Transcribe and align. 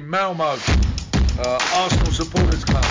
Malmo 0.00 0.44
uh, 0.44 0.50
eh, 1.40 1.86
Arsenal 1.86 2.12
Supporters 2.12 2.64
Club. 2.64 2.84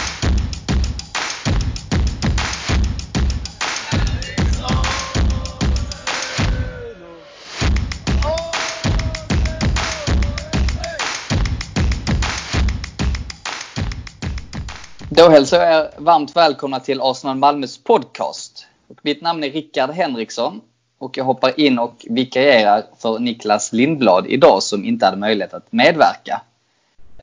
Då 15.09 15.30
hälsar 15.30 15.59
jag 15.59 15.73
er 15.73 15.90
varmt 15.98 16.35
välkomna 16.35 16.80
till 16.80 17.02
Arsenal 17.02 17.38
Malmös 17.38 17.84
podcast. 17.84 18.67
Och 18.88 18.99
mitt 19.02 19.22
namn 19.22 19.44
är 19.44 19.52
Rickard 19.52 19.90
Henriksson 19.90 20.62
och 20.99 21.17
jag 21.17 21.23
hoppar 21.23 21.59
in 21.59 21.80
och 21.80 22.05
vikarierar 22.09 22.84
för 22.98 23.20
Niklas 23.20 23.73
Lindblad 23.73 24.27
idag 24.27 24.63
som 24.63 24.85
inte 24.85 25.05
hade 25.05 25.17
möjlighet 25.17 25.54
att 25.54 25.72
medverka. 25.72 26.41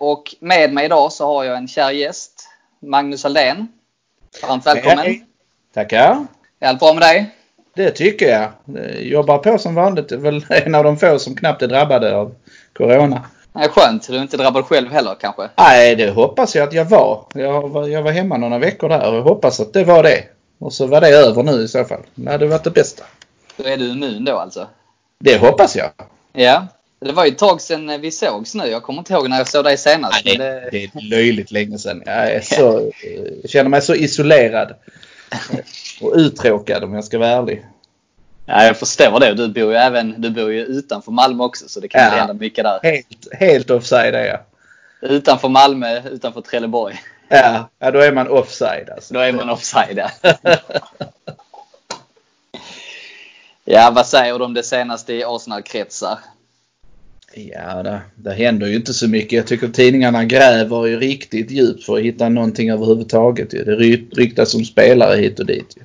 Och 0.00 0.34
med 0.40 0.72
mig 0.72 0.84
idag 0.84 1.12
så 1.12 1.26
har 1.26 1.44
jag 1.44 1.56
en 1.56 1.68
kär 1.68 1.90
gäst, 1.90 2.48
Magnus 2.80 3.24
Aldén. 3.24 3.68
Varmt 4.42 4.66
välkommen! 4.66 4.98
Hej. 4.98 5.24
Tackar! 5.74 6.26
Är 6.60 6.68
allt 6.68 6.80
bra 6.80 6.92
med 6.92 7.02
dig? 7.02 7.34
Det 7.74 7.90
tycker 7.90 8.28
jag. 8.28 8.50
Jobbar 8.98 9.38
på 9.38 9.58
som 9.58 9.74
vanligt. 9.74 10.08
Det 10.08 10.14
är 10.14 10.18
väl 10.18 10.46
en 10.50 10.74
av 10.74 10.84
de 10.84 10.96
få 10.96 11.18
som 11.18 11.36
knappt 11.36 11.62
är 11.62 11.66
drabbade 11.66 12.16
av 12.16 12.34
Corona. 12.72 13.24
Det 13.52 13.64
är 13.64 13.68
skönt. 13.68 14.08
Du 14.08 14.16
är 14.16 14.22
inte 14.22 14.36
drabbad 14.36 14.64
själv 14.64 14.90
heller 14.90 15.16
kanske? 15.20 15.48
Nej, 15.56 15.96
det 15.96 16.10
hoppas 16.10 16.56
jag 16.56 16.68
att 16.68 16.74
jag 16.74 16.84
var. 16.84 17.24
Jag 17.34 17.68
var, 17.68 17.88
jag 17.88 18.02
var 18.02 18.12
hemma 18.12 18.36
några 18.36 18.58
veckor 18.58 18.88
där 18.88 19.14
och 19.14 19.22
hoppas 19.24 19.60
att 19.60 19.72
det 19.72 19.84
var 19.84 20.02
det. 20.02 20.24
Och 20.58 20.72
så 20.72 20.86
var 20.86 21.00
det 21.00 21.08
över 21.08 21.42
nu 21.42 21.62
i 21.62 21.68
så 21.68 21.84
fall. 21.84 22.02
Det 22.14 22.30
hade 22.30 22.46
varit 22.46 22.64
det 22.64 22.70
bästa. 22.70 23.04
Då 23.56 23.64
är 23.64 23.76
du 23.76 23.92
immun 23.92 24.24
då 24.24 24.38
alltså? 24.38 24.66
Det 25.18 25.38
hoppas 25.38 25.76
jag. 25.76 25.90
Ja. 26.32 26.66
Det 27.00 27.12
var 27.12 27.24
ju 27.24 27.30
ett 27.30 27.38
tag 27.38 27.60
sedan 27.60 28.00
vi 28.00 28.10
sågs 28.10 28.54
nu. 28.54 28.66
Jag 28.66 28.82
kommer 28.82 28.98
inte 28.98 29.12
ihåg 29.12 29.28
när 29.28 29.38
jag 29.38 29.48
såg 29.48 29.64
dig 29.64 29.78
senast. 29.78 30.24
Nej, 30.24 30.38
det, 30.38 30.68
det 30.70 30.84
är 30.84 31.10
löjligt 31.10 31.50
länge 31.50 31.78
sedan. 31.78 32.02
Jag, 32.06 32.32
är 32.32 32.40
så, 32.40 32.92
jag 33.42 33.50
känner 33.50 33.70
mig 33.70 33.82
så 33.82 33.94
isolerad. 33.94 34.74
Och 36.00 36.12
uttråkad 36.16 36.84
om 36.84 36.94
jag 36.94 37.04
ska 37.04 37.18
vara 37.18 37.30
ärlig. 37.30 37.66
Ja, 38.46 38.64
jag 38.64 38.76
förstår 38.76 39.20
det. 39.20 39.34
Du 39.34 39.48
bor 39.48 39.72
ju 39.72 39.76
även 39.76 40.20
du 40.20 40.30
bor 40.30 40.52
ju 40.52 40.64
utanför 40.64 41.12
Malmö 41.12 41.44
också 41.44 41.68
så 41.68 41.80
det 41.80 41.88
kan 41.88 42.02
ja, 42.02 42.08
hända 42.10 42.34
mycket 42.34 42.64
där. 42.64 42.80
Helt, 42.82 43.28
helt 43.32 43.70
offside 43.70 44.14
är 44.14 44.24
jag. 44.24 44.40
Utanför 45.10 45.48
Malmö, 45.48 46.02
utanför 46.08 46.40
Trelleborg. 46.40 47.00
Ja, 47.28 47.68
ja 47.78 47.90
då 47.90 47.98
är 47.98 48.12
man 48.12 48.28
offside. 48.28 48.90
Alltså. 48.90 49.14
Då 49.14 49.20
är 49.20 49.32
man 49.32 49.50
offside, 49.50 49.98
ja. 49.98 50.10
ja, 53.64 53.90
vad 53.90 54.06
säger 54.06 54.38
du 54.38 54.44
om 54.44 54.54
det 54.54 54.62
senaste 54.62 55.12
i 55.12 55.24
Arsenal-kretsar? 55.24 56.18
Ja, 57.34 57.82
det, 57.82 58.00
det 58.14 58.32
händer 58.32 58.66
ju 58.66 58.76
inte 58.76 58.94
så 58.94 59.08
mycket. 59.08 59.32
Jag 59.32 59.46
tycker 59.46 59.68
tidningarna 59.68 60.24
gräver 60.24 60.86
ju 60.86 60.98
riktigt 60.98 61.50
djupt 61.50 61.84
för 61.84 61.96
att 61.96 62.02
hitta 62.02 62.28
någonting 62.28 62.70
överhuvudtaget. 62.70 63.50
Det 63.50 63.74
ryktas 64.16 64.54
om 64.54 64.64
spelare 64.64 65.16
hit 65.16 65.40
och 65.40 65.46
dit. 65.46 65.76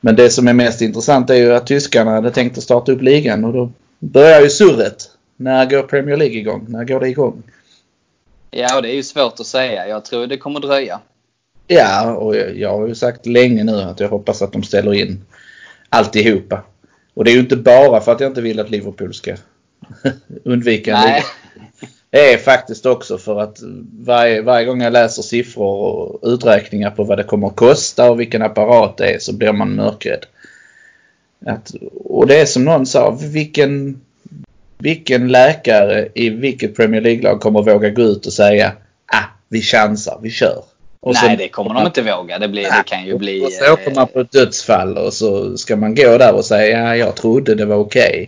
Men 0.00 0.16
det 0.16 0.30
som 0.30 0.48
är 0.48 0.52
mest 0.52 0.80
intressant 0.80 1.30
är 1.30 1.34
ju 1.34 1.54
att 1.54 1.66
tyskarna 1.66 2.10
hade 2.10 2.30
tänkt 2.30 2.58
att 2.58 2.64
starta 2.64 2.92
upp 2.92 3.02
ligan 3.02 3.44
och 3.44 3.52
då 3.52 3.72
börjar 3.98 4.40
ju 4.40 4.50
surret. 4.50 5.10
När 5.36 5.70
går 5.70 5.82
Premier 5.82 6.16
League 6.16 6.36
igång? 6.36 6.66
När 6.68 6.84
går 6.84 7.00
det 7.00 7.08
igång? 7.08 7.42
Ja, 8.50 8.80
det 8.80 8.90
är 8.90 8.94
ju 8.94 9.02
svårt 9.02 9.40
att 9.40 9.46
säga. 9.46 9.88
Jag 9.88 10.04
tror 10.04 10.26
det 10.26 10.36
kommer 10.36 10.60
dröja. 10.60 11.00
Ja, 11.66 12.14
och 12.14 12.36
jag 12.36 12.78
har 12.78 12.88
ju 12.88 12.94
sagt 12.94 13.26
länge 13.26 13.64
nu 13.64 13.72
att 13.82 14.00
jag 14.00 14.08
hoppas 14.08 14.42
att 14.42 14.52
de 14.52 14.62
ställer 14.62 14.94
in 14.94 15.24
alltihopa. 15.88 16.64
Och 17.14 17.24
det 17.24 17.30
är 17.30 17.34
ju 17.34 17.40
inte 17.40 17.56
bara 17.56 18.00
för 18.00 18.12
att 18.12 18.20
jag 18.20 18.30
inte 18.30 18.40
vill 18.40 18.60
att 18.60 18.70
Liverpool 18.70 19.14
ska 19.14 19.36
undvika 20.44 21.04
liga. 21.04 21.24
Det 22.10 22.32
är 22.32 22.38
faktiskt 22.38 22.86
också 22.86 23.18
för 23.18 23.40
att 23.40 23.58
varje, 24.00 24.42
varje 24.42 24.66
gång 24.66 24.82
jag 24.82 24.92
läser 24.92 25.22
siffror 25.22 25.64
och 25.64 26.20
uträkningar 26.22 26.90
på 26.90 27.04
vad 27.04 27.18
det 27.18 27.24
kommer 27.24 27.46
att 27.46 27.56
kosta 27.56 28.10
och 28.10 28.20
vilken 28.20 28.42
apparat 28.42 28.96
det 28.96 29.14
är 29.14 29.18
så 29.18 29.32
blir 29.32 29.52
man 29.52 29.74
mörkrädd. 29.74 30.26
Att, 31.46 31.74
och 31.94 32.26
det 32.26 32.40
är 32.40 32.46
som 32.46 32.64
någon 32.64 32.86
sa, 32.86 33.18
vilken, 33.32 34.00
vilken 34.78 35.28
läkare 35.28 36.08
i 36.14 36.30
vilket 36.30 36.76
Premier 36.76 37.00
League-lag 37.00 37.40
kommer 37.40 37.60
att 37.60 37.66
våga 37.66 37.90
gå 37.90 38.02
ut 38.02 38.26
och 38.26 38.32
säga 38.32 38.72
ah, 39.06 39.24
vi 39.48 39.62
chansar, 39.62 40.18
vi 40.22 40.30
kör. 40.30 40.62
Och 41.00 41.14
Nej, 41.22 41.36
det 41.36 41.48
kommer 41.48 41.74
de 41.74 41.86
inte 41.86 42.02
våga. 42.02 42.38
Det, 42.38 42.48
blir, 42.48 42.62
det 42.62 42.82
kan 42.86 43.06
ju 43.06 43.18
bli... 43.18 43.44
Och 43.44 43.52
så 43.52 43.72
åker 43.72 43.94
man 43.94 44.06
på 44.06 44.20
ett 44.20 44.32
dödsfall 44.32 44.98
och 44.98 45.12
så 45.12 45.56
ska 45.56 45.76
man 45.76 45.94
gå 45.94 46.18
där 46.18 46.34
och 46.34 46.44
säga 46.44 46.78
ja, 46.78 46.96
jag 46.96 47.16
trodde 47.16 47.54
det 47.54 47.64
var 47.64 47.76
okej. 47.76 48.08
Okay. 48.08 48.26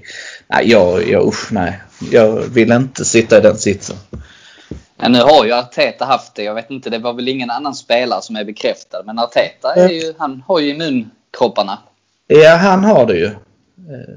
Nej, 0.52 0.70
jag, 0.70 1.08
jag, 1.08 1.28
usch, 1.28 1.52
nej. 1.52 1.80
Jag 2.10 2.36
vill 2.36 2.72
inte 2.72 3.04
sitta 3.04 3.38
i 3.38 3.40
den 3.40 3.58
sitsen. 3.58 3.96
Ja, 4.96 5.08
nu 5.08 5.20
har 5.20 5.44
ju 5.44 5.52
Arteta 5.52 6.04
haft 6.04 6.34
det. 6.34 6.42
Jag 6.42 6.54
vet 6.54 6.70
inte, 6.70 6.90
det 6.90 6.98
var 6.98 7.12
väl 7.12 7.28
ingen 7.28 7.50
annan 7.50 7.74
spelare 7.74 8.22
som 8.22 8.36
är 8.36 8.44
bekräftad. 8.44 9.02
Men 9.02 9.18
Arteta 9.18 9.74
är 9.74 9.88
ju, 9.88 10.14
han 10.18 10.42
har 10.46 10.60
ju 10.60 10.70
immunkropparna. 10.70 11.78
Ja, 12.26 12.56
han 12.56 12.84
har 12.84 13.06
det 13.06 13.16
ju. 13.16 13.30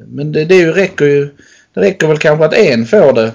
Men 0.07 0.31
det, 0.31 0.45
det 0.45 0.71
räcker 0.71 1.05
ju. 1.05 1.35
Det 1.73 1.81
räcker 1.81 2.07
väl 2.07 2.17
kanske 2.17 2.45
att 2.45 2.53
en 2.53 2.85
får 2.85 3.13
det 3.13 3.31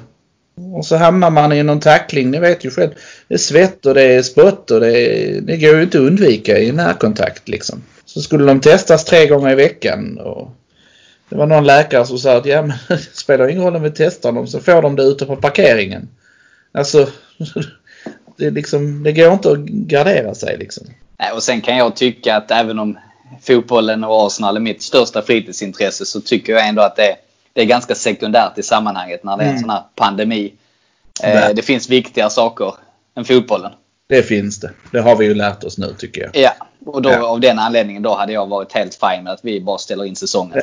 och 0.72 0.86
så 0.86 0.96
hamnar 0.96 1.30
man 1.30 1.52
i 1.52 1.62
någon 1.62 1.80
tackling. 1.80 2.30
Ni 2.30 2.38
vet 2.38 2.64
ju 2.64 2.70
själv. 2.70 2.90
Det 3.28 3.34
är 3.34 3.38
svett 3.38 3.86
och 3.86 3.94
det 3.94 4.02
är 4.02 4.22
spott 4.22 4.70
och 4.70 4.80
det, 4.80 5.00
är, 5.00 5.40
det 5.40 5.56
går 5.56 5.76
ju 5.76 5.82
inte 5.82 5.98
att 5.98 6.04
undvika 6.04 6.58
i 6.58 6.72
närkontakt 6.72 7.48
liksom. 7.48 7.82
Så 8.04 8.20
skulle 8.20 8.44
de 8.44 8.60
testas 8.60 9.04
tre 9.04 9.26
gånger 9.26 9.52
i 9.52 9.54
veckan. 9.54 10.18
Och 10.18 10.50
det 11.28 11.36
var 11.36 11.46
någon 11.46 11.66
läkare 11.66 12.06
som 12.06 12.18
sa 12.18 12.36
att 12.36 12.46
ja 12.46 12.62
men 12.62 12.76
det 12.88 13.16
spelar 13.16 13.48
ingen 13.48 13.64
roll 13.64 13.76
om 13.76 13.82
vi 13.82 13.90
testar 13.90 14.32
dem 14.32 14.46
så 14.46 14.60
får 14.60 14.82
de 14.82 14.96
det 14.96 15.02
ute 15.02 15.26
på 15.26 15.36
parkeringen. 15.36 16.08
Alltså 16.72 17.08
det, 18.36 18.50
liksom, 18.50 19.02
det 19.02 19.12
går 19.12 19.32
inte 19.32 19.50
att 19.50 19.58
gardera 19.58 20.34
sig 20.34 20.56
liksom. 20.58 20.86
Och 21.34 21.42
sen 21.42 21.60
kan 21.60 21.76
jag 21.76 21.96
tycka 21.96 22.36
att 22.36 22.50
även 22.50 22.78
om 22.78 22.98
fotbollen 23.42 24.04
och 24.04 24.26
Arsenal 24.26 24.56
är 24.56 24.60
mitt 24.60 24.82
största 24.82 25.22
fritidsintresse 25.22 26.06
så 26.06 26.20
tycker 26.20 26.52
jag 26.52 26.68
ändå 26.68 26.82
att 26.82 26.96
det 26.96 27.10
är 27.10 27.16
det 27.58 27.62
är 27.62 27.66
ganska 27.66 27.94
sekundärt 27.94 28.58
i 28.58 28.62
sammanhanget 28.62 29.24
när 29.24 29.36
det 29.36 29.42
är 29.42 29.46
en 29.46 29.50
mm. 29.50 29.60
sån 29.60 29.70
här 29.70 29.82
pandemi. 29.94 30.52
Eh, 31.22 31.48
det 31.54 31.62
finns 31.62 31.88
viktigare 31.88 32.30
saker 32.30 32.74
än 33.16 33.24
fotbollen. 33.24 33.72
Det 34.08 34.22
finns 34.22 34.60
det. 34.60 34.70
Det 34.92 35.00
har 35.00 35.16
vi 35.16 35.24
ju 35.24 35.34
lärt 35.34 35.64
oss 35.64 35.78
nu 35.78 35.94
tycker 35.98 36.20
jag. 36.20 36.30
Ja, 36.36 36.52
och 36.86 37.02
då, 37.02 37.10
ja. 37.10 37.26
av 37.26 37.40
den 37.40 37.58
anledningen 37.58 38.02
då 38.02 38.14
hade 38.14 38.32
jag 38.32 38.46
varit 38.46 38.72
helt 38.72 38.94
fin 38.94 39.24
med 39.24 39.32
att 39.32 39.40
vi 39.42 39.60
bara 39.60 39.78
ställer 39.78 40.04
in 40.04 40.16
säsongen. 40.16 40.62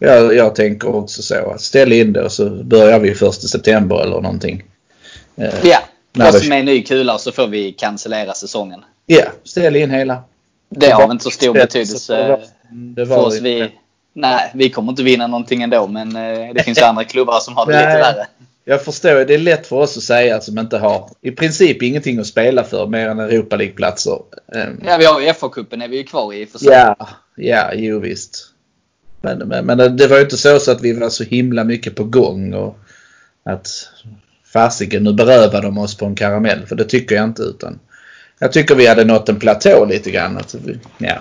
Ja, 0.00 0.32
jag 0.32 0.54
tänker 0.54 0.94
också 0.94 1.22
så. 1.22 1.56
Ställ 1.58 1.92
in 1.92 2.12
det 2.12 2.22
och 2.22 2.32
så 2.32 2.50
börjar 2.50 2.98
vi 2.98 3.10
1 3.10 3.34
september 3.34 4.02
eller 4.02 4.20
någonting. 4.20 4.62
Eh, 5.36 5.54
ja, 5.62 5.78
och 6.12 6.48
med 6.48 6.58
en 6.58 6.64
ny 6.64 6.82
kula 6.82 7.18
så 7.18 7.32
får 7.32 7.46
vi 7.46 7.72
cancellera 7.72 8.32
säsongen. 8.32 8.84
Ja, 9.06 9.24
ställ 9.44 9.76
in 9.76 9.90
hela. 9.90 10.22
Det 10.68 10.90
har 10.90 11.10
inte 11.10 11.24
så 11.24 11.30
stor 11.30 11.54
betydelse 11.54 12.38
för 12.96 13.18
oss. 13.18 13.40
Vi, 13.40 13.70
Nej, 14.12 14.50
vi 14.54 14.70
kommer 14.70 14.92
inte 14.92 15.02
vinna 15.02 15.26
någonting 15.26 15.62
ändå 15.62 15.86
men 15.86 16.16
eh, 16.16 16.54
det 16.54 16.62
finns 16.62 16.82
andra 16.82 17.04
klubbar 17.04 17.40
som 17.40 17.56
har 17.56 17.66
det 17.66 17.72
lite 17.72 17.86
värre. 17.86 18.26
Jag 18.64 18.84
förstår, 18.84 19.24
det 19.24 19.34
är 19.34 19.38
lätt 19.38 19.66
för 19.66 19.76
oss 19.76 19.96
att 19.96 20.02
säga 20.02 20.40
som 20.40 20.58
inte 20.58 20.78
har 20.78 21.10
i 21.20 21.30
princip 21.30 21.82
ingenting 21.82 22.18
att 22.18 22.26
spela 22.26 22.64
för 22.64 22.86
mer 22.86 23.08
än 23.08 23.18
Europa 23.18 23.56
League-platser. 23.56 24.18
Ehm. 24.54 24.80
Ja, 24.86 24.96
vi 24.96 25.04
har 25.04 25.20
ju 25.20 25.26
FA-cupen 25.26 25.84
är 25.84 25.88
vi 25.88 25.96
ju 25.96 26.04
kvar 26.04 26.32
i 26.34 26.46
för 26.46 26.58
sig. 26.58 26.68
Ja, 26.68 27.08
ja, 27.36 27.70
jo 27.74 27.98
visst. 27.98 28.45
Men, 29.26 29.48
men, 29.48 29.66
men, 29.66 29.96
det 29.96 30.06
var 30.06 30.16
ju 30.16 30.22
inte 30.22 30.36
så, 30.36 30.58
så 30.58 30.70
att 30.70 30.82
vi 30.82 30.92
var 30.92 31.10
så 31.10 31.24
himla 31.24 31.64
mycket 31.64 31.94
på 31.94 32.04
gång 32.04 32.54
och 32.54 32.78
att 33.44 33.68
fasiken 34.44 35.04
nu 35.04 35.12
berövar 35.12 35.62
de 35.62 35.78
oss 35.78 35.96
på 35.96 36.06
en 36.06 36.14
karamell. 36.14 36.66
För 36.66 36.76
det 36.76 36.84
tycker 36.84 37.14
jag 37.14 37.24
inte 37.24 37.42
utan 37.42 37.78
jag 38.38 38.52
tycker 38.52 38.74
vi 38.74 38.86
hade 38.86 39.04
nått 39.04 39.28
en 39.28 39.38
platå 39.38 39.84
lite 39.84 40.10
grann. 40.10 40.36
Att 40.36 40.54
vi, 40.54 40.78
ja. 40.98 41.18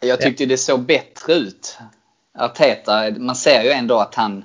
Jag 0.00 0.20
tyckte 0.20 0.46
det 0.46 0.56
såg 0.56 0.80
bättre 0.80 1.34
ut. 1.34 1.78
Arteta, 2.38 3.10
man 3.10 3.36
ser 3.36 3.62
ju 3.62 3.70
ändå 3.70 3.98
att 3.98 4.14
han, 4.14 4.44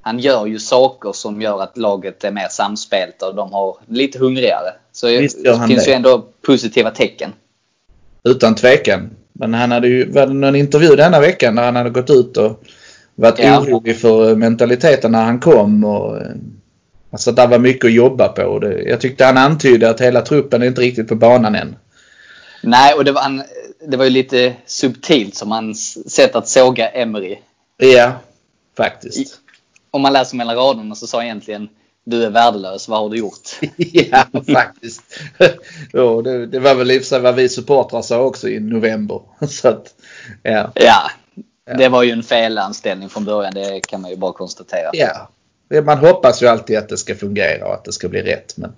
han 0.00 0.18
gör 0.18 0.46
ju 0.46 0.58
saker 0.58 1.12
som 1.12 1.42
gör 1.42 1.62
att 1.62 1.76
laget 1.76 2.24
är 2.24 2.30
mer 2.30 2.48
samspelt 2.50 3.22
och 3.22 3.34
de 3.34 3.52
har 3.52 3.76
lite 3.88 4.18
hungrigare. 4.18 4.72
Så 4.92 5.06
det 5.06 5.18
finns 5.18 5.84
det. 5.84 5.86
ju 5.86 5.92
ändå 5.92 6.28
positiva 6.42 6.90
tecken. 6.90 7.32
Utan 8.24 8.54
tvekan. 8.54 9.10
Men 9.38 9.54
han 9.54 9.70
hade 9.70 9.88
ju, 9.88 10.10
var 10.10 10.26
någon 10.26 10.56
intervju 10.56 10.96
denna 10.96 11.20
veckan 11.20 11.54
där 11.54 11.62
han 11.62 11.76
hade 11.76 11.90
gått 11.90 12.10
ut 12.10 12.36
och 12.36 12.64
varit 13.14 13.38
ja. 13.38 13.60
orolig 13.60 14.00
för 14.00 14.36
mentaliteten 14.36 15.12
när 15.12 15.24
han 15.24 15.40
kom. 15.40 15.84
Och, 15.84 16.18
alltså 17.10 17.32
där 17.32 17.46
var 17.46 17.58
mycket 17.58 17.84
att 17.84 17.92
jobba 17.92 18.28
på. 18.28 18.58
Det, 18.58 18.82
jag 18.82 19.00
tyckte 19.00 19.24
han 19.24 19.36
antydde 19.36 19.90
att 19.90 20.00
hela 20.00 20.22
truppen 20.22 20.62
är 20.62 20.66
inte 20.66 20.80
riktigt 20.80 21.08
på 21.08 21.14
banan 21.14 21.54
än. 21.54 21.76
Nej, 22.62 22.94
och 22.94 23.04
det 23.04 23.12
var, 23.12 23.22
han, 23.22 23.42
det 23.88 23.96
var 23.96 24.04
ju 24.04 24.10
lite 24.10 24.54
subtilt 24.66 25.34
som 25.34 25.50
hans 25.50 26.10
sätt 26.14 26.36
att 26.36 26.48
såga 26.48 26.88
Emery. 26.88 27.36
Ja, 27.76 28.12
faktiskt. 28.76 29.34
Om 29.90 30.02
man 30.02 30.12
läser 30.12 30.36
mellan 30.36 30.56
raderna 30.56 30.94
så 30.94 31.06
sa 31.06 31.22
egentligen 31.22 31.68
du 32.06 32.24
är 32.24 32.30
värdelös, 32.30 32.88
vad 32.88 32.98
har 32.98 33.10
du 33.10 33.16
gjort? 33.16 33.48
ja, 33.76 34.26
faktiskt. 34.52 35.02
ja, 35.92 36.22
det, 36.24 36.46
det 36.46 36.58
var 36.58 36.74
väl 36.74 36.90
i 36.90 36.98
och 36.98 37.22
vad 37.22 37.34
vi 37.34 37.48
supportrar 37.48 38.02
sa 38.02 38.20
också 38.20 38.48
i 38.48 38.60
november. 38.60 39.20
så 39.48 39.68
att, 39.68 39.94
ja. 40.42 40.72
ja, 40.74 41.10
det 41.76 41.88
var 41.88 42.02
ju 42.02 42.10
en 42.10 42.22
felanställning 42.22 43.08
från 43.08 43.24
början, 43.24 43.54
det 43.54 43.80
kan 43.88 44.00
man 44.00 44.10
ju 44.10 44.16
bara 44.16 44.32
konstatera. 44.32 44.90
Ja, 44.92 45.28
Man 45.82 45.98
hoppas 45.98 46.42
ju 46.42 46.46
alltid 46.46 46.78
att 46.78 46.88
det 46.88 46.96
ska 46.96 47.14
fungera 47.14 47.66
och 47.66 47.74
att 47.74 47.84
det 47.84 47.92
ska 47.92 48.08
bli 48.08 48.22
rätt. 48.22 48.56
Men 48.56 48.72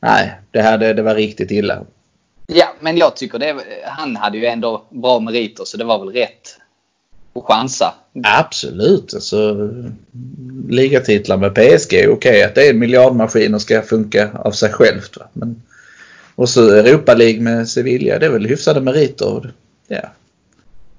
nej, 0.00 0.40
det, 0.50 0.62
här, 0.62 0.78
det, 0.78 0.92
det 0.92 1.02
var 1.02 1.14
riktigt 1.14 1.50
illa. 1.50 1.84
Ja, 2.46 2.74
men 2.80 2.96
jag 2.96 3.16
tycker 3.16 3.38
det. 3.38 3.56
Han 3.84 4.16
hade 4.16 4.38
ju 4.38 4.46
ändå 4.46 4.84
bra 4.90 5.20
meriter 5.20 5.64
så 5.64 5.76
det 5.76 5.84
var 5.84 5.98
väl 5.98 6.14
rätt 6.14 6.58
att 7.34 7.44
chansa. 7.44 7.94
Absolut. 8.24 9.14
Alltså, 9.14 9.70
ligatitlar 10.68 11.36
med 11.36 11.54
PSG 11.54 11.94
är 11.94 12.08
okej 12.08 12.42
att 12.42 12.54
det 12.54 12.66
är 12.66 12.70
en 12.70 12.78
miljardmaskin 12.78 13.54
och 13.54 13.62
ska 13.62 13.82
funka 13.82 14.30
av 14.34 14.50
sig 14.50 14.72
självt. 14.72 15.16
Va? 15.16 15.26
Men, 15.32 15.62
och 16.34 16.48
så 16.48 16.70
Europa 16.70 17.14
League 17.14 17.40
med 17.40 17.68
Sevilla, 17.68 18.18
det 18.18 18.26
är 18.26 18.30
väl 18.30 18.46
hyfsade 18.46 18.80
meriter. 18.80 19.52
Ja. 19.86 20.02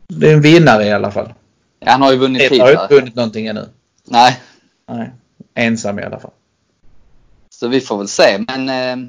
Det 0.08 0.30
är 0.30 0.34
en 0.34 0.42
vinnare 0.42 0.86
i 0.86 0.92
alla 0.92 1.12
fall. 1.12 1.34
Ja, 1.80 1.92
han 1.92 2.02
har 2.02 2.12
ju 2.12 2.18
vunnit 2.18 2.42
titlar. 2.42 2.66
Han 2.66 2.76
har 2.76 2.84
inte 2.84 2.96
vunnit 2.96 3.16
någonting 3.16 3.48
ännu. 3.48 3.66
Nej. 4.04 4.40
Nej. 4.88 5.12
Ensam 5.54 6.00
i 6.00 6.04
alla 6.04 6.20
fall. 6.20 6.32
Så 7.50 7.68
vi 7.68 7.82
får 7.82 7.98
väl 7.98 8.08
se. 8.08 8.46
Men 8.48 8.70
eh, 8.70 9.08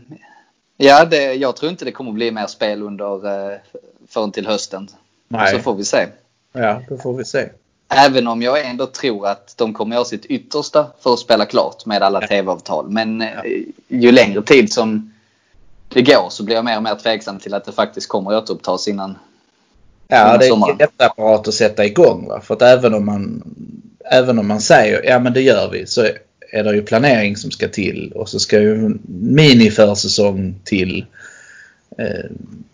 ja, 0.77 1.05
det, 1.05 1.35
jag 1.35 1.57
tror 1.57 1.71
inte 1.71 1.85
det 1.85 1.93
kommer 1.93 2.13
bli 2.13 2.31
mer 2.31 2.47
spel 2.47 2.83
under 2.83 3.27
eh, 3.27 3.59
förrän 4.09 4.33
till 4.33 4.47
hösten. 4.47 4.89
Nej. 5.29 5.53
Så 5.53 5.59
får 5.59 5.75
vi 5.75 5.85
se. 5.85 6.07
Ja, 6.57 6.83
då 6.89 6.99
får 6.99 7.15
vi 7.15 7.25
se. 7.25 7.49
Även 7.89 8.27
om 8.27 8.43
jag 8.43 8.67
ändå 8.67 8.87
tror 8.87 9.27
att 9.27 9.55
de 9.57 9.75
kommer 9.75 9.97
göra 9.97 10.05
sitt 10.05 10.25
yttersta 10.25 10.87
för 11.01 11.13
att 11.13 11.19
spela 11.19 11.45
klart 11.45 11.87
med 11.87 12.03
alla 12.03 12.23
ja. 12.23 12.29
tv-avtal. 12.29 12.91
Men 12.91 13.21
ja. 13.21 13.27
Eh, 13.27 13.63
ju 13.89 14.13
längre 14.13 14.43
tid 14.43 14.73
som 14.73 15.13
det 15.89 16.03
går 16.03 16.27
så 16.31 16.45
blir 16.45 16.57
jag 16.57 16.65
mer 16.65 16.77
och 16.77 16.83
mer 16.83 16.95
tveksam 16.95 17.39
till 17.39 17.55
att 17.55 17.65
det 17.65 17.73
faktiskt 17.73 18.09
kommer 18.09 18.37
återupptas 18.37 18.89
innan 18.89 19.19
Ja, 20.09 20.39
det 20.39 20.47
är 20.47 20.81
jätteapparat 20.81 21.49
att 21.49 21.55
sätta 21.55 21.85
igång. 21.85 22.29
Va? 22.29 22.41
För 22.41 22.55
att 22.55 22.63
även 22.63 22.95
om, 22.95 23.07
man, 23.07 23.43
även 24.11 24.39
om 24.39 24.47
man 24.47 24.61
säger 24.61 25.03
ja 25.05 25.19
men 25.19 25.33
det 25.33 25.41
gör 25.41 25.71
vi 25.71 25.87
så 25.87 26.07
är 26.53 26.65
det 26.65 26.75
ju 26.75 26.83
planering 26.83 27.37
som 27.37 27.51
ska 27.51 27.69
till 27.69 28.13
och 28.15 28.29
så 28.29 28.39
ska 28.39 28.61
ju 28.61 28.75
en 28.75 29.01
miniförsäsong 29.07 30.55
till. 30.65 31.07
Eh, 31.99 32.31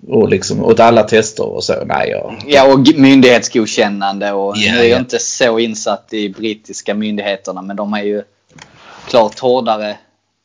och 0.09 0.29
liksom 0.29 0.65
åt 0.65 0.81
alla 0.81 1.03
tester 1.03 1.47
och 1.47 1.65
så. 1.65 1.85
Nej, 1.85 2.11
jag... 2.11 2.45
Ja, 2.47 2.73
och 2.73 2.99
myndighetsgodkännande 2.99 4.33
och 4.33 4.57
yeah, 4.57 4.75
nu 4.75 4.79
är 4.79 4.83
jag 4.83 4.89
yeah. 4.89 5.01
inte 5.01 5.19
så 5.19 5.59
insatt 5.59 6.13
i 6.13 6.29
brittiska 6.29 6.95
myndigheterna 6.95 7.63
men 7.63 7.77
de 7.77 7.95
är 7.95 8.03
ju 8.03 8.23
klart 9.09 9.39
hårdare 9.39 9.97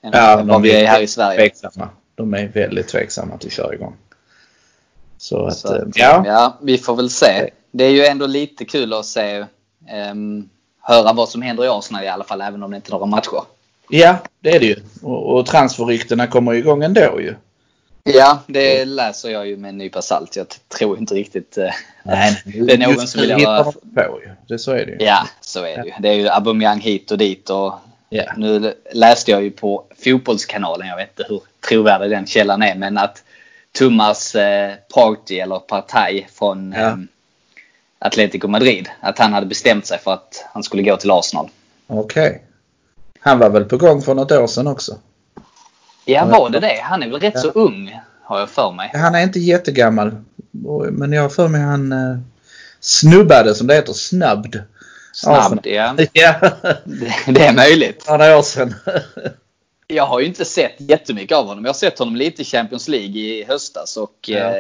än 0.04 0.12
ja, 0.14 0.42
vad 0.44 0.62
vi 0.62 0.72
är 0.72 0.86
här 0.86 1.02
i 1.02 1.08
Sverige. 1.08 1.38
Tveksamma. 1.38 1.90
De 2.16 2.34
är 2.34 2.48
väldigt 2.48 2.88
tveksamma 2.88 3.34
att 3.34 3.52
köra 3.52 3.74
igång. 3.74 3.96
Så, 5.18 5.46
att, 5.46 5.58
så 5.58 5.68
att, 5.68 5.82
eh, 5.82 5.88
ja. 5.96 6.24
ja. 6.26 6.58
vi 6.62 6.78
får 6.78 6.96
väl 6.96 7.10
se. 7.10 7.50
Det 7.72 7.84
är 7.84 7.92
ju 7.92 8.06
ändå 8.06 8.28
lite 8.28 8.66
kul 8.66 8.94
att 8.94 9.06
se, 9.06 9.46
um, 10.12 10.50
höra 10.82 11.14
vad 11.14 11.30
som 11.30 11.42
händer 11.42 11.66
i 11.66 11.68
Arsenal 11.68 12.04
i 12.04 12.08
alla 12.08 12.24
fall, 12.24 12.42
även 12.42 12.64
om 12.64 12.72
det 12.72 12.76
inte 12.76 12.90
är 12.90 12.92
några 12.92 13.06
matcher. 13.06 13.42
Ja, 13.90 14.18
det 14.40 14.56
är 14.56 14.60
det 14.60 14.66
ju. 14.66 14.76
Och, 15.02 15.36
och 15.36 15.46
transferryktena 15.46 16.28
kommer 16.28 16.54
igång 16.54 16.84
ändå 16.84 17.22
ju. 17.22 17.36
Ja, 18.14 18.40
det 18.48 18.86
läser 18.86 19.30
jag 19.30 19.48
ju 19.48 19.58
med 19.58 19.70
en 19.70 19.78
nypa 19.78 20.02
salt. 20.02 20.36
Jag 20.36 20.48
tror 20.68 20.98
inte 20.98 21.16
riktigt 21.16 21.58
uh, 21.58 21.70
Nej, 22.04 22.42
det 22.46 22.74
är 22.74 22.78
någon 22.78 23.08
som 23.08 23.22
vill 23.22 23.30
göra... 23.30 23.64
På, 23.64 23.74
ju. 23.96 24.30
Det, 24.48 24.60
så 24.60 24.72
är 24.72 24.86
det 24.86 24.92
ju. 24.92 24.98
Ja, 25.00 25.28
så 25.42 25.60
är 25.60 25.78
det 25.78 25.86
ju. 25.86 25.94
Det 26.00 26.10
är 26.10 26.14
ju 26.14 26.28
Aubameyang 26.28 26.80
hit 26.80 27.12
och 27.12 27.18
dit 27.18 27.50
och 27.50 27.74
yeah. 28.10 28.38
nu 28.38 28.74
läste 28.94 29.32
jag 29.32 29.44
ju 29.44 29.52
på 29.52 29.84
Fotbollskanalen, 30.04 30.88
jag 30.88 30.96
vet 30.96 31.20
inte 31.20 31.34
hur 31.34 31.42
trovärdig 31.70 32.10
den 32.10 32.28
källan 32.28 32.62
är, 32.62 32.76
men 32.76 32.98
att 32.98 33.24
Thomas 33.72 34.36
eh, 34.36 34.74
Party 34.94 35.40
eller 35.40 35.60
Partaj 35.60 36.28
från 36.34 36.72
ja. 36.72 36.80
eh, 36.80 36.98
Atletico 38.00 38.48
Madrid. 38.48 38.90
Att 39.00 39.20
han 39.20 39.34
hade 39.34 39.46
bestämt 39.46 39.86
sig 39.86 40.00
för 40.00 40.14
att 40.14 40.46
han 40.54 40.64
skulle 40.64 40.84
gå 40.84 40.98
till 40.98 41.12
Arsenal. 41.12 41.50
Okej. 41.88 42.28
Okay. 42.28 42.40
Han 43.20 43.40
var 43.40 43.50
väl 43.50 43.66
på 43.66 43.78
gång 43.78 44.02
för 44.02 44.14
något 44.14 44.32
år 44.32 44.48
sedan 44.48 44.68
också? 44.68 44.98
Ja, 46.08 46.26
var 46.26 46.50
det 46.50 46.60
det? 46.60 46.80
Han 46.84 47.04
är 47.04 47.10
väl 47.10 47.20
rätt 47.20 47.34
ja. 47.36 47.42
så 47.42 47.50
ung 47.50 48.00
har 48.24 48.40
jag 48.40 48.50
för 48.50 48.72
mig. 48.72 48.92
Han 48.94 49.16
är 49.16 49.24
inte 49.24 49.40
jättegammal. 49.40 50.12
Men 50.92 51.12
jag 51.12 51.22
har 51.22 51.30
för 51.30 51.48
mig 51.48 51.62
han 51.62 51.92
eh, 51.92 52.18
snubbade 52.80 53.56
som 53.56 53.68
det 53.68 53.76
heter, 53.76 53.94
snabbd. 53.94 54.56
Snabbd, 55.14 55.68
ja. 55.68 55.96
ja. 56.14 56.36
Det, 56.84 57.32
det 57.32 57.46
är 57.46 57.54
möjligt. 57.54 58.06
Några 58.10 58.38
år 58.38 58.42
sedan. 58.42 58.74
Jag 59.88 60.06
har 60.06 60.20
ju 60.20 60.26
inte 60.26 60.46
sett 60.46 60.76
jättemycket 60.78 61.38
av 61.38 61.48
honom. 61.48 61.66
Jag 61.66 61.70
har 61.70 61.78
sett 61.78 62.00
honom 62.00 62.16
lite 62.16 62.42
i 62.42 62.46
Champions 62.46 62.88
League 62.88 63.18
i 63.20 63.46
höstas 63.48 63.98
och 63.98 64.16
ja. 64.28 64.38
eh, 64.38 64.54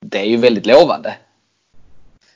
det 0.00 0.18
är 0.18 0.24
ju 0.24 0.36
väldigt 0.36 0.66
lovande. 0.66 1.14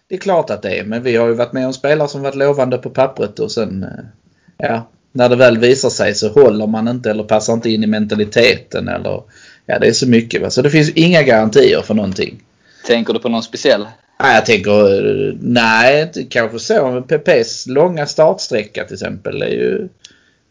Det 0.06 0.14
är 0.14 0.18
klart 0.18 0.50
att 0.50 0.62
det 0.62 0.78
är, 0.78 0.84
men 0.84 1.02
vi 1.02 1.16
har 1.16 1.26
ju 1.26 1.34
varit 1.34 1.52
med 1.52 1.66
om 1.66 1.72
spelare 1.72 2.08
som 2.08 2.22
varit 2.22 2.34
lovande 2.34 2.78
på 2.78 2.90
pappret 2.90 3.38
och 3.38 3.52
sen 3.52 3.82
eh, 3.82 4.68
ja, 4.68 4.86
när 5.12 5.28
det 5.28 5.36
väl 5.36 5.58
visar 5.58 5.90
sig 5.90 6.14
så 6.14 6.28
håller 6.28 6.66
man 6.66 6.88
inte 6.88 7.10
eller 7.10 7.24
passar 7.24 7.52
inte 7.52 7.70
in 7.70 7.84
i 7.84 7.86
mentaliteten 7.86 8.88
eller 8.88 9.22
ja, 9.66 9.78
det 9.78 9.86
är 9.86 9.92
så 9.92 10.08
mycket. 10.08 10.42
Va? 10.42 10.50
Så 10.50 10.62
det 10.62 10.70
finns 10.70 10.90
inga 10.90 11.22
garantier 11.22 11.82
för 11.82 11.94
någonting. 11.94 12.42
Tänker 12.86 13.12
du 13.12 13.18
på 13.18 13.28
någon 13.28 13.42
speciell? 13.42 13.86
Nej, 14.22 14.34
jag 14.34 14.46
tänker, 14.46 15.06
eh, 15.28 15.34
nej, 15.40 16.12
kanske 16.30 16.58
så. 16.58 17.02
PPs 17.02 17.66
långa 17.66 18.06
startsträcka 18.06 18.84
till 18.84 18.94
exempel 18.94 19.42
är 19.42 19.46
ju 19.46 19.88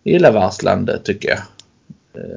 illavarslande 0.04 1.00
tycker 1.00 1.30
jag. 1.30 1.40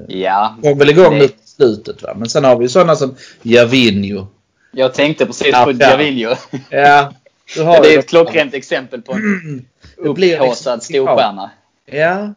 Ja. 0.08 0.56
Kom 0.62 0.78
väl 0.78 0.90
igång 0.90 1.20
på 1.20 1.28
slutet 1.44 2.02
va. 2.02 2.14
Men 2.16 2.28
sen 2.28 2.44
har 2.44 2.56
vi 2.56 2.68
sådana 2.68 2.96
som 2.96 3.14
Javinho. 3.42 4.26
Jag 4.72 4.94
tänkte 4.94 5.26
precis 5.26 5.48
ja, 5.52 5.64
på 5.64 5.72
Javinho. 5.72 6.34
Ja. 6.70 7.12
det 7.82 7.94
är 7.94 7.98
ett 7.98 8.08
klockrent 8.08 8.54
exempel 8.54 9.02
på 9.02 9.12
en 9.12 9.64
upphaussad 9.96 10.82
storstjärna. 10.82 11.50
Ja. 11.86 12.34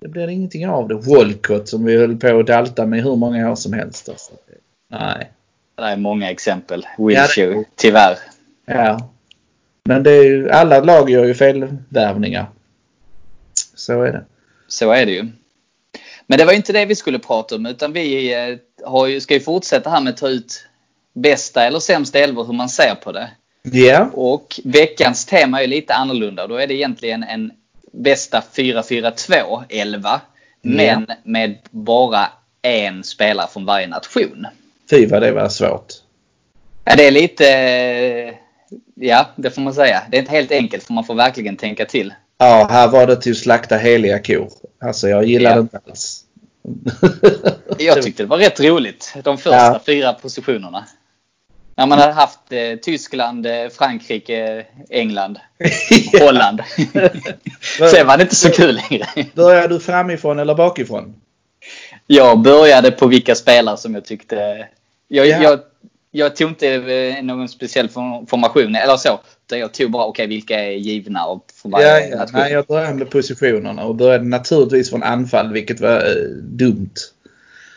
Det 0.00 0.08
blir 0.08 0.28
ingenting 0.28 0.68
av 0.68 0.88
det. 0.88 0.94
Walcott 0.94 1.68
som 1.68 1.84
vi 1.84 1.96
höll 1.96 2.16
på 2.16 2.38
att 2.38 2.46
dalta 2.46 2.86
med 2.86 3.02
hur 3.02 3.16
många 3.16 3.50
år 3.50 3.54
som 3.54 3.72
helst. 3.72 4.08
Alltså. 4.08 4.32
Nej. 4.90 5.30
Det 5.76 5.82
är 5.82 5.96
många 5.96 6.30
exempel. 6.30 6.86
Wilshere, 6.98 7.54
ja, 7.54 7.64
tyvärr. 7.76 8.18
Ja. 8.66 9.08
Men 9.84 10.02
det 10.02 10.10
är 10.10 10.24
ju, 10.24 10.50
alla 10.50 10.80
lag 10.80 11.10
gör 11.10 11.24
ju 11.24 11.34
felvärvningar. 11.34 12.46
Så 13.74 14.02
är 14.02 14.12
det. 14.12 14.24
Så 14.68 14.92
är 14.92 15.06
det 15.06 15.12
ju. 15.12 15.28
Men 16.26 16.38
det 16.38 16.44
var 16.44 16.52
inte 16.52 16.72
det 16.72 16.86
vi 16.86 16.94
skulle 16.94 17.18
prata 17.18 17.54
om 17.54 17.66
utan 17.66 17.92
vi 17.92 18.34
eh, 18.34 18.58
har 18.88 19.06
ju, 19.06 19.20
ska 19.20 19.34
ju 19.34 19.40
fortsätta 19.40 19.90
här 19.90 20.00
med 20.00 20.10
att 20.10 20.16
ta 20.16 20.28
ut 20.28 20.66
bästa 21.12 21.64
eller 21.64 21.78
sämsta 21.78 22.18
elvor 22.18 22.44
hur 22.44 22.52
man 22.52 22.68
ser 22.68 22.94
på 22.94 23.12
det. 23.12 23.30
Ja. 23.62 23.78
Yeah. 23.78 24.08
Och 24.14 24.60
veckans 24.64 25.26
tema 25.26 25.62
är 25.62 25.66
lite 25.66 25.94
annorlunda. 25.94 26.46
Då 26.46 26.56
är 26.56 26.66
det 26.66 26.74
egentligen 26.74 27.22
en 27.22 27.52
bästa 27.94 28.42
4-4-2 28.54 29.64
11 29.68 30.20
men 30.62 30.80
yeah. 30.80 31.02
med 31.24 31.58
bara 31.70 32.26
en 32.62 33.04
spelare 33.04 33.48
från 33.52 33.66
varje 33.66 33.86
nation. 33.86 34.46
Fy 34.90 35.06
vad 35.06 35.22
det 35.22 35.32
var 35.32 35.48
svårt. 35.48 35.86
Ja, 36.84 36.96
det 36.96 37.06
är 37.06 37.10
lite... 37.10 37.44
Ja, 38.94 39.26
det 39.36 39.50
får 39.50 39.62
man 39.62 39.74
säga. 39.74 40.02
Det 40.10 40.16
är 40.16 40.20
inte 40.20 40.32
helt 40.32 40.52
enkelt 40.52 40.84
för 40.84 40.92
man 40.92 41.04
får 41.04 41.14
verkligen 41.14 41.56
tänka 41.56 41.84
till. 41.84 42.14
Ja, 42.38 42.68
här 42.70 42.88
var 42.88 43.06
det 43.06 43.16
till 43.16 43.36
slakta 43.36 43.76
heliga 43.76 44.18
kor. 44.18 44.48
Alltså 44.80 45.08
jag 45.08 45.24
gillade 45.24 45.54
ja. 45.54 45.56
det 45.56 45.60
inte 45.60 45.80
alls. 45.86 46.24
jag 47.78 48.02
tyckte 48.02 48.22
det 48.22 48.26
var 48.26 48.38
rätt 48.38 48.60
roligt. 48.60 49.14
De 49.24 49.38
första 49.38 49.56
ja. 49.56 49.80
fyra 49.86 50.12
positionerna. 50.12 50.84
När 51.76 51.86
man 51.86 51.98
hade 51.98 52.12
haft 52.12 52.40
eh, 52.50 52.76
Tyskland, 52.82 53.46
eh, 53.46 53.68
Frankrike, 53.78 54.66
England, 54.90 55.38
Holland. 56.20 56.62
Sen 57.90 58.06
var 58.06 58.16
det 58.16 58.22
inte 58.22 58.36
så 58.36 58.50
kul 58.50 58.80
längre. 58.90 59.06
Började 59.34 59.74
du 59.74 59.80
framifrån 59.80 60.38
eller 60.38 60.54
bakifrån? 60.54 61.14
Jag 62.06 62.38
började 62.38 62.90
på 62.90 63.06
vilka 63.06 63.34
spelare 63.34 63.76
som 63.76 63.94
jag 63.94 64.04
tyckte... 64.04 64.68
Jag, 65.08 65.26
ja. 65.26 65.42
jag, 65.42 65.60
jag 66.10 66.36
tog 66.36 66.48
inte 66.50 66.68
eh, 66.68 67.22
någon 67.24 67.48
speciell 67.48 67.88
formation 68.28 68.74
eller 68.76 68.96
så. 68.96 69.20
Utan 69.46 69.58
jag 69.58 69.74
tog 69.74 69.90
bara, 69.90 70.04
okej 70.04 70.24
okay, 70.24 70.36
vilka 70.36 70.64
är 70.64 70.70
givna 70.70 71.26
och 71.26 71.44
för 71.62 71.68
varje 71.68 72.08
ja, 72.08 72.16
ja. 72.16 72.26
Nej, 72.32 72.52
jag 72.52 72.66
började 72.66 72.94
med 72.94 73.10
positionerna 73.10 73.84
och 73.84 73.94
började 73.94 74.24
naturligtvis 74.24 74.90
från 74.90 75.02
anfall 75.02 75.52
vilket 75.52 75.80
var 75.80 75.96
eh, 75.96 76.26
dumt. 76.42 76.94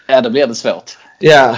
Ja, 0.08 0.22
då 0.22 0.30
blir 0.30 0.48
det 0.48 0.56
svårt. 0.56 0.98
Ja, 1.20 1.58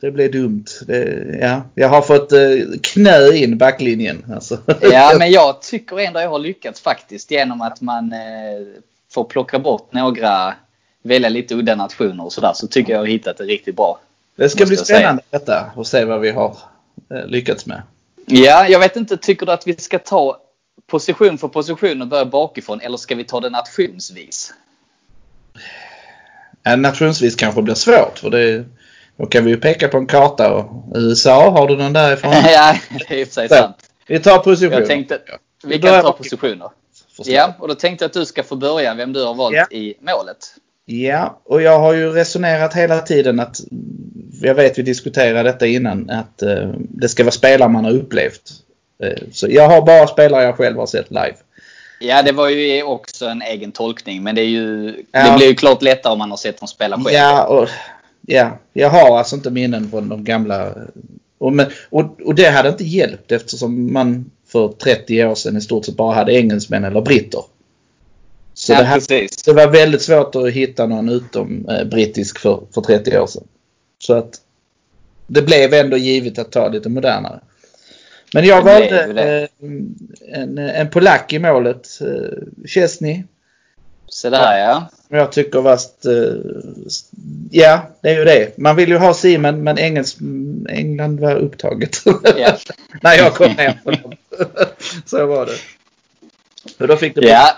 det 0.00 0.10
blev 0.10 0.32
dumt. 0.32 0.64
Det, 0.86 1.38
ja. 1.40 1.62
Jag 1.74 1.88
har 1.88 2.02
fått 2.02 2.32
eh, 2.32 2.40
knö 2.82 3.32
in 3.32 3.58
backlinjen. 3.58 4.24
Alltså. 4.34 4.58
Ja, 4.80 5.14
men 5.18 5.30
jag 5.30 5.62
tycker 5.62 5.98
ändå 5.98 6.20
jag 6.20 6.30
har 6.30 6.38
lyckats 6.38 6.80
faktiskt 6.80 7.30
genom 7.30 7.60
att 7.60 7.80
man 7.80 8.12
eh, 8.12 8.18
får 9.12 9.24
plocka 9.24 9.58
bort 9.58 9.92
några, 9.92 10.54
välja 11.02 11.28
lite 11.28 11.54
udda 11.54 11.74
nationer 11.74 12.24
och 12.24 12.32
sådär. 12.32 12.52
Så 12.54 12.66
tycker 12.66 12.92
jag 12.92 12.98
har 12.98 13.06
hittat 13.06 13.38
det 13.38 13.44
riktigt 13.44 13.76
bra. 13.76 14.00
Det 14.36 14.48
ska 14.48 14.66
bli 14.66 14.76
spännande 14.76 15.22
detta 15.30 15.70
och 15.76 15.86
se 15.86 16.04
vad 16.04 16.20
vi 16.20 16.30
har 16.30 16.56
eh, 17.14 17.26
lyckats 17.26 17.66
med. 17.66 17.82
Ja, 18.26 18.68
jag 18.68 18.80
vet 18.80 18.96
inte. 18.96 19.16
Tycker 19.16 19.46
du 19.46 19.52
att 19.52 19.66
vi 19.66 19.76
ska 19.76 19.98
ta 19.98 20.36
position 20.86 21.38
för 21.38 21.48
position 21.48 22.02
och 22.02 22.08
börja 22.08 22.24
bakifrån 22.24 22.80
eller 22.80 22.96
ska 22.96 23.14
vi 23.14 23.24
ta 23.24 23.40
det 23.40 23.50
nationsvis? 23.50 24.52
Ja, 26.62 26.76
nationsvis 26.76 27.36
kanske 27.36 27.62
blir 27.62 27.74
svårt 27.74 28.18
för 28.18 28.30
det 28.30 28.64
då 29.20 29.26
kan 29.26 29.44
vi 29.44 29.50
ju 29.50 29.56
peka 29.56 29.88
på 29.88 29.98
en 29.98 30.06
karta 30.06 30.54
och 30.54 30.84
USA, 30.94 31.50
har 31.50 31.68
du 31.68 31.76
någon 31.76 31.92
därifrån? 31.92 32.32
ja, 32.44 32.76
det 33.08 33.14
är 33.14 33.18
i 33.18 33.24
och 33.24 33.28
för 33.28 33.34
sig 33.34 33.48
sant. 33.48 33.76
Vi 34.06 34.18
tar 34.18 34.38
positioner. 34.38 34.78
Jag 34.78 34.88
tänkte, 34.88 35.18
vi, 35.64 35.78
kan 35.78 36.02
ta 36.02 36.12
positioner. 36.12 36.68
Ja, 37.24 37.54
och 37.58 37.68
då 37.68 37.74
tänkte 37.74 38.04
jag 38.04 38.08
att 38.08 38.12
du 38.12 38.24
ska 38.24 38.42
få 38.42 38.56
börja 38.56 38.94
vem 38.94 39.12
du 39.12 39.24
har 39.24 39.34
valt 39.34 39.56
Ja. 39.56 39.66
i 39.70 39.94
målet. 40.00 40.54
Ja, 40.84 41.40
och 41.44 41.62
jag 41.62 41.78
har 41.78 41.92
ju 41.92 42.10
resonerat 42.10 42.74
hela 42.74 42.98
tiden 42.98 43.40
att, 43.40 43.60
jag 44.42 44.54
vet 44.54 44.78
vi 44.78 44.82
diskuterade 44.82 45.42
detta 45.42 45.66
innan, 45.66 46.10
att 46.10 46.42
eh, 46.42 46.70
det 46.74 47.08
ska 47.08 47.24
vara 47.24 47.32
spelare 47.32 47.68
man 47.68 47.84
har 47.84 47.92
upplevt. 47.92 48.50
Eh, 49.02 49.18
så 49.32 49.46
jag 49.50 49.68
har 49.68 49.82
bara 49.82 50.06
spelare 50.06 50.44
jag 50.44 50.56
själv 50.56 50.78
har 50.78 50.86
sett 50.86 51.10
live. 51.10 51.34
Ja, 52.00 52.22
det 52.22 52.32
var 52.32 52.48
ju 52.48 52.82
också 52.82 53.26
en 53.26 53.42
egen 53.42 53.72
tolkning, 53.72 54.22
men 54.22 54.34
det, 54.34 54.40
är 54.42 54.46
ju, 54.46 54.94
Ja. 55.12 55.30
det 55.30 55.36
blir 55.36 55.46
ju 55.46 55.54
klart 55.54 55.82
lättare 55.82 56.12
om 56.12 56.18
man 56.18 56.30
har 56.30 56.36
sett 56.36 56.58
dem 56.58 56.68
spela 56.68 56.96
själv. 56.96 57.14
Ja, 57.16 57.44
och, 57.44 57.68
ja, 58.26 58.58
jag 58.72 58.90
har 58.90 59.18
alltså 59.18 59.36
inte 59.36 59.50
minnen 59.50 59.90
från 59.90 60.08
de 60.08 60.24
gamla. 60.24 60.74
Och, 61.38 61.52
men, 61.52 61.66
och, 61.90 62.20
och 62.20 62.34
det 62.34 62.50
hade 62.50 62.68
inte 62.68 62.84
hjälpt 62.84 63.32
eftersom 63.32 63.92
man 63.92 64.30
för 64.46 64.68
30 64.68 65.24
år 65.24 65.34
sedan 65.34 65.56
i 65.56 65.60
stort 65.60 65.84
sett 65.84 65.96
bara 65.96 66.14
hade 66.14 66.32
engelsmän 66.32 66.84
eller 66.84 67.00
britter. 67.00 67.44
Så 68.54 68.72
ja, 68.72 68.78
det, 68.78 68.84
här, 68.84 69.00
det 69.44 69.52
var 69.52 69.66
väldigt 69.66 70.02
svårt 70.02 70.34
att 70.34 70.50
hitta 70.50 70.86
någon 70.86 71.08
utom 71.08 71.68
eh, 71.68 71.84
brittisk 71.84 72.38
för, 72.38 72.62
för 72.74 72.80
30 72.80 73.18
år 73.18 73.26
sedan. 73.26 73.44
Så 73.98 74.14
att 74.14 74.40
det 75.26 75.42
blev 75.42 75.74
ändå 75.74 75.96
givet 75.96 76.38
att 76.38 76.52
ta 76.52 76.68
lite 76.68 76.88
modernare. 76.88 77.40
Men 78.34 78.44
jag 78.44 78.64
Det 78.64 78.72
valde 78.72 79.48
eh, 79.50 80.40
en, 80.40 80.58
en 80.58 80.90
polack 80.90 81.32
i 81.32 81.38
målet, 81.38 81.88
eh, 82.00 82.66
Chesney. 82.66 83.22
Så 84.06 84.30
där 84.30 84.58
ja. 84.58 84.90
Som 85.10 85.18
jag 85.18 85.32
tycker 85.32 85.60
var... 85.60 85.72
eh, 85.72 86.34
Ja, 87.50 87.82
det 88.00 88.08
är 88.10 88.18
ju 88.18 88.24
det. 88.24 88.58
Man 88.58 88.76
vill 88.76 88.88
ju 88.88 88.96
ha 88.98 89.14
Simon 89.14 89.62
men 89.64 89.78
Engels, 89.78 90.16
England 90.68 91.20
var 91.20 91.34
upptaget. 91.36 91.96
Ja. 92.36 92.56
När 93.02 93.14
jag 93.16 93.34
kom 93.34 93.48
hem. 93.50 93.74
Så 95.06 95.26
var 95.26 95.46
det. 95.46 95.52
Och 96.78 96.88
då 96.88 96.96
fick 96.96 97.14
det 97.14 97.20
bli- 97.20 97.30
ja. 97.30 97.48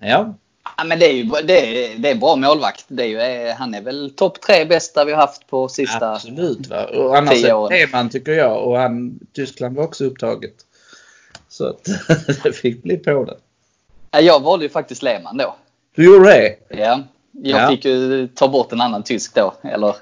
Ja. 0.00 0.34
Men 0.86 0.98
det 0.98 1.06
är 1.06 1.12
ju 1.12 1.24
det 1.44 1.84
är, 1.92 1.98
det 1.98 2.10
är 2.10 2.14
bra 2.14 2.36
målvakt. 2.36 2.84
Det 2.88 3.02
är 3.02 3.06
ju, 3.06 3.20
eh, 3.48 3.54
han 3.56 3.74
är 3.74 3.80
väl 3.82 4.10
topp 4.16 4.40
tre 4.40 4.64
bästa 4.64 5.04
vi 5.04 5.12
har 5.12 5.20
haft 5.20 5.46
på 5.46 5.68
sista... 5.68 6.12
Absolut. 6.12 6.66
Va? 6.66 6.84
Och 6.84 7.16
annars 7.16 7.44
är 7.44 7.92
man 7.92 8.10
tycker 8.10 8.32
jag. 8.32 8.62
Och 8.68 8.78
han, 8.78 9.18
Tyskland 9.34 9.76
var 9.76 9.84
också 9.84 10.04
upptaget. 10.04 10.54
Så 11.48 11.66
att 11.68 11.84
det 12.42 12.52
fick 12.52 12.82
bli 12.82 12.96
på 12.96 13.24
det. 13.24 13.36
Ja, 14.10 14.20
jag 14.20 14.42
valde 14.42 14.64
ju 14.64 14.68
faktiskt 14.68 15.02
Lehmann 15.02 15.36
då. 15.36 15.56
Du 15.98 16.04
gjorde 16.04 16.28
det? 16.28 16.54
Ja. 16.68 17.02
Jag 17.32 17.60
Ja. 17.62 17.68
fick 17.70 17.84
ju 17.84 18.28
ta 18.28 18.48
bort 18.48 18.72
en 18.72 18.80
annan 18.80 19.02
tysk 19.02 19.34
då. 19.34 19.54
Eller 19.62 19.96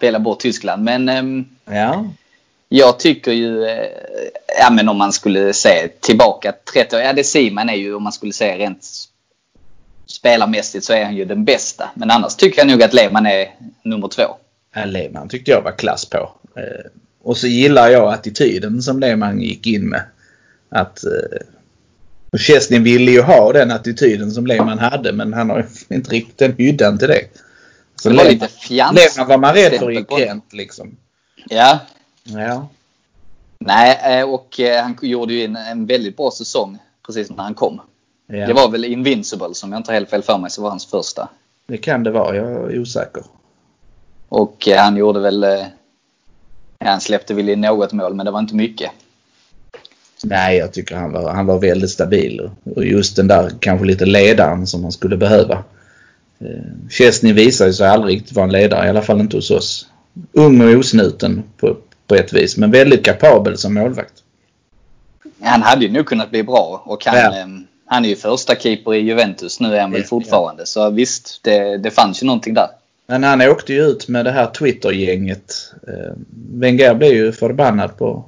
välja 0.00 0.18
bort 0.18 0.40
Tyskland. 0.40 0.84
Men 0.84 1.08
ehm, 1.08 1.44
Ja. 1.70 2.04
jag 2.68 2.98
tycker 2.98 3.32
ju... 3.32 3.64
Eh, 3.64 3.86
ja 4.60 4.70
men 4.70 4.88
om 4.88 4.98
man 4.98 5.12
skulle 5.12 5.52
se 5.52 5.88
tillbaka 6.00 6.54
30 6.72 6.96
år. 6.96 7.02
Ja 7.02 7.12
det 7.12 7.24
Simon 7.24 7.68
är 7.68 7.74
ju 7.74 7.94
om 7.94 8.02
man 8.02 8.12
skulle 8.12 8.32
säga 8.32 8.58
rent 8.58 8.86
spelarmässigt 10.06 10.84
så 10.84 10.92
är 10.92 11.04
han 11.04 11.16
ju 11.16 11.24
den 11.24 11.44
bästa. 11.44 11.90
Men 11.94 12.10
annars 12.10 12.34
tycker 12.36 12.58
jag 12.58 12.68
nog 12.68 12.82
att 12.82 12.94
Lehmann 12.94 13.26
är 13.26 13.54
nummer 13.82 14.08
två. 14.08 14.22
Ja, 14.74 14.84
Lehmann 14.84 15.28
tyckte 15.28 15.50
jag 15.50 15.62
var 15.62 15.72
klass 15.72 16.04
på. 16.04 16.30
Eh, 16.56 16.90
och 17.22 17.36
så 17.36 17.46
gillar 17.46 17.88
jag 17.88 18.12
attityden 18.14 18.82
som 18.82 19.00
Lehmann 19.00 19.40
gick 19.40 19.66
in 19.66 19.88
med. 19.88 20.02
Att 20.68 21.04
eh, 21.04 21.38
och 22.32 22.38
Chesney 22.38 22.80
ville 22.80 23.10
ju 23.10 23.22
ha 23.22 23.52
den 23.52 23.70
attityden 23.70 24.30
som 24.30 24.46
Lehmann 24.46 24.78
hade 24.78 25.12
men 25.12 25.32
han 25.32 25.50
har 25.50 25.58
ju 25.58 25.64
inte 25.96 26.10
riktigt 26.10 26.38
den 26.38 26.54
hyddan 26.58 26.98
till 26.98 27.08
det. 27.08 27.24
Så 27.96 28.08
Det 28.08 28.16
var 28.16 28.24
Lehmann- 28.24 28.32
lite 28.32 28.48
fjans. 28.48 28.96
Lehmann 28.96 29.28
var 29.28 29.38
man 29.38 29.54
rädd 29.54 29.78
för 29.78 29.92
i. 29.92 30.04
Gent 30.18 30.52
liksom. 30.52 30.96
Ja. 31.48 31.78
Ja. 32.24 32.68
Nej, 33.58 34.18
eh, 34.20 34.28
och 34.30 34.60
eh, 34.60 34.82
han 34.82 34.98
gjorde 35.02 35.32
ju 35.34 35.44
en, 35.44 35.86
väldigt 35.86 36.16
bra 36.16 36.30
säsong 36.30 36.78
precis 37.06 37.30
när 37.30 37.42
han 37.44 37.54
kom. 37.54 37.80
ja. 38.26 38.46
Det 38.46 38.52
var 38.52 38.68
väl 38.68 38.84
Invincible 38.84 39.54
som 39.54 39.72
jag 39.72 39.78
inte 39.78 39.92
helt 39.92 40.10
fel 40.10 40.22
för 40.22 40.38
mig 40.38 40.50
så 40.50 40.62
var 40.62 40.70
hans 40.70 40.86
första. 40.86 41.28
Det 41.66 41.76
kan 41.78 42.02
det 42.02 42.10
vara, 42.10 42.36
jag 42.36 42.72
är 42.72 42.80
osäker. 42.80 43.22
Och 44.28 44.68
eh, 44.68 44.82
han 44.82 44.96
gjorde 44.96 45.20
väl... 45.20 45.46
Han 46.84 47.00
släppte 47.00 47.34
väl 47.34 47.48
in 47.48 47.60
något 47.60 47.92
mål 47.92 48.14
men 48.14 48.26
det 48.26 48.32
var 48.32 48.38
inte 48.40 48.54
mycket. 48.54 48.90
Nej, 50.24 50.56
jag 50.56 50.72
tycker 50.72 50.96
han 50.96 51.12
var, 51.12 51.30
han 51.32 51.46
var 51.46 51.58
väldigt 51.58 51.90
stabil. 51.90 52.50
Och 52.76 52.84
just 52.84 53.16
den 53.16 53.28
där 53.28 53.50
kanske 53.60 53.86
lite 53.86 54.06
ledaren 54.06 54.66
som 54.66 54.82
man 54.82 54.92
skulle 54.92 55.16
behöva. 55.16 55.64
Eh, 56.40 56.88
Chesney 56.90 57.32
visar 57.32 57.66
ju 57.66 57.72
sig 57.72 57.88
aldrig 57.88 58.16
riktigt 58.16 58.32
vara 58.36 58.46
en 58.46 58.52
ledare, 58.52 58.86
i 58.86 58.88
alla 58.88 59.02
fall 59.02 59.20
inte 59.20 59.36
hos 59.36 59.50
oss. 59.50 59.86
Ung 60.32 60.60
och 60.60 60.78
osnuten 60.78 61.42
på, 61.56 61.76
på 62.06 62.14
ett 62.14 62.32
vis, 62.32 62.56
men 62.56 62.70
väldigt 62.70 63.04
kapabel 63.04 63.58
som 63.58 63.74
målvakt. 63.74 64.12
Han 65.42 65.62
hade 65.62 65.84
ju 65.84 65.92
nog 65.92 66.06
kunnat 66.06 66.30
bli 66.30 66.42
bra 66.42 66.82
och 66.86 67.04
han, 67.06 67.16
Ja. 67.16 67.38
eh, 67.40 67.46
han 67.86 68.04
är 68.04 68.08
ju 68.08 68.16
första 68.16 68.54
keeper 68.56 68.94
i 68.94 68.98
Juventus. 68.98 69.60
Nu 69.60 69.76
är 69.76 69.80
han 69.80 69.90
väl 69.90 70.00
Ja, 70.00 70.06
fortfarande. 70.06 70.66
Så 70.66 70.90
visst, 70.90 71.40
det, 71.42 71.78
det 71.78 71.90
fanns 71.90 72.22
ju 72.22 72.26
någonting 72.26 72.54
där. 72.54 72.68
Men 73.06 73.24
han 73.24 73.40
åkte 73.42 73.72
ju 73.72 73.82
ut 73.82 74.08
med 74.08 74.24
det 74.24 74.30
här 74.30 74.46
Twitter-gänget. 74.46 75.72
Eh, 75.88 76.12
Wenger 76.52 76.94
blev 76.94 77.12
ju 77.12 77.32
förbannad 77.32 77.98
på 77.98 78.24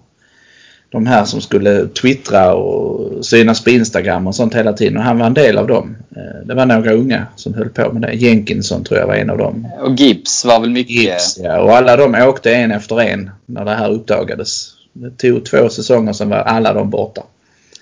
de 0.93 1.07
här 1.07 1.25
som 1.25 1.41
skulle 1.41 1.87
twittra 1.87 2.55
och 2.55 3.25
synas 3.27 3.65
på 3.65 3.71
Instagram 3.71 4.27
och 4.27 4.35
sånt 4.35 4.55
hela 4.55 4.73
tiden. 4.73 4.97
Och 4.97 5.03
han 5.03 5.19
var 5.19 5.27
en 5.27 5.35
del 5.35 5.59
av 5.59 5.67
dem. 5.67 5.97
Eh, 6.17 6.47
Det 6.47 6.55
var 6.55 6.67
några 6.67 6.93
unga 6.93 7.27
som 7.37 7.55
höll 7.55 7.69
på 7.69 7.93
med 7.93 8.03
det. 8.03 8.13
Jenkinson 8.15 8.85
tror 8.85 9.01
jag 9.01 9.07
var 9.07 9.15
en 9.15 9.31
av 9.31 9.39
dem. 9.39 9.69
Och 9.81 9.95
Gibbs 9.95 10.45
var 10.45 10.61
väl 10.61 10.71
mycket... 10.71 10.97
Gibbs, 10.97 11.39
ja. 11.43 11.61
Och 11.61 11.77
alla 11.77 11.97
de 11.97 12.15
åkte 12.15 12.55
en 12.55 12.71
efter 12.71 13.01
en 13.01 13.31
när 13.47 13.65
det 13.65 13.75
här 13.75 13.91
uppdagades. 13.93 14.69
Det 14.93 15.11
tog 15.11 15.45
två 15.45 15.69
säsonger 15.69 16.13
sen 16.13 16.29
var 16.29 16.37
alla 16.39 16.73
de 16.73 16.91
borta. 16.91 17.23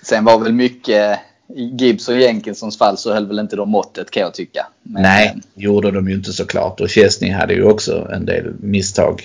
Sen 0.03 0.25
var 0.25 0.39
väl 0.39 0.53
mycket... 0.53 1.19
I 1.55 1.63
Gibbs 1.63 2.07
och 2.07 2.19
Jenkinsons 2.19 2.77
fall 2.77 2.97
så 2.97 3.13
höll 3.13 3.27
väl 3.27 3.39
inte 3.39 3.55
de 3.55 3.69
måttet 3.69 4.11
kan 4.11 4.23
jag 4.23 4.33
tycka. 4.33 4.67
Men, 4.83 5.01
Nej, 5.01 5.35
gjorde 5.55 5.91
de 5.91 6.09
ju 6.09 6.15
inte 6.15 6.31
såklart. 6.33 6.79
Och 6.81 6.89
Chesney 6.89 7.31
hade 7.31 7.53
ju 7.53 7.63
också 7.63 8.07
en 8.13 8.25
del 8.25 8.53
misstag. 8.59 9.23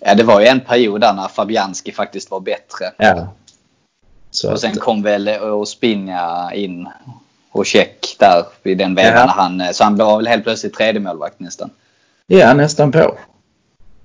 Ja, 0.00 0.14
det 0.14 0.22
var 0.22 0.40
ju 0.40 0.46
en 0.46 0.60
period 0.60 1.00
där 1.00 1.12
när 1.12 1.28
Fabianski 1.28 1.92
faktiskt 1.92 2.30
var 2.30 2.40
bättre. 2.40 2.92
Ja. 2.96 3.28
Så 4.30 4.52
Och 4.52 4.60
sen 4.60 4.72
att, 4.72 4.78
kom 4.80 5.02
väl 5.02 5.28
Ospinja 5.40 6.50
in 6.54 6.88
och 7.52 7.66
check 7.66 8.16
där 8.18 8.44
vid 8.62 8.78
den 8.78 8.94
vevan 8.94 9.12
Ja. 9.14 9.26
han... 9.26 9.62
Så 9.74 9.84
han 9.84 9.96
var 9.96 10.16
väl 10.16 10.26
helt 10.26 10.44
plötsligt 10.44 10.74
tredje 10.74 11.00
målvakt 11.00 11.40
nästan. 11.40 11.70
ja, 12.26 12.54
nästan 12.54 12.92
på. 12.92 13.18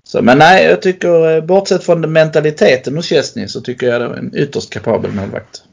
Så, 0.04 0.22
men 0.22 0.38
nej, 0.38 0.66
jag 0.66 0.82
tycker 0.82 1.36
eh, 1.36 1.42
bortsett 1.44 1.84
från 1.84 2.12
mentaliteten 2.14 2.96
hos 2.96 3.06
Chesney 3.10 3.48
så 3.48 3.62
tycker 3.62 3.88
jag 3.88 4.02
det 4.02 4.08
var 4.08 4.16
en 4.16 4.32
ytterst 4.36 4.70
kapabel 4.70 5.12
målvakt. 5.12 5.64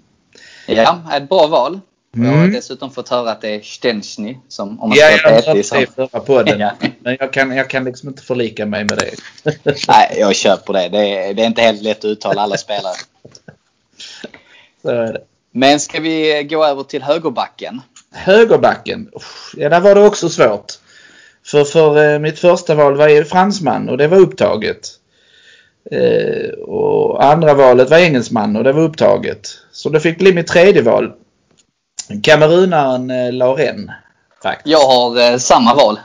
Ja, 0.67 1.01
ett 1.17 1.29
bra 1.29 1.47
val. 1.47 1.81
Jag 2.13 2.25
har 2.25 2.33
Mm. 2.33 2.53
dessutom 2.53 2.91
fått 2.91 3.09
höra 3.09 3.31
att 3.31 3.41
det 3.41 3.49
är 3.55 3.61
Stensny 3.61 4.37
som 4.49 4.81
om 4.81 4.89
man 4.89 4.99
Ja, 4.99 5.07
ska 5.07 5.17
jag 5.17 5.23
vara 5.23 5.35
hörde 5.35 5.47
petig. 5.47 5.65
som- 5.67 5.79
det 5.79 5.83
i 5.85 5.87
förra 6.09 6.21
podden. 6.21 6.61
Ja. 6.81 6.90
Men 7.03 7.17
jag 7.21 7.33
kan, 7.33 7.57
jag 7.57 7.71
kan 7.71 7.85
liksom 7.85 8.09
inte 8.09 8.23
förlika 8.23 8.67
mig 8.67 8.85
med 8.85 8.99
det. 8.99 9.11
Nej, 9.89 10.17
jag 10.19 10.37
köper 10.37 10.73
det. 10.73 10.89
Det 10.89 10.99
är, 10.99 11.35
det 11.35 11.43
är 11.43 11.47
inte 11.47 11.63
helt 11.63 11.83
lätt 11.83 11.99
att 11.99 12.05
uttala 12.05 12.43
alla 12.43 12.57
spelare. 12.57 12.95
Så 14.83 14.89
är 14.89 15.13
det. 15.13 15.21
Men 15.53 15.81
ska 15.81 16.01
vi 16.01 16.47
gå 16.51 16.65
över 16.65 16.83
till 16.83 17.03
högerbacken? 17.03 17.81
Högerbacken. 18.13 19.11
Ja, 19.57 19.69
där 19.69 19.81
var 19.81 19.95
det 19.95 20.07
också 20.07 20.29
svårt. 20.29 20.73
För, 21.47 21.65
för 21.65 22.13
eh, 22.13 22.19
mitt 22.19 22.39
första 22.39 22.75
val 22.75 22.97
var 22.97 23.25
fransman 23.25 23.89
och 23.89 23.99
det 23.99 24.09
var 24.09 24.19
upptaget. 24.19 24.89
Eh, 25.91 26.51
och 26.51 27.25
andra 27.25 27.55
valet 27.55 27.91
var 27.91 27.99
engelsman 27.99 28.57
och 28.57 28.65
det 28.65 28.73
var 28.73 28.83
upptaget. 28.83 29.49
Så 29.73 29.89
det 29.89 30.01
fick 30.01 30.19
bli 30.19 30.35
mitt 30.35 30.47
tredje 30.47 30.83
val. 30.83 31.13
Kamerunaren 32.23 33.11
eh, 33.11 33.33
Lauren. 33.33 33.91
Faktiskt. 34.43 34.67
Jag 34.67 34.87
har 34.87 35.39
samma 35.39 35.75
val. 35.75 35.99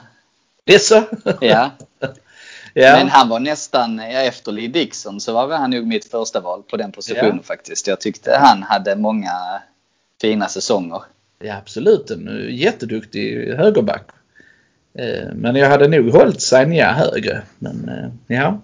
Det 0.65 0.75
är 0.75 0.79
så? 0.79 1.03
Ja. 1.41 1.72
ja. 2.74 2.95
Men 2.95 3.10
han 3.10 3.29
var 3.29 3.39
nästan, 3.39 4.00
efter 4.00 4.51
Lee 4.51 4.67
Dixon 4.67 5.22
så 5.22 5.34
var 5.34 5.57
han 5.57 5.69
nog 5.69 5.88
mitt 5.88 6.05
första 6.12 6.39
val 6.39 6.63
på 6.63 6.77
den 6.77 6.91
positionen 6.91 7.36
Ja. 7.38 7.43
faktiskt. 7.43 7.88
Jag 7.88 8.01
tyckte 8.01 8.38
han 8.41 8.63
hade 8.63 8.95
många 8.95 9.62
fina 10.22 10.48
säsonger. 10.48 11.01
ja, 11.39 11.57
absolut. 11.57 12.12
En 12.12 12.48
jätteduktig 12.50 13.53
högerback. 13.53 14.03
Eh, 14.98 15.34
men 15.34 15.55
jag 15.55 15.69
hade 15.69 15.88
nog 15.88 16.10
hållit 16.13 16.41
Sanja 16.41 16.91
högre. 16.91 17.41
Men 17.60 17.89
eh, 17.89 18.36
ja. 18.38 18.60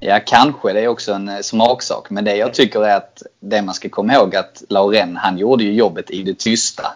Ja, 0.00 0.20
kanske. 0.26 0.72
Det 0.72 0.80
är 0.80 0.88
också 0.88 1.12
en 1.12 1.28
eh, 1.28 1.40
smaksak. 1.40 2.10
Men 2.10 2.24
det 2.24 2.36
jag 2.36 2.54
tycker 2.54 2.84
är 2.84 2.96
att 2.96 3.22
det 3.40 3.62
man 3.62 3.74
ska 3.74 3.88
komma 3.88 4.14
ihåg 4.14 4.36
att 4.36 4.62
Lauren, 4.68 5.16
han 5.16 5.38
gjorde 5.38 5.64
ju 5.64 5.72
jobbet 5.72 6.10
i 6.10 6.22
det 6.22 6.38
tysta. 6.38 6.92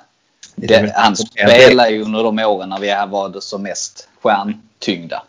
Det, 0.57 0.93
han 0.95 1.17
spelade 1.17 1.91
ju 1.91 2.03
under 2.03 2.23
de 2.23 2.39
åren 2.39 2.69
när 2.69 2.79
vi 2.79 2.89
var 3.09 3.41
som 3.41 3.63
mest 3.63 4.09
stjärntyngda. 4.23 5.23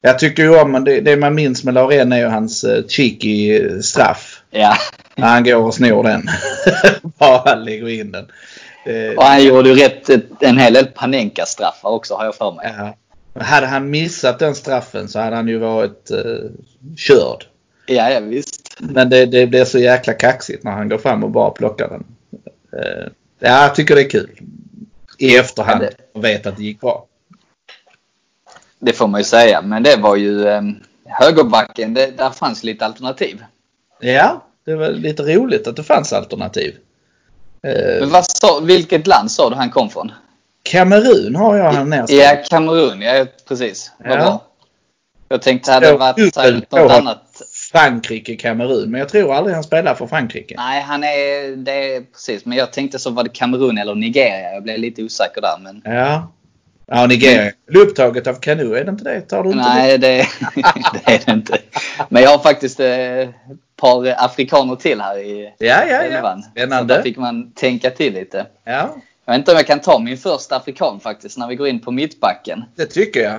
Jag 0.00 0.18
tycker 0.18 0.42
ju 0.42 0.60
om, 0.60 0.84
det, 0.84 1.00
det 1.00 1.16
man 1.16 1.34
minns 1.34 1.64
med 1.64 1.74
Lauren 1.74 2.12
är 2.12 2.18
ju 2.18 2.26
hans 2.26 2.64
uh, 2.64 2.86
cheeky 2.88 3.56
eh, 3.56 3.80
straff. 3.80 4.42
Ja, 4.50 4.76
När 5.16 5.28
han 5.28 5.44
går 5.44 5.56
och 5.56 5.74
snor 5.74 6.02
den. 6.02 6.28
Bara 7.18 7.54
lägger 7.54 7.88
in 7.88 8.12
den. 8.12 8.26
Eh, 8.86 9.16
och 9.16 9.24
han 9.24 9.44
gjorde 9.44 9.68
ju 9.68 9.74
rätt, 9.74 10.10
en 10.40 10.58
hel 10.58 10.72
del 10.72 10.86
Panenka-straffar 10.86 11.88
också 11.88 12.14
har 12.14 12.24
jag 12.24 12.34
för 12.34 12.52
mig. 12.52 12.74
ja. 12.78 12.94
Hade 13.40 13.66
han 13.66 13.90
missat 13.90 14.38
den 14.38 14.54
straffen 14.54 15.08
så 15.08 15.18
hade 15.18 15.36
han 15.36 15.48
ju 15.48 15.58
varit 15.58 16.10
uh, 16.10 16.50
körd. 16.96 17.44
Ja, 17.86 18.10
ja 18.10 18.20
visst. 18.20 18.76
Men 18.78 19.10
det, 19.10 19.26
det 19.26 19.46
blir 19.46 19.64
så 19.64 19.78
jäkla 19.78 20.12
kaxigt 20.12 20.64
när 20.64 20.72
han 20.72 20.88
går 20.88 20.98
fram 20.98 21.24
och 21.24 21.30
bara 21.30 21.50
plockar 21.50 21.88
den. 21.88 22.04
Eh, 22.82 23.06
Ja, 23.38 23.62
jag 23.62 23.74
tycker 23.74 23.94
det 23.94 24.00
är 24.02 24.10
kul. 24.10 24.30
I 25.18 25.36
efterhand 25.36 25.82
Ja, 25.82 25.88
och 26.14 26.24
vet 26.24 26.46
att 26.46 26.56
det 26.56 26.62
gick 26.62 26.80
bra. 26.80 27.06
Det 28.78 28.92
får 28.92 29.08
man 29.08 29.20
ju 29.20 29.24
säga. 29.24 29.62
Men 29.62 29.82
det 29.82 29.96
var 29.96 30.16
ju 30.16 30.48
eh, 30.48 30.62
högerbacken. 31.04 31.94
Det, 31.94 32.06
där 32.18 32.30
fanns 32.30 32.64
lite 32.64 32.84
alternativ. 32.86 33.44
Ja, 34.00 34.44
det 34.64 34.74
var 34.74 34.88
lite 34.88 35.22
roligt 35.22 35.66
att 35.66 35.76
det 35.76 35.84
fanns 35.84 36.12
alternativ. 36.12 36.76
Eh, 37.62 38.00
Men 38.00 38.10
vad 38.10 38.24
sa, 38.26 38.60
vilket 38.60 39.06
land 39.06 39.30
sa 39.30 39.50
du 39.50 39.56
han 39.56 39.70
kom 39.70 39.90
från? 39.90 40.12
Kamerun 40.62 41.36
har 41.36 41.56
jag 41.56 41.72
här 41.72 41.84
nere. 41.84 42.14
Ja, 42.14 42.42
Kamerun. 42.50 43.00
Ja, 43.02 43.26
precis. 43.48 43.92
Vad 43.98 44.12
Ja. 44.12 44.16
bra. 44.16 44.42
Jag 45.28 45.42
tänkte 45.42 45.72
hade 45.72 45.86
det 45.86 45.96
varit 45.96 46.70
något 46.70 46.92
annat. 46.92 47.23
Frankrike, 47.74 48.36
Kamerun. 48.36 48.90
Men 48.90 48.98
jag 48.98 49.08
tror 49.08 49.34
aldrig 49.34 49.54
han 49.54 49.64
spelar 49.64 49.94
för 49.94 50.06
Frankrike. 50.06 50.54
Nej, 50.58 50.82
han 50.82 51.04
är, 51.04 51.56
det 51.56 51.94
är 51.96 52.00
precis. 52.12 52.44
Men 52.44 52.58
jag 52.58 52.72
tänkte 52.72 52.98
så 52.98 53.10
var 53.10 53.22
det 53.24 53.28
Kamerun 53.30 53.78
eller 53.78 53.94
Nigeria. 53.94 54.52
Jag 54.52 54.62
blev 54.62 54.78
lite 54.78 55.02
osäker 55.02 55.40
där. 55.40 55.58
Men 55.62 55.82
Ja. 55.84 56.30
Ja, 56.86 57.06
Nigeria. 57.06 57.52
Upptaget 57.74 58.26
av 58.26 58.34
Kanu, 58.34 58.76
är 58.76 58.84
det 58.84 58.90
inte 58.90 59.04
det? 59.04 59.20
Tar 59.20 59.42
du 59.42 59.48
inte 59.50 59.62
nej, 59.68 59.98
det, 59.98 60.06
det 61.04 61.12
är 61.12 61.20
det 61.26 61.32
inte. 61.32 61.58
Men 62.08 62.22
jag 62.22 62.30
har 62.30 62.38
faktiskt 62.38 62.80
eh, 62.80 63.18
ett 63.18 63.28
par 63.76 64.24
afrikaner 64.24 64.76
till 64.76 65.00
här 65.00 65.18
i 65.18 65.52
det? 65.58 65.66
Ja, 65.66 65.80
ja, 65.88 65.94
ja. 65.94 66.02
elvan. 66.02 66.42
Så 66.42 66.48
där 66.54 66.66
Spännande. 66.66 67.02
fick 67.02 67.16
man 67.16 67.52
tänka 67.52 67.90
till 67.90 68.14
lite. 68.14 68.46
Ja, 68.64 68.94
Jag 69.24 69.32
vet 69.32 69.38
inte 69.38 69.50
om 69.50 69.56
jag 69.56 69.66
kan 69.66 69.80
ta 69.80 69.98
min 69.98 70.18
första 70.18 70.56
afrikan 70.56 71.00
faktiskt 71.00 71.38
när 71.38 71.48
vi 71.48 71.54
går 71.56 71.68
in 71.68 71.80
på 71.80 71.90
mittbacken. 71.90 72.64
det 72.76 72.86
tycker 72.86 73.20
jag. 73.20 73.38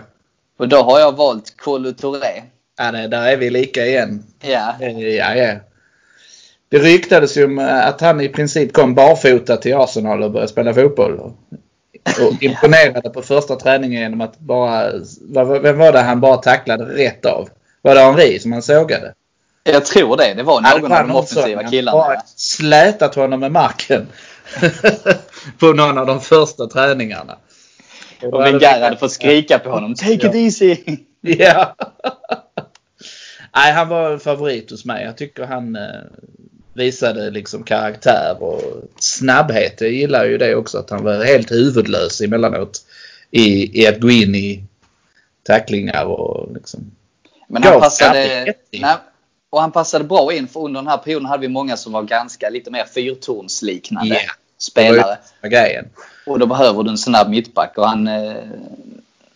Och 0.58 0.68
då 0.68 0.78
har 0.78 1.00
jag 1.00 1.16
valt 1.18 1.58
Kolo 1.58 1.92
Touré. 1.92 2.42
Ja, 2.78 2.92
nej, 2.92 3.08
där 3.08 3.28
är 3.28 3.38
vi 3.38 3.50
lika 3.50 3.86
igen. 3.86 4.24
Ja, 4.42 4.76
Ja, 4.80 5.36
ja. 5.36 5.56
Det 6.70 6.80
ryktades 6.80 7.38
ju 7.38 7.46
om 7.46 7.60
eh, 7.60 7.88
att 7.88 8.02
han 8.02 8.22
i 8.22 8.30
princip 8.30 8.74
kom 8.74 8.96
barfota 8.96 9.58
till 9.58 9.76
Arsenal 9.76 10.24
och 10.24 10.32
började 10.32 10.52
spela 10.52 10.74
fotboll. 10.74 11.20
Och 11.20 11.34
imponerade 12.44 13.10
på 13.10 13.22
första 13.22 13.56
träningen 13.56 14.02
genom 14.02 14.22
att 14.22 14.40
bara... 14.40 14.92
Vem 15.62 15.78
var 15.78 15.92
det 15.92 16.00
han 16.00 16.22
bara 16.22 16.38
tacklade 16.38 16.84
rätt 16.84 17.26
av? 17.26 17.50
Var 17.82 17.96
det 17.96 18.02
Henri 18.02 18.40
som 18.40 18.52
han 18.52 18.62
sågade? 18.62 19.14
jag 19.64 19.86
tror 19.86 20.18
det. 20.18 20.34
Det 20.34 20.44
var 20.44 20.62
någon 20.62 20.92
av 20.92 21.08
de 21.08 21.16
offensiva 21.16 21.64
killarna. 21.64 22.04
Han 22.04 22.18
slätat 22.36 23.16
honom 23.16 23.40
med 23.40 23.52
marken. 23.52 24.08
på 25.60 25.74
någon 25.74 25.98
av 25.98 26.08
de 26.08 26.22
första 26.22 26.68
träningarna. 26.68 27.38
Och 28.22 28.42
Wenger 28.42 28.82
hade 28.82 28.98
fått 28.98 29.12
skrika 29.12 29.60
på 29.60 29.70
honom. 29.70 29.96
Take 29.96 30.28
it 30.28 30.36
easy! 30.36 30.78
Ja. 31.22 31.76
Nej, 33.56 33.72
han 33.74 33.90
var 33.90 34.12
en 34.12 34.20
favorit 34.20 34.72
hos 34.72 34.86
mig. 34.86 35.04
Jag 35.04 35.18
tycker 35.18 35.44
han 35.46 35.76
eh, 35.76 36.02
visade 36.74 37.30
liksom 37.32 37.64
karaktär 37.64 38.36
och 38.40 38.62
snabbhet. 39.00 39.82
Jag 39.82 39.92
gillar 39.92 40.26
ju 40.26 40.38
det 40.38 40.56
också 40.56 40.78
att 40.78 40.90
han 40.90 41.04
var 41.04 41.24
helt 41.26 41.52
huvudlös 41.52 42.22
emellanåt 42.22 42.82
i, 43.32 43.82
i 43.84 43.88
att 43.88 44.00
gå 44.02 44.10
in 44.10 44.36
i 44.36 44.64
tacklingar 45.44 46.06
och 46.06 46.54
liksom. 46.54 46.92
Men 47.48 47.64
han 47.64 47.80
passade... 47.80 48.54
Nej, 48.72 48.96
och 49.50 49.62
han 49.62 49.72
passade 49.72 50.04
bra 50.04 50.34
in 50.34 50.48
för 50.48 50.60
under 50.60 50.82
den 50.82 50.88
här 50.88 50.98
perioden 50.98 51.26
hade 51.26 51.42
vi 51.42 51.48
många 51.48 51.78
som 51.78 51.92
var 51.92 52.04
ganska 52.04 52.50
lite 52.50 52.72
mer 52.72 52.86
fyrtornsliknande 52.86 54.16
Ja. 54.16 54.32
spelare. 54.58 55.18
grejen. 55.42 55.86
Och 56.26 56.40
då 56.40 56.46
behöver 56.46 56.84
du 56.84 56.90
en 56.90 56.98
snabb 56.98 57.30
mittback 57.30 57.78
och 57.78 57.88
han... 57.88 58.08
Eh, 58.08 58.36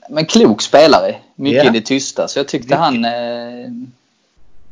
men 0.10 0.26
klok 0.26 0.62
spelare. 0.62 1.16
Mycket 1.36 1.64
Ja. 1.64 1.70
i 1.70 1.80
det 1.80 1.86
tysta. 1.86 2.28
Så 2.28 2.40
jag 2.40 2.48
tyckte 2.48 2.76
han... 2.76 3.06
Eh, 3.06 3.12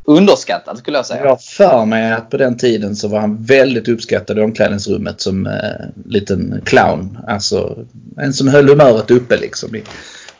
underskattad 0.07 0.77
skulle 0.77 0.97
jag 0.97 1.05
säga. 1.05 1.25
Jag 1.25 1.41
för 1.41 1.85
mig 1.85 2.11
att 2.11 2.29
på 2.29 2.37
den 2.37 2.57
tiden 2.57 2.95
så 2.95 3.07
var 3.07 3.19
han 3.19 3.43
väldigt 3.43 3.87
uppskattad 3.87 4.39
i 4.39 4.41
omklädningsrummet 4.41 5.21
som 5.21 5.47
eh, 5.47 5.53
liten 6.05 6.61
clown. 6.65 7.17
Alltså 7.27 7.85
en 8.17 8.33
som 8.33 8.47
höll 8.47 8.69
humöret 8.69 9.11
uppe 9.11 9.37
liksom 9.37 9.75
i 9.75 9.83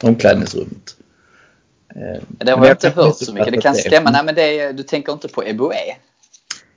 omklädningsrummet. 0.03 0.95
Eh, 1.95 2.21
Det 2.29 2.51
har 2.51 2.65
jag 2.65 2.73
inte 2.73 2.89
hört 2.89 3.17
så 3.17 3.33
mycket. 3.33 3.53
Det 3.53 3.61
kan 3.61 3.71
missuppfatta 3.71 3.95
stämma. 3.97 4.11
Nej 4.11 4.23
men 4.25 4.35
det 4.35 4.71
du 4.71 4.83
tänker 4.83 5.13
inte 5.13 5.27
på 5.27 5.43
Eboe? 5.43 5.75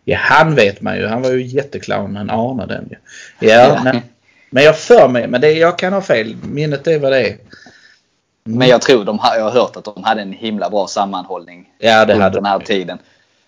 Ja, 0.04 0.18
han 0.20 0.54
vet 0.54 0.80
man 0.80 0.96
ju. 0.96 1.06
Han 1.06 1.22
var 1.22 1.30
ju 1.30 1.42
jätteclownen 1.46 2.30
Arne 2.30 2.66
den 2.66 2.88
ju. 2.90 2.96
Ja, 3.48 3.80
Ja. 3.84 4.00
Men 4.52 4.64
jag 4.64 4.78
för 4.78 5.08
mig, 5.08 5.28
men 5.28 5.40
det, 5.40 5.52
jag 5.52 5.78
kan 5.78 5.92
ha 5.92 6.02
fel. 6.02 6.36
Minnet 6.42 6.86
är 6.86 6.98
vad 6.98 7.12
det 7.12 7.28
är. 7.28 7.36
Men 8.58 8.68
jag 8.68 8.82
tror 8.82 9.04
de 9.04 9.18
har, 9.18 9.36
jag 9.36 9.44
har 9.44 9.50
hört 9.50 9.76
att 9.76 9.84
de 9.84 10.04
hade 10.04 10.22
en 10.22 10.32
himla 10.32 10.70
bra 10.70 10.86
sammanhållning 10.86 11.68
Ja, 11.78 12.04
det 12.04 12.14
hade 12.14 12.36
den 12.36 12.44
här 12.44 12.58
tiden. 12.58 12.98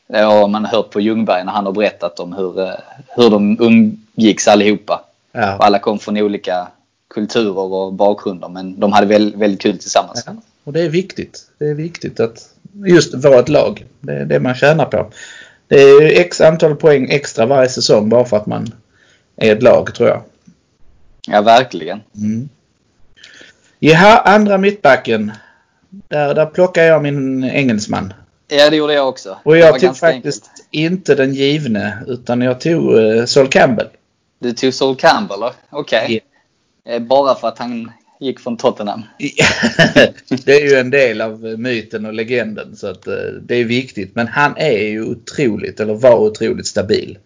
Det 0.07 0.19
har 0.19 0.49
man 0.49 0.65
hört 0.65 0.91
på 0.91 1.01
Ljungberg 1.01 1.45
när 1.45 1.53
han 1.53 1.67
har 1.67 1.73
berättat 1.73 2.21
om 2.21 2.33
hur, 2.33 2.61
eh, 2.61 2.75
hur 3.17 3.31
de 3.31 3.57
umgicks 3.61 4.49
allihopa. 4.49 5.05
Ja. 5.33 5.57
alla 5.61 5.79
kom 5.79 5.99
från 5.99 6.19
olika 6.19 6.69
kulturer 7.15 7.59
och 7.59 7.93
bakgrunder 7.93 8.49
men 8.49 8.81
de 8.81 8.93
hade 8.93 9.07
väldigt, 9.07 9.41
väldigt 9.41 9.61
kul 9.61 9.79
tillsammans. 9.79 10.25
ja. 10.27 10.33
Och 10.65 10.73
det 10.73 10.81
är 10.81 10.89
viktigt. 10.89 11.51
Det 11.59 11.65
är 11.65 11.75
viktigt 11.75 12.21
att 12.21 12.49
just 12.87 13.15
vara 13.15 13.41
ett 13.41 13.49
lag. 13.49 13.87
Det 14.01 14.13
är 14.13 14.25
det 14.25 14.41
man 14.41 14.55
tjänar 14.55 14.85
på. 14.85 15.07
Det 15.69 15.81
är 15.81 16.21
x 16.21 16.41
antal 16.41 16.77
poäng 16.77 17.11
extra 17.11 17.47
varje 17.47 17.69
säsong 17.69 18.09
bara 18.09 18.25
för 18.25 18.37
att 18.37 18.47
man 18.47 18.75
är 19.37 19.57
ett 19.57 19.63
lag 19.63 19.95
tror 19.95 20.09
jag. 20.09 20.23
Ja, 21.27 21.43
verkligen. 21.43 22.01
Mm. 22.17 22.49
Jaha, 23.85 24.19
andra 24.19 24.59
mittbacken. 24.59 25.33
Där, 26.09 26.35
där 26.35 26.47
plockar 26.47 26.83
jag 26.83 27.03
min 27.03 27.45
engelsman. 27.45 28.13
Ja, 28.49 28.71
det 28.71 28.77
gjorde 28.77 28.95
jag 28.95 29.09
också. 29.09 29.39
Och 29.43 29.57
jag 29.57 29.81
tog 29.81 29.97
faktiskt 29.97 30.45
enkelt. 30.45 30.69
inte 30.71 31.15
den 31.15 31.35
givne 31.35 31.99
utan 32.07 32.41
jag 32.41 32.61
tog 32.61 32.95
uh, 32.99 33.25
Sol 33.25 33.49
Campbell. 33.49 33.89
Du 34.39 34.53
tog 34.53 34.75
Sol 34.75 34.97
Campbell, 34.97 35.39
okej. 35.71 36.21
Eh, 36.89 37.03
Bara 37.03 37.35
för 37.35 37.49
att 37.49 37.59
han 37.59 37.93
gick 38.21 38.41
från 38.41 38.57
Tottenham. 38.57 39.03
det 40.45 40.53
är 40.53 40.71
ju 40.71 40.75
en 40.75 40.91
del 40.91 41.21
av 41.21 41.41
myten 41.43 42.07
och 42.07 42.13
legenden 42.13 42.77
så 42.77 42.87
att 42.87 43.07
eh, 43.07 43.15
det 43.43 43.55
är 43.55 43.65
viktigt. 43.65 44.15
Men 44.15 44.29
han 44.29 44.57
är 44.57 44.89
ju 44.89 45.05
otroligt, 45.05 45.81
eller 45.81 45.95
var 45.95 46.19
otroligt 46.19 46.67
stabil. 46.67 47.19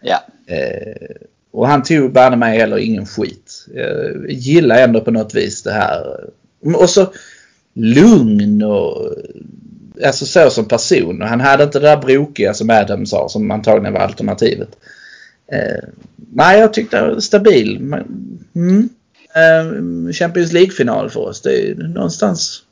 Ja. 0.00 0.18
Eh, 0.46 1.16
och 1.54 1.68
han 1.68 1.82
tog 1.82 2.12
banne 2.12 2.36
mig 2.36 2.58
heller 2.58 2.78
ingen 2.78 3.06
skit. 3.06 3.66
Jag 3.74 4.30
gillar 4.30 4.76
ändå 4.76 5.00
på 5.00 5.10
något 5.10 5.34
vis 5.34 5.62
det 5.62 5.72
här. 5.72 6.24
Och 6.74 6.90
så 6.90 7.12
lugn 7.74 8.62
och 8.62 9.14
alltså 10.04 10.26
så 10.26 10.50
som 10.50 10.68
person. 10.68 11.22
Och 11.22 11.28
han 11.28 11.40
hade 11.40 11.64
inte 11.64 11.78
det 11.78 11.86
där 11.86 11.96
brokiga 11.96 12.54
som 12.54 12.70
Adam 12.70 13.06
sa 13.06 13.28
som 13.28 13.50
antagligen 13.50 13.92
var 13.92 14.00
alternativet. 14.00 14.68
Eh, 15.52 15.88
nej, 16.32 16.60
jag 16.60 16.72
tyckte 16.72 16.98
han 16.98 17.08
var 17.08 17.20
stabil. 17.20 17.80
Men, 17.80 18.04
Mm. 18.54 18.88
Eh, 19.34 20.12
Champions 20.12 20.52
League-final 20.52 21.10
för 21.10 21.20
oss. 21.20 21.42
Det 21.42 21.70
är 21.70 21.74
någonstans... 21.74 22.62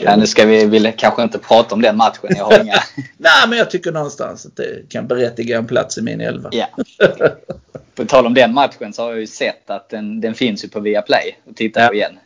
Ja, 0.00 0.16
nu 0.16 0.26
ska 0.26 0.46
vi 0.46 0.66
vill 0.66 0.92
kanske 0.96 1.22
inte 1.22 1.38
prata 1.38 1.74
om 1.74 1.82
den 1.82 1.96
matchen. 1.96 2.30
Jag 2.36 2.44
har 2.44 2.60
inga... 2.64 2.74
Nej, 3.16 3.48
men 3.48 3.58
jag 3.58 3.70
tycker 3.70 3.92
någonstans 3.92 4.46
att 4.46 4.56
det 4.56 4.88
kan 4.88 5.06
berättiga 5.06 5.58
en 5.58 5.66
plats 5.66 5.98
i 5.98 6.02
min 6.02 6.20
elva. 6.20 6.48
ja. 6.52 6.66
På 7.94 8.04
tal 8.04 8.26
om 8.26 8.34
den 8.34 8.54
matchen 8.54 8.92
så 8.92 9.02
har 9.02 9.10
jag 9.10 9.20
ju 9.20 9.26
sett 9.26 9.70
att 9.70 9.88
den, 9.88 10.20
den 10.20 10.34
finns 10.34 10.64
ju 10.64 10.68
på 10.68 10.80
Viaplay 10.80 11.38
och 11.50 11.56
titta 11.56 11.80
Ja. 11.80 11.88
på 11.88 11.94
igen. 11.94 12.18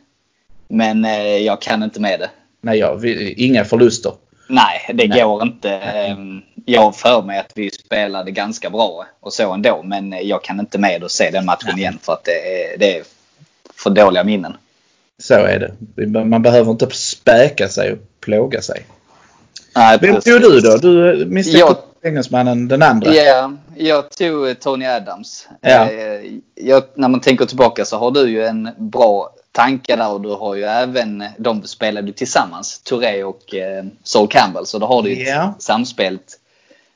Men 0.67 1.05
eh, 1.05 1.37
jag 1.37 1.61
kan 1.61 1.83
inte 1.83 2.01
med 2.01 2.19
det. 2.19 2.29
Nej, 2.61 2.79
jag, 2.79 2.95
vi, 2.95 3.33
inga 3.33 3.65
förluster. 3.65 4.11
Nej, 4.49 4.91
det 4.93 5.07
Nej. 5.07 5.21
går 5.23 5.41
inte. 5.43 5.69
Ehm, 5.71 6.41
Jag 6.65 6.95
för 6.95 7.21
mig 7.21 7.39
att 7.39 7.51
vi 7.55 7.71
spelade 7.71 8.31
ganska 8.31 8.69
bra 8.69 9.05
och 9.19 9.33
så 9.33 9.53
ändå. 9.53 9.81
Men 9.83 10.27
jag 10.27 10.43
kan 10.43 10.59
inte 10.59 10.77
med 10.77 11.03
och 11.03 11.11
se 11.11 11.29
den 11.31 11.45
matchen 11.45 11.77
igen 11.77 11.99
för 12.01 12.13
att 12.13 12.23
det 12.23 12.63
är, 12.73 12.77
det 12.77 12.97
är 12.97 13.03
för 13.75 13.89
dåliga 13.89 14.23
minnen. 14.23 14.57
Så 15.21 15.33
är 15.33 15.59
det. 15.95 16.07
Man 16.25 16.41
behöver 16.41 16.71
inte 16.71 16.87
späka 16.91 17.67
sig 17.69 17.91
och 17.91 17.97
plåga 18.19 18.61
sig. 18.61 18.85
Nej, 19.75 19.97
Vem 20.01 20.21
tog 20.21 20.41
du 20.41 20.59
då? 20.59 20.77
Du 20.77 21.25
misstänkte 21.25 21.59
Jag- 21.59 21.77
engelsmannen 22.03 22.67
den 22.67 22.81
andra. 22.81 23.13
Ja, 23.13 23.51
jag 23.75 24.11
tog 24.11 24.47
eh, 24.47 24.53
Tony 24.53 24.85
Adams. 24.85 25.47
Ja. 25.61 25.89
Eh, 25.91 26.31
Jag, 26.55 26.83
när 26.95 27.07
man 27.07 27.19
tänker 27.19 27.45
tillbaka 27.45 27.85
så 27.85 27.97
har 27.97 28.11
du 28.11 28.29
ju 28.29 28.45
en 28.45 28.69
bra 28.77 29.29
tanke 29.51 29.95
där 29.95 30.11
och 30.11 30.21
du 30.21 30.29
har 30.29 30.55
ju 30.55 30.63
även, 30.63 31.23
de 31.37 31.63
spelade 31.63 32.13
tillsammans, 32.13 32.79
Touré 32.83 33.23
och 33.23 33.55
eh, 33.55 33.85
Sol 34.03 34.27
Campbell. 34.27 34.65
Så 34.65 34.77
då 34.79 34.85
har 34.87 35.01
du 35.01 35.13
ju 35.13 35.27
ett 35.27 35.61
samspelt 35.61 36.39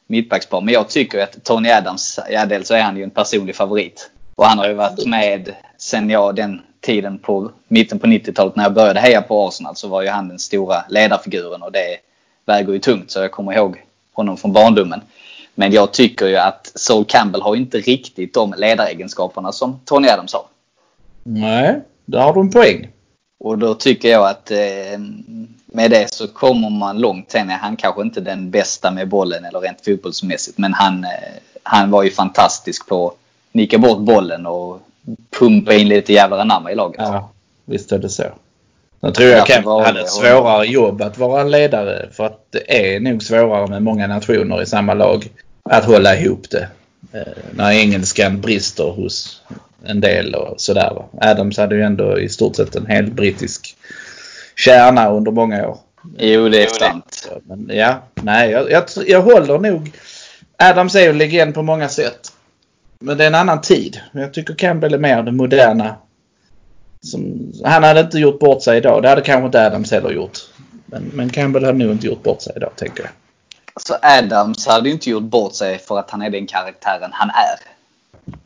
mittbackspar. 0.07 0.61
Men 0.61 0.73
jag 0.73 0.89
tycker 0.89 1.23
att 1.23 1.43
Tony 1.43 1.69
Adams, 1.69 2.19
ja 2.29 2.45
dels 2.45 2.67
så 2.67 2.73
är 2.73 2.81
han 2.81 2.97
ju 2.97 3.03
en 3.03 3.09
personlig 3.09 3.55
favorit. 3.55 4.09
Och 4.35 4.45
han 4.45 4.57
har 4.57 4.67
ju 4.67 4.73
varit 4.73 5.05
med 5.05 5.55
sen 5.77 6.09
jag 6.09 6.35
den 6.35 6.61
tiden 6.81 7.17
på 7.17 7.51
mitten 7.67 7.99
på 7.99 8.07
90-talet 8.07 8.55
när 8.55 8.63
jag 8.63 8.73
började 8.73 8.99
heja 8.99 9.21
på 9.21 9.47
Arsenal 9.47 9.75
så 9.75 9.87
var 9.87 10.01
ju 10.01 10.07
han 10.07 10.27
den 10.27 10.39
stora 10.39 10.83
ledarfiguren 10.89 11.61
och 11.61 11.71
det 11.71 11.97
väger 12.45 12.73
ju 12.73 12.79
tungt 12.79 13.11
så 13.11 13.19
jag 13.19 13.31
kommer 13.31 13.53
ihåg 13.53 13.81
honom 14.13 14.37
från 14.37 14.53
barndomen. 14.53 15.01
Men 15.55 15.71
jag 15.71 15.93
tycker 15.93 16.27
ju 16.27 16.37
att 16.37 16.71
Sol 16.75 17.05
Campbell 17.05 17.41
har 17.41 17.55
inte 17.55 17.77
riktigt 17.77 18.33
de 18.33 18.53
ledaregenskaperna 18.57 19.51
som 19.51 19.79
Tony 19.85 20.07
Adams 20.07 20.33
har. 20.33 20.45
Nej, 21.23 21.81
där 22.05 22.19
har 22.19 22.33
du 22.33 22.39
en 22.39 22.51
poäng. 22.51 22.87
Och 23.39 23.57
då 23.57 23.73
tycker 23.73 24.09
jag 24.09 24.29
att 24.29 24.51
eh, 24.51 24.99
med 25.65 25.91
det 25.91 26.13
så 26.13 26.27
kommer 26.27 26.69
man 26.69 26.99
långt. 26.99 27.31
Sen 27.31 27.49
är 27.49 27.57
han 27.57 27.75
kanske 27.75 28.01
inte 28.01 28.21
den 28.21 28.51
bästa 28.51 28.91
med 28.91 29.07
bollen 29.09 29.45
eller 29.45 29.59
rent 29.59 29.85
fotbollsmässigt. 29.85 30.57
Men 30.57 30.73
han, 30.73 31.03
eh, 31.03 31.09
han 31.63 31.91
var 31.91 32.03
ju 32.03 32.11
fantastisk 32.11 32.87
på 32.87 33.13
nicka 33.51 33.77
bort 33.77 33.99
bollen 33.99 34.45
och 34.45 34.81
pumpa 35.39 35.73
in 35.73 35.87
lite 35.87 36.13
jävla 36.13 36.41
anamma 36.41 36.71
i 36.71 36.75
laget. 36.75 36.95
Ja, 36.99 37.31
visst 37.65 37.91
är 37.91 37.99
det 37.99 38.09
så. 38.09 38.23
Jag 38.99 39.13
tror 39.15 39.29
jag 39.29 39.61
var 39.63 39.83
hade 39.83 39.99
det- 39.99 40.03
ett 40.03 40.09
svårare 40.11 40.65
jobb 40.65 41.01
att 41.01 41.17
vara 41.17 41.41
en 41.41 41.51
ledare 41.51 42.09
för 42.11 42.25
att 42.25 42.45
det 42.49 42.95
är 42.95 42.99
nog 42.99 43.23
svårare 43.23 43.67
med 43.67 43.83
många 43.83 44.07
nationer 44.07 44.61
i 44.61 44.65
samma 44.65 44.93
lag 44.93 45.27
att 45.69 45.85
hålla 45.85 46.15
ihop 46.15 46.49
det. 46.49 46.67
Eh, 47.13 47.21
när 47.51 47.71
engelskan 47.71 48.41
brister 48.41 48.83
hos 48.83 49.41
en 49.85 50.01
del 50.01 50.35
och 50.35 50.61
sådär. 50.61 51.03
Adams 51.21 51.57
hade 51.57 51.75
ju 51.75 51.81
ändå 51.81 52.19
i 52.19 52.29
stort 52.29 52.55
sett 52.55 52.75
en 52.75 52.85
hel 52.85 53.11
brittisk 53.11 53.75
kärna 54.55 55.09
under 55.09 55.31
många 55.31 55.67
år. 55.67 55.77
Jo, 56.17 56.49
det 56.49 56.63
är 56.63 56.67
sant. 56.67 57.29
Men 57.43 57.69
ja, 57.73 57.95
nej, 58.21 58.51
jag, 58.51 58.71
jag, 58.71 58.83
jag 59.07 59.21
håller 59.21 59.59
nog. 59.59 59.91
Adams 60.57 60.95
är 60.95 61.01
ju 61.01 61.09
en 61.09 61.17
legend 61.17 61.53
på 61.53 61.61
många 61.61 61.89
sätt. 61.89 62.19
Men 63.03 63.17
det 63.17 63.23
är 63.23 63.27
en 63.27 63.35
annan 63.35 63.61
tid. 63.61 64.01
Jag 64.11 64.33
tycker 64.33 64.55
Campbell 64.55 64.93
är 64.93 64.97
mer 64.97 65.23
det 65.23 65.31
moderna. 65.31 65.95
Som, 67.01 67.51
han 67.63 67.83
hade 67.83 67.99
inte 67.99 68.19
gjort 68.19 68.39
bort 68.39 68.63
sig 68.63 68.77
idag. 68.77 69.03
Det 69.03 69.09
hade 69.09 69.21
kanske 69.21 69.45
inte 69.45 69.65
Adams 69.65 69.91
heller 69.91 70.11
gjort. 70.11 70.37
Men, 70.85 71.11
men 71.13 71.29
Campbell 71.29 71.65
hade 71.65 71.77
nog 71.77 71.91
inte 71.91 72.07
gjort 72.07 72.23
bort 72.23 72.41
sig 72.41 72.53
idag, 72.55 72.71
tänker 72.75 73.03
jag. 73.03 73.11
Så 73.83 73.95
Adams 74.01 74.67
hade 74.67 74.89
ju 74.89 74.93
inte 74.93 75.09
gjort 75.09 75.23
bort 75.23 75.55
sig 75.55 75.79
för 75.79 75.99
att 75.99 76.11
han 76.11 76.21
är 76.21 76.29
den 76.29 76.47
karaktären 76.47 77.09
han 77.13 77.29
är. 77.29 77.59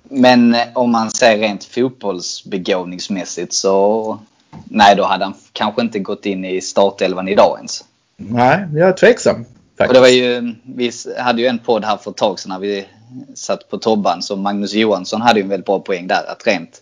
Men 0.04 0.56
eh, 0.56 0.62
om 0.74 0.92
man 0.92 1.12
ser 1.12 1.38
rent 1.38 1.64
fotbollsbegåvningsmässigt 1.64 3.54
så 3.54 4.20
nej, 4.66 4.96
då 4.96 5.04
hade 5.04 5.26
han 5.26 5.34
kanske 5.54 5.82
inte 5.82 6.00
gått 6.00 6.26
in 6.26 6.46
i 6.46 6.62
startelvan 6.62 7.28
idag 7.28 7.58
ens. 7.58 7.84
Nej, 8.18 8.68
jag 8.74 8.90
är 8.90 8.94
tveksam. 8.94 9.46
Faktiskt. 9.78 9.88
Och 9.90 9.94
det 9.94 10.00
var 10.00 10.08
ju, 10.08 10.54
vi 10.76 10.92
hade 11.18 11.42
ju 11.42 11.48
en 11.48 11.60
podd 11.60 11.86
här 11.86 11.98
för 11.98 12.12
ett 12.12 12.18
tag 12.18 12.40
sedan 12.40 12.50
när 12.50 12.60
vi 12.60 12.86
satt 13.36 13.70
på 13.70 13.78
Tobban 13.78 14.22
som 14.22 14.42
Magnus 14.42 14.74
Johansson 14.74 15.22
hade 15.22 15.40
ju 15.40 15.44
en 15.44 15.50
väldigt 15.50 15.66
bra 15.66 15.80
poäng 15.80 16.08
där. 16.08 16.32
Att 16.32 16.48
rent 16.48 16.82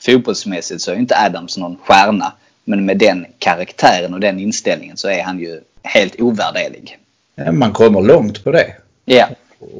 fotbollsmässigt 0.00 0.82
så 0.82 0.90
är 0.90 0.94
ju 0.94 1.00
inte 1.00 1.16
Adams 1.18 1.56
någon 1.58 1.76
stjärna. 1.76 2.32
Men 2.64 2.84
med 2.86 2.98
den 2.98 3.26
karaktären 3.38 4.14
och 4.14 4.20
den 4.20 4.38
inställningen 4.38 4.96
så 4.96 5.08
är 5.08 5.22
han 5.22 5.38
ju 5.38 5.60
helt 5.82 6.20
ovärderlig. 6.20 6.98
Ja, 7.34 7.52
Man 7.52 7.72
kommer 7.72 8.00
långt 8.02 8.44
på 8.44 8.50
det. 8.50 8.66
Ja, 9.04 9.28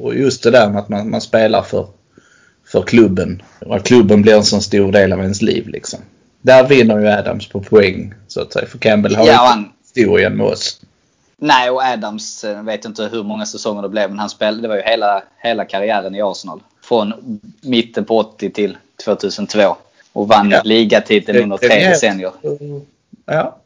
Och 0.01 0.15
just 0.15 0.43
det 0.43 0.51
där 0.51 0.69
med 0.69 0.79
att 0.79 0.89
man, 0.89 1.09
man 1.09 1.21
spelar 1.21 1.61
för, 1.61 1.87
för 2.67 2.81
klubben. 2.81 3.41
Och 3.59 3.75
att 3.75 3.83
klubben 3.83 4.21
blir 4.21 4.35
en 4.35 4.43
så 4.43 4.61
stor 4.61 4.91
del 4.91 5.13
av 5.13 5.19
ens 5.21 5.41
liv 5.41 5.67
liksom. 5.67 5.99
Där 6.41 6.67
vinner 6.67 6.99
ju 6.99 7.07
Adams 7.07 7.47
på 7.47 7.59
poäng 7.61 8.13
så 8.27 8.41
att 8.41 8.53
säga. 8.53 8.65
För 8.67 8.77
Campbell 8.77 9.15
har 9.15 9.25
Ja, 9.25 9.31
ju 9.31 9.37
han- 9.37 9.69
historien 9.83 10.37
med 10.37 10.45
oss. 10.45 10.81
Nej, 11.45 11.69
och 11.69 11.83
Adams, 11.83 12.43
jag 12.43 12.63
vet 12.63 12.85
inte 12.85 13.03
hur 13.03 13.23
många 13.23 13.45
säsonger 13.45 13.81
det 13.81 13.89
blev, 13.89 14.09
men 14.09 14.19
han 14.19 14.29
spelade, 14.29 14.61
det 14.61 14.67
var 14.67 14.75
ju 14.75 14.81
hela, 14.81 15.23
hela 15.37 15.65
karriären 15.65 16.15
i 16.15 16.21
Arsenal. 16.21 16.59
Från 16.81 17.39
mitten 17.61 18.05
på 18.05 18.17
80 18.17 18.49
till 18.49 18.77
2002. 19.05 19.75
Och 20.13 20.27
vann 20.27 20.49
Ja. 20.49 20.61
ligatiteln 20.63 21.43
under 21.43 21.57
tre 21.57 21.89
decennier. 21.89 22.31
Ja. 23.25 23.57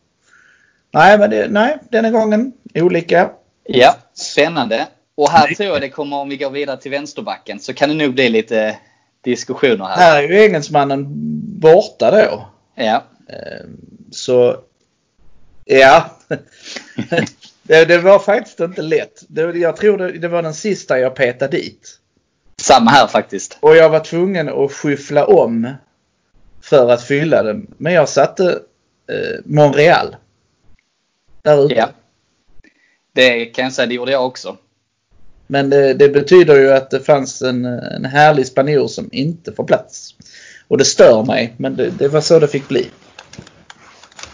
Nej, 0.91 1.17
men 1.17 1.29
det, 1.29 1.47
nej, 1.49 1.77
denna 1.89 2.11
gången 2.11 2.53
olika. 2.75 3.29
Ja, 3.63 3.95
spännande. 4.13 4.87
Och 5.15 5.29
här 5.29 5.47
tror 5.47 5.69
jag 5.69 5.81
det 5.81 5.89
kommer, 5.89 6.17
om 6.17 6.29
vi 6.29 6.37
går 6.37 6.49
vidare 6.49 6.77
till 6.77 6.91
vänsterbacken, 6.91 7.59
så 7.59 7.73
kan 7.73 7.89
det 7.89 7.95
nog 7.95 8.13
bli 8.13 8.29
lite 8.29 8.77
diskussioner 9.21 9.85
här. 9.85 9.95
Här 9.95 10.23
är 10.23 10.27
ju 10.27 10.43
engelsmannen 10.45 11.05
borta 11.59 12.11
då. 12.11 12.45
Ja. 12.75 13.03
Så 14.11 14.57
ja. 15.65 16.05
det, 17.67 17.86
det 17.86 17.97
var 17.97 18.19
faktiskt 18.19 18.60
inte 18.60 18.82
lätt. 18.82 19.23
Det, 19.27 19.41
jag 19.41 19.77
tror 19.77 19.97
det, 19.97 20.12
det 20.12 20.27
var 20.27 20.43
den 20.43 20.53
sista 20.53 20.99
jag 20.99 21.15
petade 21.15 21.58
dit. 21.58 21.99
Samma 22.62 22.91
här 22.91 23.08
faktiskt. 23.08 23.58
Och 23.60 23.75
jag 23.75 23.89
var 23.89 23.99
tvungen 23.99 24.49
att 24.49 24.71
skyffla 24.71 25.25
om 25.25 25.73
för 26.62 26.89
att 26.89 27.03
fylla 27.03 27.43
den. 27.43 27.67
Men 27.77 27.93
jag 27.93 28.10
satte 28.10 28.60
eh, 29.08 29.39
Montreal. 29.45 30.15
Där 31.41 31.65
ute. 31.65 31.75
Ja. 31.75 31.89
Det 33.13 33.45
kan 33.45 33.63
jag 33.63 33.73
säga, 33.73 33.86
det 33.86 33.93
gjorde 33.93 34.12
jag 34.12 34.25
också. 34.25 34.58
Men 35.47 35.69
det, 35.69 35.93
det 35.93 36.10
betyder 36.10 36.56
ju 36.56 36.71
att 36.71 36.89
det 36.89 36.99
fanns 36.99 37.41
en, 37.41 37.65
en 37.65 38.06
härlig 38.06 38.47
spanjor 38.47 38.88
som 38.88 39.10
inte 39.12 39.51
får 39.51 39.63
plats. 39.63 40.15
Och 40.67 40.77
det 40.77 40.86
stör 40.86 41.23
mig, 41.23 41.53
men 41.58 41.75
det, 41.75 41.89
det 41.89 42.08
var 42.08 42.21
så 42.21 42.39
det 42.39 42.47
fick 42.47 42.67
bli. 42.67 42.88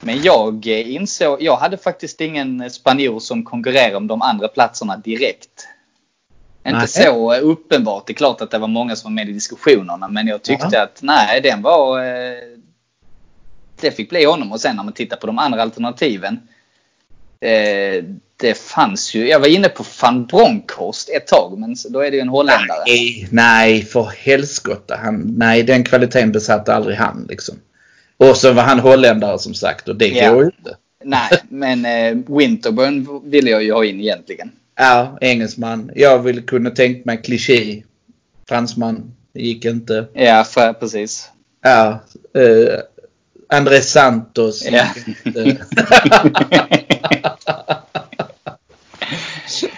Men 0.06 0.22
jag 0.22 0.68
eh, 0.68 0.92
insåg, 0.96 1.42
jag 1.42 1.56
hade 1.56 1.78
faktiskt 1.78 2.22
ingen 2.22 2.70
spanjor 2.72 3.20
som 3.20 3.44
konkurrerade 3.44 3.96
om 3.96 4.08
de 4.08 4.22
andra 4.22 4.48
platserna 4.48 4.98
direkt. 4.98 5.68
Inte 6.66 6.78
Nej. 6.80 6.88
så 6.88 7.36
uppenbart. 7.36 8.08
Det 8.08 8.13
är 8.13 8.16
klart 8.16 8.42
att 8.42 8.52
det 8.52 8.58
var 8.58 8.68
många 8.68 8.96
som 8.96 9.12
var 9.12 9.16
med 9.16 9.30
i 9.30 9.34
diskussionerna. 9.34 10.08
Men 10.08 10.28
jag 10.28 10.42
tyckte 10.42 10.82
att 10.82 11.00
nej, 11.02 11.42
den 11.42 11.62
var... 11.62 12.00
eh, 12.06 12.38
Det 13.82 13.92
fick 13.92 14.10
bli 14.10 14.26
honom. 14.26 14.52
Och 14.52 14.62
sen 14.62 14.76
när 14.76 14.84
man 14.84 14.94
tittar 14.94 15.18
på 15.18 15.28
de 15.28 15.39
andra 15.39 15.62
alternativen. 15.62 16.39
eh, 17.39 18.04
Det 18.38 18.58
fanns 18.58 19.16
ju... 19.16 19.30
Jag 19.30 19.39
var 19.39 19.48
inne 19.48 19.70
på 19.70 19.84
van 20.02 20.26
Bronckhorst 20.26 21.10
ett 21.10 21.28
tag. 21.28 21.60
Men 21.60 21.76
då 21.89 22.00
är 22.00 22.12
det 22.12 22.18
ju 22.18 22.22
en 22.22 22.30
holländare. 22.30 22.84
Nej, 22.88 23.28
nej 23.32 23.82
för 23.86 24.04
helskotta. 24.18 25.00
Han, 25.04 25.34
nej, 25.38 25.63
den 25.63 25.84
kvaliteten 25.84 26.32
besatte 26.32 26.74
aldrig 26.76 26.98
han 26.98 27.26
liksom. 27.30 27.56
Och 28.30 28.38
så 28.38 28.54
var 28.54 28.64
han 28.64 28.80
holländare 28.80 29.40
som 29.40 29.54
sagt 29.54 29.88
och 29.88 29.96
det 29.96 30.08
Ja. 30.08 30.34
går 30.34 30.44
ju 30.44 30.52
inte. 30.60 30.76
Nej, 31.06 31.30
men 31.50 31.86
eh, 31.86 32.36
Winterburn 32.38 33.22
ville 33.32 33.50
jag 33.50 33.64
ju 33.64 33.74
ha 33.74 33.86
in 33.86 34.00
egentligen. 34.02 34.52
Ja, 34.78 35.18
engelsman. 35.22 35.92
Jag 35.96 36.20
ville 36.20 36.42
kunna 36.42 36.70
tänkt 36.70 37.06
mig 37.06 37.18
kliché. 37.22 37.84
Fransman. 38.48 39.14
Det 39.34 39.42
gick 39.42 39.66
inte. 39.66 40.06
Ja, 40.14 40.44
för, 40.44 40.74
precis. 40.74 41.30
Ja. 41.62 42.00
Eh, 42.38 42.80
André 43.58 43.82
Santos. 43.82 44.66
Ja. 44.72 44.86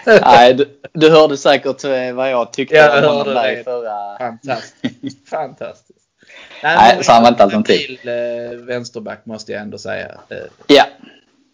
Nej, 0.06 0.54
du, 0.54 0.78
du 0.92 1.10
hörde 1.10 1.36
säkert 1.36 1.84
eh, 1.84 2.12
vad 2.14 2.30
jag 2.30 2.52
tyckte 2.52 2.74
Ja, 2.76 2.96
jag 3.00 3.10
om 3.10 3.16
honom 3.18 3.34
där 3.34 3.60
i 3.60 3.64
förra... 3.64 4.18
Fantastiskt. 4.18 5.28
Fantastiskt. 5.28 5.85
Nej, 6.74 7.04
så 7.04 7.12
han 7.12 7.22
var 7.22 7.28
inte 7.28 7.42
alternativ. 7.42 7.78
stabil, 7.78 7.98
eh, 8.52 8.58
vänsterback 8.58 9.26
måste 9.26 9.52
jag 9.52 9.62
ändå 9.62 9.78
säga. 9.78 10.08
Eh, 10.28 10.36
Ja. 10.66 10.84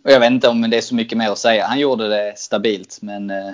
Och 0.05 0.11
jag 0.11 0.21
vet 0.21 0.31
inte 0.31 0.49
om 0.49 0.71
det 0.71 0.77
är 0.77 0.81
så 0.81 0.95
mycket 0.95 1.19
mer 1.19 1.31
att 1.31 1.39
säga. 1.39 1.67
Han 1.67 1.79
gjorde 1.79 2.09
det 2.09 2.33
stabilt, 2.37 2.99
men... 3.03 3.31
eh, 3.31 3.51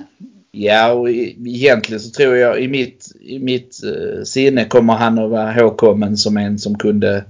Ja, 0.50 0.92
och 0.92 1.10
egentligen 1.10 2.00
så 2.00 2.10
tror 2.10 2.36
jag 2.36 2.60
i 2.60 2.68
mitt, 2.68 3.12
i 3.20 3.38
mitt 3.38 3.76
eh, 3.84 4.22
sinne 4.24 4.64
kommer 4.64 4.94
han 4.94 5.18
att 5.18 5.30
vara 5.30 5.54
ihågkommen 5.56 6.16
som 6.16 6.36
en 6.36 6.58
som 6.58 6.78
kunde, 6.78 7.24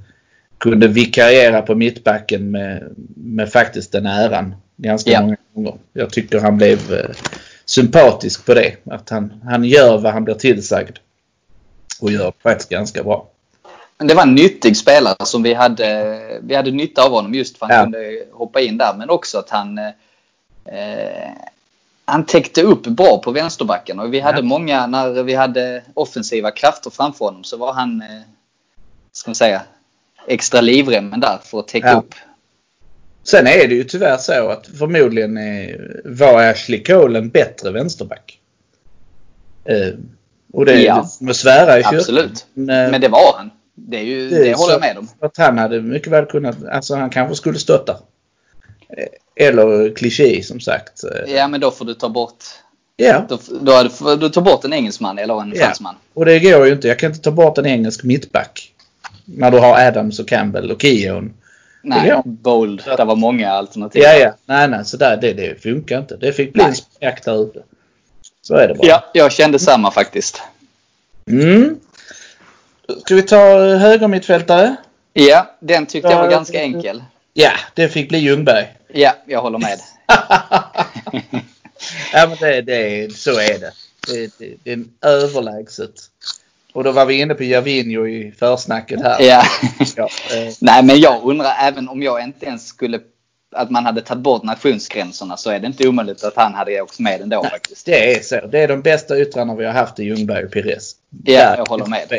kunde 0.58 0.88
vikariera 0.88 1.62
på 1.62 1.74
mittbacken 1.74 2.50
med, 2.50 2.94
med 3.16 3.52
faktiskt 3.52 3.92
den 3.92 4.06
äran 4.06 4.54
ganska 4.76 5.10
Ja. 5.10 5.20
många 5.20 5.36
gånger. 5.54 5.74
Jag 5.92 6.10
tycker 6.10 6.40
han 6.40 6.56
blev 6.56 6.78
sympatisk 7.64 8.46
på 8.46 8.54
det. 8.54 8.72
Att 8.84 9.10
han, 9.10 9.32
han 9.44 9.64
gör 9.64 9.98
vad 9.98 10.12
han 10.12 10.24
blir 10.24 10.34
tillsagd. 10.34 10.96
Och 12.00 12.12
gör 12.12 12.32
faktiskt 12.42 12.70
ganska 12.70 13.02
bra. 13.02 13.28
Det 13.98 14.14
var 14.14 14.22
en 14.22 14.34
nyttig 14.34 14.76
spelare 14.76 15.26
som 15.26 15.42
vi 15.42 15.54
hade, 15.54 16.18
vi 16.42 16.54
hade 16.54 16.70
nytta 16.70 17.02
av 17.02 17.10
honom 17.12 17.34
just 17.34 17.58
för 17.58 17.66
att 17.66 17.72
han 17.72 17.78
Ja. 17.78 17.84
kunde 17.84 18.24
hoppa 18.32 18.60
in 18.60 18.78
där. 18.78 18.94
Men 18.94 19.10
också 19.10 19.38
att 19.38 19.50
han, 19.50 19.78
eh, 19.78 21.30
han 22.04 22.26
täckte 22.26 22.62
upp 22.62 22.82
bra 22.82 23.18
på 23.18 23.30
vänsterbacken. 23.30 24.00
Och 24.00 24.14
vi 24.14 24.20
hade 24.20 24.38
Ja. 24.38 24.42
många, 24.44 24.86
när 24.86 25.22
vi 25.22 25.34
hade 25.34 25.82
offensiva 25.94 26.50
krafter 26.50 26.90
framför 26.90 27.24
honom 27.24 27.44
så 27.44 27.56
var 27.56 27.72
han, 27.72 28.02
eh, 28.02 28.20
ska 29.12 29.30
man 29.30 29.34
säga, 29.34 29.62
extra 30.26 30.60
livremmen 30.60 31.20
där 31.20 31.38
för 31.44 31.58
att 31.58 31.68
täcka 31.68 31.88
Ja. 31.88 31.98
upp. 31.98 32.14
Sen 33.24 33.46
är 33.46 33.68
det 33.68 33.74
ju 33.74 33.84
tyvärr 33.84 34.16
så 34.16 34.48
att 34.48 34.66
förmodligen 34.66 35.36
är, 35.36 36.00
var 36.04 36.42
Ashley 36.42 36.82
Cole 36.82 37.18
en 37.18 37.28
bättre 37.28 37.70
vänsterback. 37.70 38.38
Eh, 39.64 39.94
och 40.52 40.64
det, 40.66 40.82
Ja. 40.82 41.08
det 41.20 41.34
svära 41.34 41.78
i 41.78 41.82
kyrkan. 41.82 41.98
Absolut. 41.98 42.46
Men, 42.54 42.84
eh, 42.84 42.90
Men 42.90 43.00
det 43.00 43.08
var 43.08 43.34
han. 43.36 43.50
Det, 43.86 43.96
är 43.96 44.02
ju, 44.02 44.28
det, 44.30 44.36
är 44.36 44.54
håller 44.54 44.72
jag 44.72 44.80
så 44.82 44.86
med 44.86 44.98
om. 44.98 45.08
Att 45.20 45.36
han 45.36 45.58
hade 45.58 45.80
mycket 45.80 46.12
väl 46.12 46.26
kunnat, 46.26 46.56
alltså 46.72 46.94
han 46.94 47.10
kanske 47.10 47.34
skulle 47.36 47.58
stötta. 47.58 47.96
Eller 49.36 49.94
kliché 49.96 50.42
som 50.42 50.60
sagt. 50.60 51.04
Ja, 51.26 51.48
men 51.48 51.60
då 51.60 51.70
får 51.70 51.84
du 51.84 51.94
ta 51.94 52.08
bort, 52.08 52.44
Ja, 52.96 53.24
då, 53.28 53.38
då, 53.60 53.82
det- 53.82 53.90
får 53.90 54.16
du 54.16 54.28
ta 54.28 54.40
bort 54.40 54.64
en 54.64 54.72
engelsman 54.72 55.18
eller 55.18 55.40
en 55.42 55.52
Ja. 55.56 55.64
fransman. 55.64 55.94
och 56.14 56.24
det 56.24 56.38
går 56.38 56.66
ju 56.66 56.72
inte. 56.72 56.88
Jag 56.88 56.98
kan 56.98 57.10
inte 57.10 57.22
ta 57.22 57.30
bort 57.30 57.58
en 57.58 57.66
engelsk 57.66 58.04
mittback. 58.04 58.72
När 59.24 59.50
du 59.50 59.58
har 59.58 59.78
Adams 59.86 60.18
och 60.20 60.28
Campbell 60.28 60.70
och 60.70 60.82
Keown. 60.82 61.32
Nej, 61.82 62.12
bold. 62.24 62.82
Det 62.96 63.04
var 63.04 63.16
många 63.16 63.50
alternativ. 63.50 64.02
Ja, 64.02 64.12
ja. 64.14 64.34
Nej, 64.46 64.68
nej. 64.68 64.84
Så 64.84 64.96
där, 64.96 65.16
det, 65.16 65.32
det 65.32 65.62
funkar 65.62 65.98
inte. 65.98 66.16
Det 66.16 66.32
fick 66.32 66.52
bli 66.52 66.62
en 66.62 66.74
spjäkt 66.74 67.24
där 67.24 67.42
ute. 67.42 67.62
Så 68.42 68.54
är 68.54 68.68
det 68.68 68.74
bara. 68.74 68.86
Ja, 68.86 69.04
jag 69.14 69.32
kände 69.32 69.58
samma 69.58 69.90
faktiskt. 69.90 70.42
Mm. 71.30 71.76
Ska 72.96 73.14
vi 73.14 73.22
ta 73.22 73.58
högermittfältare? 73.76 74.76
Ja, 75.12 75.56
den 75.60 75.86
tyckte 75.86 76.10
jag 76.10 76.18
var 76.18 76.30
ganska 76.30 76.60
enkel. 76.62 77.02
Ja, 77.34 77.52
det 77.74 77.88
fick 77.88 78.08
bli 78.08 78.18
Ljungberg. 78.18 78.66
Ja, 78.92 79.12
jag 79.26 79.42
håller 79.42 79.58
med. 79.58 79.78
ja, 82.12 82.26
men 82.28 82.36
det, 82.40 82.62
det, 82.62 83.12
så 83.16 83.30
är 83.30 83.58
det. 83.58 83.72
Det, 84.06 84.38
det, 84.38 84.54
det 84.64 84.72
är 84.72 84.84
överlägset 85.08 85.94
Och 86.72 86.84
då 86.84 86.92
var 86.92 87.06
vi 87.06 87.20
inne 87.20 87.34
på 87.34 87.44
Javinho 87.44 88.06
i 88.06 88.32
försnacket 88.38 89.02
här. 89.02 89.22
Ja. 89.22 89.42
Ja, 89.96 90.08
eh, 90.30 90.52
Nej, 90.60 90.82
men 90.82 91.00
jag 91.00 91.24
undrar 91.24 91.54
även 91.60 91.88
om 91.88 92.02
jag 92.02 92.22
inte 92.22 92.46
ens 92.46 92.66
skulle 92.66 93.00
att 93.56 93.70
man 93.70 93.86
hade 93.86 94.00
tagit 94.00 94.22
bort 94.22 94.42
nationsgränserna 94.42 95.36
så 95.36 95.50
är 95.50 95.60
det 95.60 95.66
inte 95.66 95.88
omöjligt 95.88 96.24
att 96.24 96.36
han 96.36 96.54
hade 96.54 96.80
åkt 96.80 96.98
med 96.98 97.20
ändå 97.20 97.44
faktiskt. 97.44 97.86
det 97.86 98.14
är 98.16 98.20
så. 98.22 98.46
Det 98.46 98.58
är 98.60 98.68
de 98.68 98.82
bästa 98.82 99.18
yttrarna 99.20 99.54
vi 99.54 99.64
har 99.64 99.72
haft 99.72 99.98
i 100.00 100.04
Ljungberg 100.04 100.44
och 100.44 100.52
Pires. 100.52 100.92
Ja, 101.24 101.38
Där- 101.50 101.56
jag 101.56 101.66
håller 101.68 101.86
med. 101.86 102.12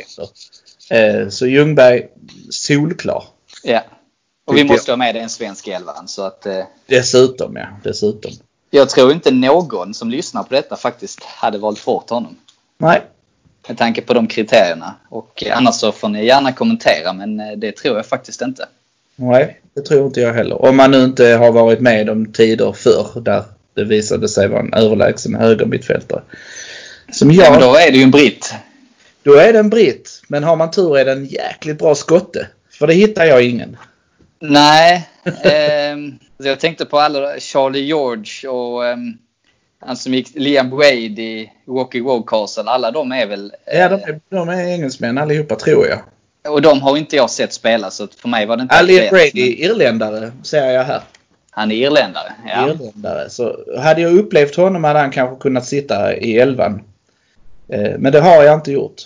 Eh, 0.89 1.29
Så 1.29 1.47
Ljungberg, 1.47 2.07
solklar. 2.49 3.23
Ja. 3.63 3.81
Och 4.45 4.57
vi 4.57 4.63
måste 4.63 4.91
ha 4.91 4.97
med 4.97 5.15
en 5.15 5.29
svensk 5.29 5.67
i 5.67 5.71
elvan. 5.71 6.07
Så 6.07 6.23
att, 6.23 6.45
eh, 6.45 6.63
Dessutom 6.85 7.55
ja, 7.55 7.67
dessutom. 7.83 8.31
jag 8.69 8.89
tror 8.89 9.11
inte 9.11 9.31
någon 9.31 9.93
som 9.93 10.09
lyssnar 10.09 10.43
på 10.43 10.53
detta 10.53 10.75
faktiskt 10.75 11.23
hade 11.23 11.57
valt 11.57 11.85
bort 11.85 12.09
honom. 12.09 12.37
Nej, 12.77 13.01
Med 13.67 13.77
tanke 13.77 14.01
på 14.01 14.13
de 14.13 14.27
kriterierna. 14.27 14.95
Och 15.09 15.43
annars 15.51 15.75
så 15.75 15.91
får 15.91 16.09
ni 16.09 16.25
gärna 16.25 16.51
kommentera 16.53 17.13
men 17.13 17.39
eh, 17.39 17.51
det 17.57 17.71
tror 17.71 17.95
jag 17.97 18.05
faktiskt 18.05 18.41
inte. 18.41 18.67
Nej, 19.19 19.59
det 19.75 19.81
tror 19.81 20.05
inte 20.05 20.21
jag 20.21 20.33
heller. 20.33 20.61
Om 20.65 20.75
man 20.77 20.91
nu 20.91 21.03
inte 21.03 21.25
har 21.27 21.51
varit 21.51 21.79
med 21.79 22.09
om 22.09 22.33
tider 22.33 22.71
förr 22.71 23.21
där 23.21 23.43
det 23.75 23.83
visade 23.83 24.29
sig 24.29 24.47
vara 24.47 24.59
en 24.61 24.73
överlägsen 24.73 25.35
högermittfältare. 25.35 26.21
Som 27.11 27.31
Ja, 27.31 27.43
jag, 27.43 27.51
men 27.51 27.61
då 27.61 27.75
är 27.75 27.91
det 27.91 27.97
ju 27.97 28.03
en 28.03 28.11
britt. 28.11 28.53
då 29.23 29.33
är 29.35 29.53
det 29.53 29.59
en 29.59 29.69
britt. 29.69 30.21
Men 30.27 30.43
har 30.43 30.55
man 30.55 30.71
tur 30.71 30.97
är 30.97 31.05
det 31.05 31.11
en 31.11 31.25
jäkligt 31.25 31.77
bra 31.79 31.95
skotte. 31.95 32.47
För 32.71 32.87
det 32.87 32.93
hittar 32.93 33.25
jag 33.25 33.43
ingen. 33.43 33.77
Nej. 34.39 35.09
ehm, 35.43 36.13
jag 36.37 36.59
tänkte 36.59 36.85
på 36.85 36.99
alla 36.99 37.39
Charlie 37.39 37.79
George 37.85 38.49
och 38.49 38.85
ehm, 38.87 39.13
han 39.79 39.97
som 39.97 40.13
gick 40.13 40.35
Liam 40.35 40.69
Wade 40.69 41.21
i 41.21 41.51
Rocky 41.67 41.99
Road 42.01 42.27
Castle. 42.27 42.63
Alla 42.63 42.91
de 42.91 43.11
är 43.11 43.25
väl... 43.27 43.51
eh, 43.65 43.79
Ja, 43.79 43.89
de 43.89 43.95
är, 43.95 44.19
de 44.29 44.49
är 44.49 44.65
engelsmän 44.67 45.17
allihopa 45.17 45.55
tror 45.55 45.87
jag. 45.87 45.99
Och 46.47 46.61
de 46.61 46.81
har 46.81 46.97
inte 46.97 47.15
jag 47.15 47.29
sett 47.29 47.53
spela 47.53 47.91
så 47.91 48.07
för 48.07 48.29
mig 48.29 48.45
var 48.45 48.57
det 48.57 48.63
inte 48.63 48.75
Ali 48.75 48.93
aktuellt, 49.03 49.33
Brady, 49.33 49.47
irländare, 49.63 50.31
ser 50.43 50.71
jag 50.71 50.83
här. 50.83 50.99
men 50.99 51.01
Han 51.51 51.71
är 51.71 51.75
irländare. 51.75 52.33
Ja. 52.47 52.69
Irländare. 52.69 53.29
Så 53.29 53.57
hade 53.79 54.01
jag 54.01 54.13
upplevt 54.13 54.55
honom 54.55 54.83
hade 54.83 54.99
han 54.99 55.11
kanske 55.11 55.41
kunnat 55.41 55.65
sitta 55.65 56.15
i 56.17 56.37
elvan. 56.37 56.81
Eh, 57.67 57.91
Men 57.97 58.11
det 58.11 58.19
har 58.19 58.43
jag 58.43 58.55
inte 58.55 58.71
gjort. 58.71 59.01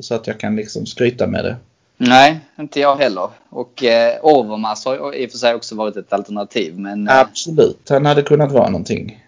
Så 0.00 0.14
att 0.14 0.26
jag 0.26 0.40
kan 0.40 0.56
liksom 0.56 0.86
skryta 0.86 1.26
med 1.26 1.44
det. 1.44 1.56
Nej, 1.96 2.40
inte 2.58 2.80
jag 2.80 2.96
heller. 2.96 3.28
Och 3.50 3.84
eh, 3.84 4.18
Overmars 4.22 4.84
har 4.84 5.14
i 5.14 5.26
och 5.26 5.30
för 5.30 5.38
sig 5.38 5.54
också 5.54 5.74
varit 5.74 5.96
ett 5.96 6.12
alternativ. 6.12 6.78
Men 6.78 7.08
eh, 7.08 7.18
Absolut, 7.18 7.88
han 7.88 8.06
hade 8.06 8.22
kunnat 8.22 8.52
vara 8.52 8.68
någonting. 8.70 9.24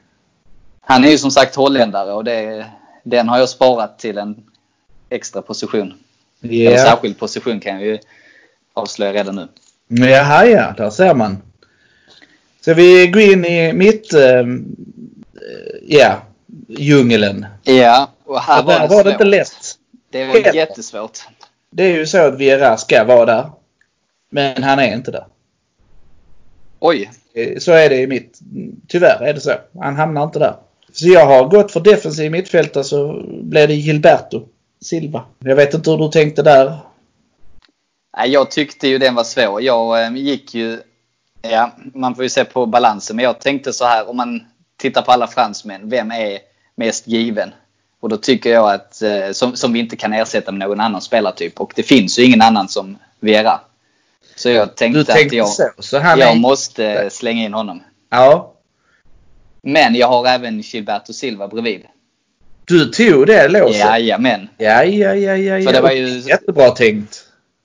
han 0.81 1.05
är 1.05 1.09
ju 1.11 1.19
som 1.19 1.31
sagt 1.31 1.55
holländare 1.55 2.13
och 2.13 2.25
det, 2.25 2.67
den 3.03 3.29
har 3.29 3.39
jag 3.39 3.49
sparat 3.49 3.99
till 3.99 4.19
en 4.19 4.37
extra 5.11 5.43
position. 5.43 5.95
Eller 6.42 6.55
Ja. 6.70 6.79
särskild 6.79 7.18
position 7.18 7.61
kan 7.61 7.74
jag 7.74 7.85
ju 7.85 7.98
avslöja 8.74 9.12
redan 9.12 9.35
nu. 9.37 9.48
Jaha 10.07 10.46
ja, 10.46 10.74
där 10.77 10.90
ser 10.90 11.14
man. 11.14 11.42
Ska 12.61 12.74
vi 12.74 13.07
gå 13.07 13.20
in 13.20 13.44
i 13.44 13.72
mitt, 13.72 14.14
eh, 14.14 14.44
ja, 15.87 16.22
djungeln. 16.68 17.46
Ja, 17.62 18.11
och 18.24 18.40
här 18.40 18.61
Och 18.62 18.66
där 18.68 18.79
var 18.79 18.88
det, 18.88 18.94
var 18.94 19.05
det 19.05 19.11
inte 19.11 19.24
lätt. 19.24 19.74
Det 20.11 20.24
var 20.27 20.35
Helt. 20.35 20.55
jättesvårt. 20.55 21.18
Det 21.70 21.85
är 21.85 21.96
ju 21.96 22.07
så 22.07 22.18
att 22.18 22.38
Vieira 22.38 22.77
ska 22.77 23.05
vara 23.05 23.27
där. 23.27 23.51
Men 24.31 24.62
han 24.62 24.79
är 24.79 24.94
inte 24.94 25.11
där. 25.11 25.27
Oj. 26.81 27.11
Eh, 27.35 27.59
Så 27.59 27.72
är 27.72 27.88
det 27.88 27.96
i 27.96 28.07
mitt. 28.07 28.38
Tyvärr 28.88 29.22
är 29.22 29.35
det 29.35 29.40
så. 29.40 29.53
Han 29.81 29.96
hamnar 29.96 30.24
inte 30.24 30.38
där. 30.38 30.55
Så 30.92 31.09
jag 31.09 31.27
har 31.27 31.48
gått 31.48 31.72
för 31.72 31.81
defensiv 31.81 32.31
mittfältare 32.31 32.85
så 32.85 33.22
blev 33.42 33.68
det 33.68 33.74
Gilberto 33.74 34.48
Silva. 34.81 35.25
Jag 35.38 35.57
vet 35.57 35.75
inte 35.75 35.91
hur 35.91 35.99
du 35.99 36.09
tänkte 36.09 36.43
där. 36.43 36.79
Jag 38.27 38.51
tyckte 38.51 38.88
ju 38.88 38.99
den 38.99 39.14
var 39.14 39.25
svår. 39.25 39.62
Jag 39.62 40.05
eh, 40.05 40.17
gick 40.17 40.55
ju... 40.55 40.81
Ja, 41.43 41.71
man 41.95 42.14
får 42.14 42.25
ju 42.25 42.29
se 42.29 42.45
på 42.45 42.67
balansen. 42.67 43.17
Men 43.17 43.25
jag 43.25 43.41
tänkte 43.41 43.73
så 43.73 43.85
här, 43.85 44.09
om 44.09 44.17
man 44.17 44.47
tittar 44.77 45.03
på 45.03 45.12
alla 45.12 45.27
fransmän, 45.27 45.88
vem 45.88 46.11
är 46.11 46.38
mest 46.75 47.09
given? 47.09 47.53
Och 48.01 48.09
då 48.09 48.17
tycker 48.17 48.51
jag 48.51 48.71
att, 48.71 49.03
eh, 49.03 49.33
som, 49.33 49.57
som 49.57 49.73
vi 49.73 49.79
inte 49.79 49.97
kan 49.97 50.12
ersätta 50.12 50.53
med 50.53 50.69
någon 50.69 50.81
annan 50.81 51.01
spelartyp. 51.01 51.61
Och 51.61 51.73
det 51.77 51.83
finns 51.83 52.19
ju 52.19 52.25
ingen 52.25 52.43
annan 52.43 52.69
som 52.69 52.99
Vera. 53.21 53.61
Så 54.37 54.49
jag 54.49 54.77
tänkte, 54.77 55.05
tänkte 55.05 55.27
att 55.27 55.33
jag, 55.33 55.49
så. 55.49 55.71
Så 55.79 55.97
jag 55.97 56.21
är... 56.21 56.35
måste 56.35 57.11
slänga 57.11 57.45
in 57.45 57.55
honom. 57.55 57.83
Ja. 58.11 58.55
Men 59.62 59.95
jag 59.95 60.09
har 60.09 60.27
även 60.27 60.61
Gilberto 60.61 61.12
Silva 61.12 61.49
bredvid. 61.49 61.87
Du 62.68 62.85
tog 62.85 63.26
det 63.26 63.48
låset? 63.48 63.76
Jajamän. 63.81 64.48
Ja, 64.59 64.85
ja, 64.85 65.14
ja, 65.14 65.37
ja. 65.37 65.64
För 65.66 65.72
det 65.72 65.81
var 65.81 65.90
ju- 65.90 66.18
Jättebra 66.18 66.70
tänkt. 66.70 67.24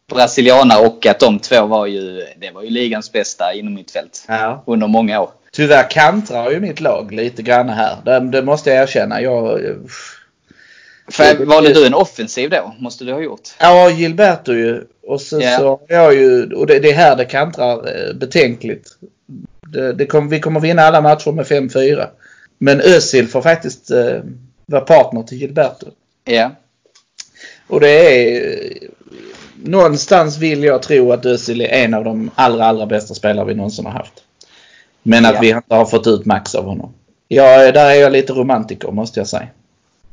Brasilianare 0.09 0.85
och 0.87 1.05
att 1.05 1.19
de 1.19 1.39
två 1.39 1.65
var 1.65 1.85
ju, 1.85 2.25
det 2.41 2.51
var 2.51 2.63
ju 2.63 2.69
ligans 2.69 3.11
bästa 3.11 3.53
inom 3.53 3.73
mitt 3.73 3.91
fält 3.91 4.25
Ja. 4.27 4.63
under 4.67 4.87
många 4.87 5.19
år. 5.21 5.29
Tyvärr 5.51 5.89
kantrar 5.89 6.51
ju 6.51 6.59
mitt 6.59 6.79
lag 6.81 7.11
lite 7.11 7.41
grann 7.41 7.69
här. 7.69 7.95
Det, 8.05 8.19
det 8.19 8.41
måste 8.41 8.69
jag 8.69 8.83
erkänna. 8.83 9.21
Jag... 9.21 9.59
För 11.11 11.45
valde 11.45 11.73
du 11.73 11.85
en 11.85 11.93
offensiv 11.93 12.49
då? 12.49 12.75
Måste 12.79 13.05
du 13.05 13.13
ha 13.13 13.21
gjort? 13.21 13.49
Ja, 13.59 13.89
Gilberto 13.89 14.53
ju. 14.53 14.83
Och 15.07 15.21
så, 15.21 15.41
Ja. 15.41 15.57
så 15.57 15.67
har 15.67 15.79
jag 15.87 16.13
ju... 16.15 16.53
Och 16.53 16.67
det, 16.67 16.79
det 16.79 16.89
är 16.91 16.95
här 16.95 17.15
det 17.15 17.25
kantrar 17.25 17.75
eh, 17.87 18.13
betänkligt. 18.13 18.87
Det, 19.67 19.93
det 19.93 20.05
kom, 20.05 20.29
vi 20.29 20.39
kommer 20.39 20.59
vinna 20.59 20.81
alla 20.81 21.01
matcher 21.01 21.31
med 21.31 21.45
5-4. 21.45 22.07
Men 22.57 22.81
Özil 22.81 23.27
får 23.27 23.41
faktiskt 23.41 23.91
eh, 23.91 24.19
vara 24.73 24.85
partner 24.85 25.23
till 25.23 25.37
Gilberto. 25.37 25.85
Ja. 26.25 26.51
Och 27.67 27.79
det 27.79 27.89
är... 27.89 28.73
Någonstans 29.63 30.37
vill 30.37 30.63
jag 30.63 30.81
tro 30.81 31.11
att 31.11 31.25
Özil 31.25 31.61
är 31.61 31.67
en 31.67 31.93
av 31.93 32.03
de 32.03 32.31
allra, 32.35 32.65
allra 32.65 32.85
bästa 32.85 33.13
spelare 33.13 33.45
vi 33.45 33.55
någonsin 33.55 33.85
har 33.85 33.91
haft. 33.91 34.13
Men 35.03 35.25
att 35.25 35.33
Ja. 35.33 35.41
vi 35.41 35.49
inte 35.49 35.75
har 35.75 35.85
fått 35.85 36.07
ut 36.07 36.25
max 36.25 36.55
av 36.55 36.65
honom. 36.65 36.93
Ja, 37.27 37.71
där 37.71 37.89
är 37.89 37.93
jag 37.93 38.11
lite 38.11 38.33
romantiker 38.33 38.91
måste 38.91 39.19
jag 39.19 39.27
säga. 39.27 39.47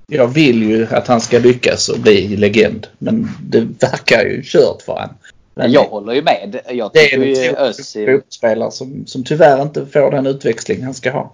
Jag 0.06 0.26
vill 0.26 0.62
ju 0.62 0.86
att 0.90 1.06
han 1.06 1.20
ska 1.20 1.38
lyckas 1.38 1.88
och 1.88 1.98
bli 1.98 2.36
legend. 2.36 2.86
Men 2.98 3.28
det 3.42 3.60
verkar 3.60 4.24
ju 4.24 4.42
kört 4.44 4.82
för 4.82 4.96
han. 4.96 5.10
Men 5.54 5.72
Jag 5.72 5.84
håller 5.84 6.12
ju 6.12 6.22
med. 6.22 6.60
Jag 6.68 6.90
det 6.92 6.98
är 6.98 7.04
tycker 7.04 7.24
ju 7.24 7.46
en 7.46 7.56
Özil... 7.56 8.22
som, 8.70 9.06
som 9.06 9.24
tyvärr 9.24 9.62
inte 9.62 9.86
får 9.86 10.10
den 10.10 10.26
utväxling 10.26 10.82
han 10.82 10.94
ska 10.94 11.10
ha. 11.10 11.32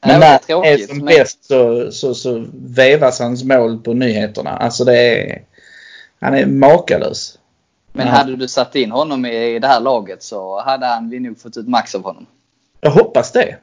Men 0.00 0.20
det 0.20 0.26
är 0.26 0.40
när 0.48 0.54
han 0.54 0.64
är 0.64 0.78
som 0.78 0.96
men- 0.96 1.06
bäst 1.06 1.44
så, 1.44 1.92
så, 1.92 2.14
så 2.14 2.46
vevas 2.54 3.18
hans 3.20 3.44
mål 3.44 3.78
på 3.82 3.94
nyheterna. 3.94 4.50
Alltså 4.50 4.84
det 4.84 4.98
är... 4.98 5.42
Han 6.20 6.34
är 6.34 6.46
makalös. 6.46 7.38
Men 7.92 8.06
Ja. 8.06 8.12
hade 8.12 8.36
du 8.36 8.48
satt 8.48 8.74
in 8.74 8.90
honom 8.90 9.26
i 9.26 9.58
det 9.58 9.66
här 9.68 9.80
laget 9.80 10.22
så 10.22 10.60
hade 10.60 10.86
han 10.86 11.10
vi 11.10 11.20
nog 11.20 11.40
fått 11.40 11.56
ut 11.56 11.68
max 11.68 11.94
av 11.94 12.02
honom. 12.02 12.26
Jag 12.80 12.90
hoppas 12.90 13.32
det. 13.32 13.56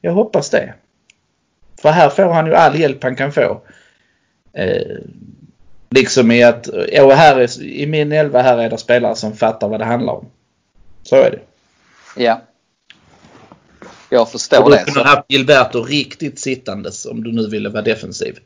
Jag 0.00 0.12
hoppas 0.12 0.50
det. 0.50 0.74
För 1.82 1.88
här 1.88 2.08
får 2.08 2.22
han 2.32 2.46
ju 2.46 2.54
all 2.54 2.80
hjälp 2.80 3.02
han 3.02 3.16
kan 3.16 3.32
få. 3.32 3.60
Eh, 4.52 4.96
liksom 5.90 6.30
i 6.30 6.42
att, 6.42 6.68
ja, 6.92 7.14
här 7.14 7.36
är, 7.36 7.62
i 7.62 7.86
min 7.86 8.12
elva 8.12 8.42
här 8.42 8.58
är 8.58 8.70
det 8.70 8.78
spelare 8.78 9.16
som 9.16 9.32
fattar 9.36 9.68
vad 9.68 9.80
det 9.80 9.84
handlar 9.84 10.12
om. 10.12 10.26
Så 11.02 11.16
är 11.16 11.30
det. 11.30 11.40
Ja. 12.22 12.40
Jag 14.10 14.30
förstår 14.32 14.62
Och 14.62 14.70
du 14.70 14.76
det. 14.76 14.84
kunde 14.84 15.00
Så. 15.00 15.06
ha 15.06 15.16
haft 15.16 15.24
Gilberto 15.32 15.82
riktigt 15.84 16.38
sittandes 16.38 17.06
om 17.06 17.24
du 17.24 17.32
nu 17.32 17.48
ville 17.48 17.68
vara 17.68 17.82
defensiv. 17.82 18.38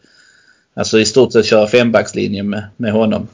Alltså 0.74 0.98
i 1.00 1.04
stort 1.04 1.32
sett 1.32 1.46
köra 1.46 1.66
fembackslinje 1.66 2.42
med, 2.42 2.64
med 2.76 2.92
honom. 2.92 3.28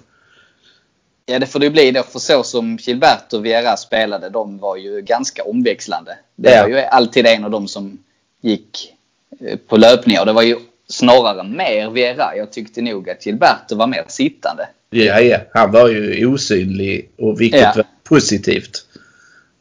Ja, 1.27 1.39
det 1.39 1.47
får 1.47 1.59
det 1.61 1.67
ju 1.67 1.71
bli 1.73 1.91
då. 1.91 2.03
För 2.03 2.19
så 2.19 2.43
som 2.43 2.77
Gilberto 2.81 3.37
och 3.37 3.45
Vieira 3.45 3.77
spelade, 3.77 4.29
de 4.31 4.59
var 4.59 4.77
ju 4.77 5.01
ganska 5.01 5.45
omväxlande. 5.45 6.17
Det 6.37 6.51
Ja. 6.55 6.63
var 6.63 6.69
ju 6.69 6.79
alltid 6.79 7.27
en 7.27 7.45
av 7.45 7.51
dem 7.51 7.69
som 7.69 7.99
gick 8.41 8.93
eh, 9.41 9.59
på 9.69 9.77
löpningar. 9.77 10.25
Det 10.25 10.33
var 10.33 10.43
ju 10.43 10.57
snarare 10.89 11.43
mer 11.43 11.91
Vieira. 11.91 12.37
Jag 12.37 12.53
tyckte 12.53 12.83
nog 12.83 13.11
att 13.11 13.27
Gilberto 13.27 13.77
var 13.77 13.87
mer 13.87 14.05
sittande. 14.09 14.69
Ja, 14.91 15.21
ja. 15.21 15.39
Han 15.55 15.73
var 15.73 15.89
ju 15.89 16.27
osynlig 16.27 17.11
och 17.19 17.41
vilket 17.41 17.61
Ja. 17.61 17.73
var 17.77 17.87
positivt. 18.05 18.87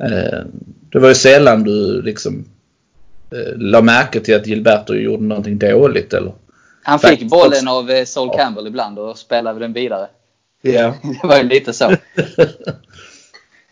Eh, 0.04 0.40
det 0.92 1.00
var 1.00 1.10
ju 1.10 1.16
sällan 1.16 1.64
du 1.64 2.02
liksom 2.02 2.46
la 3.56 3.82
märke 3.82 4.20
till 4.20 4.36
att 4.36 4.48
Gilberto 4.48 4.94
gjorde 4.96 5.24
någonting 5.24 5.58
dåligt 5.58 6.14
eller? 6.14 6.34
Han 6.84 7.00
fick 7.00 7.10
Faktiskt 7.10 7.32
bollen 7.32 7.68
av 7.68 7.92
eh, 7.92 8.06
Sol 8.06 8.30
Campbell 8.38 8.68
ibland 8.68 9.00
och 9.00 9.18
spelade 9.18 9.60
den 9.60 9.74
vidare. 9.74 10.08
Ja. 10.62 10.94
Det 11.22 11.28
var 11.28 11.38
ju 11.38 11.44
lite 11.44 11.74
så. 11.74 11.90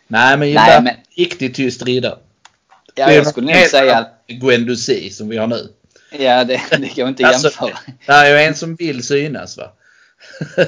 Nej 0.08 0.38
men 0.38 0.48
Gilberto 0.48 0.84
men- 0.84 0.96
riktigt 1.18 1.56
tyst 1.56 1.84
riddare. 1.84 2.18
Ja, 2.96 3.06
är 3.06 3.16
jag 3.16 3.28
skulle 3.28 3.56
nog 3.60 3.66
säga 3.70 3.98
att 3.98 4.24
Guendouzi 4.28 5.10
som 5.10 5.30
vi 5.30 5.38
har 5.38 5.48
nu. 5.48 5.68
ja, 6.20 6.44
det, 6.44 6.62
det 6.80 6.88
kan 6.88 7.04
man 7.04 7.10
inte 7.10 7.26
Alltså, 7.28 7.48
jämföra. 7.48 7.80
det 8.06 8.12
är 8.12 8.30
ju 8.40 8.46
en 8.48 8.56
som 8.56 8.76
vill 8.76 9.04
synas 9.04 9.58
va. 9.58 9.72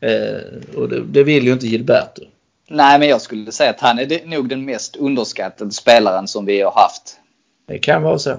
eh, 0.00 0.76
och 0.76 0.88
det, 0.88 1.04
det 1.04 1.24
vill 1.24 1.44
ju 1.46 1.52
inte 1.52 1.66
Gilberto. 1.66 2.22
Nej, 2.68 2.98
men 2.98 3.08
jag 3.08 3.20
skulle 3.20 3.52
säga 3.52 3.70
att 3.70 3.80
han 3.80 3.98
är 3.98 4.26
nog 4.26 4.48
den 4.48 4.64
mest 4.64 4.96
underskattade 4.96 5.70
spelaren 5.70 6.28
som 6.28 6.44
vi 6.46 6.60
har 6.60 6.72
haft. 6.72 7.16
Det 7.66 7.78
kan 7.78 8.02
vara 8.02 8.18
så. 8.18 8.36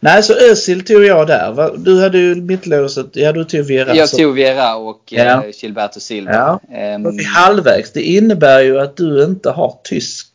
Nej, 0.00 0.22
så 0.22 0.34
Özil 0.50 0.84
tog 0.84 1.04
jag 1.04 1.26
där. 1.26 1.76
Du 1.76 2.00
hade 2.02 2.18
ju 2.18 2.34
mittlåset. 2.34 3.06
Ja, 3.12 3.32
du 3.32 3.44
tog 3.44 3.64
Vera. 3.66 3.94
Jag 3.94 4.10
tog 4.10 4.34
Viera 4.34 4.76
och 4.76 5.02
Ja. 5.10 5.22
eh, 5.24 5.42
Gilberto 5.62 6.00
Silva. 6.00 6.32
Ja. 6.32 6.60
Vi 7.16 7.24
halvvägs. 7.24 7.92
Det 7.92 8.02
innebär 8.02 8.60
ju 8.60 8.80
att 8.80 8.96
du 8.96 9.24
inte 9.24 9.50
har 9.50 9.78
tysk 9.84 10.26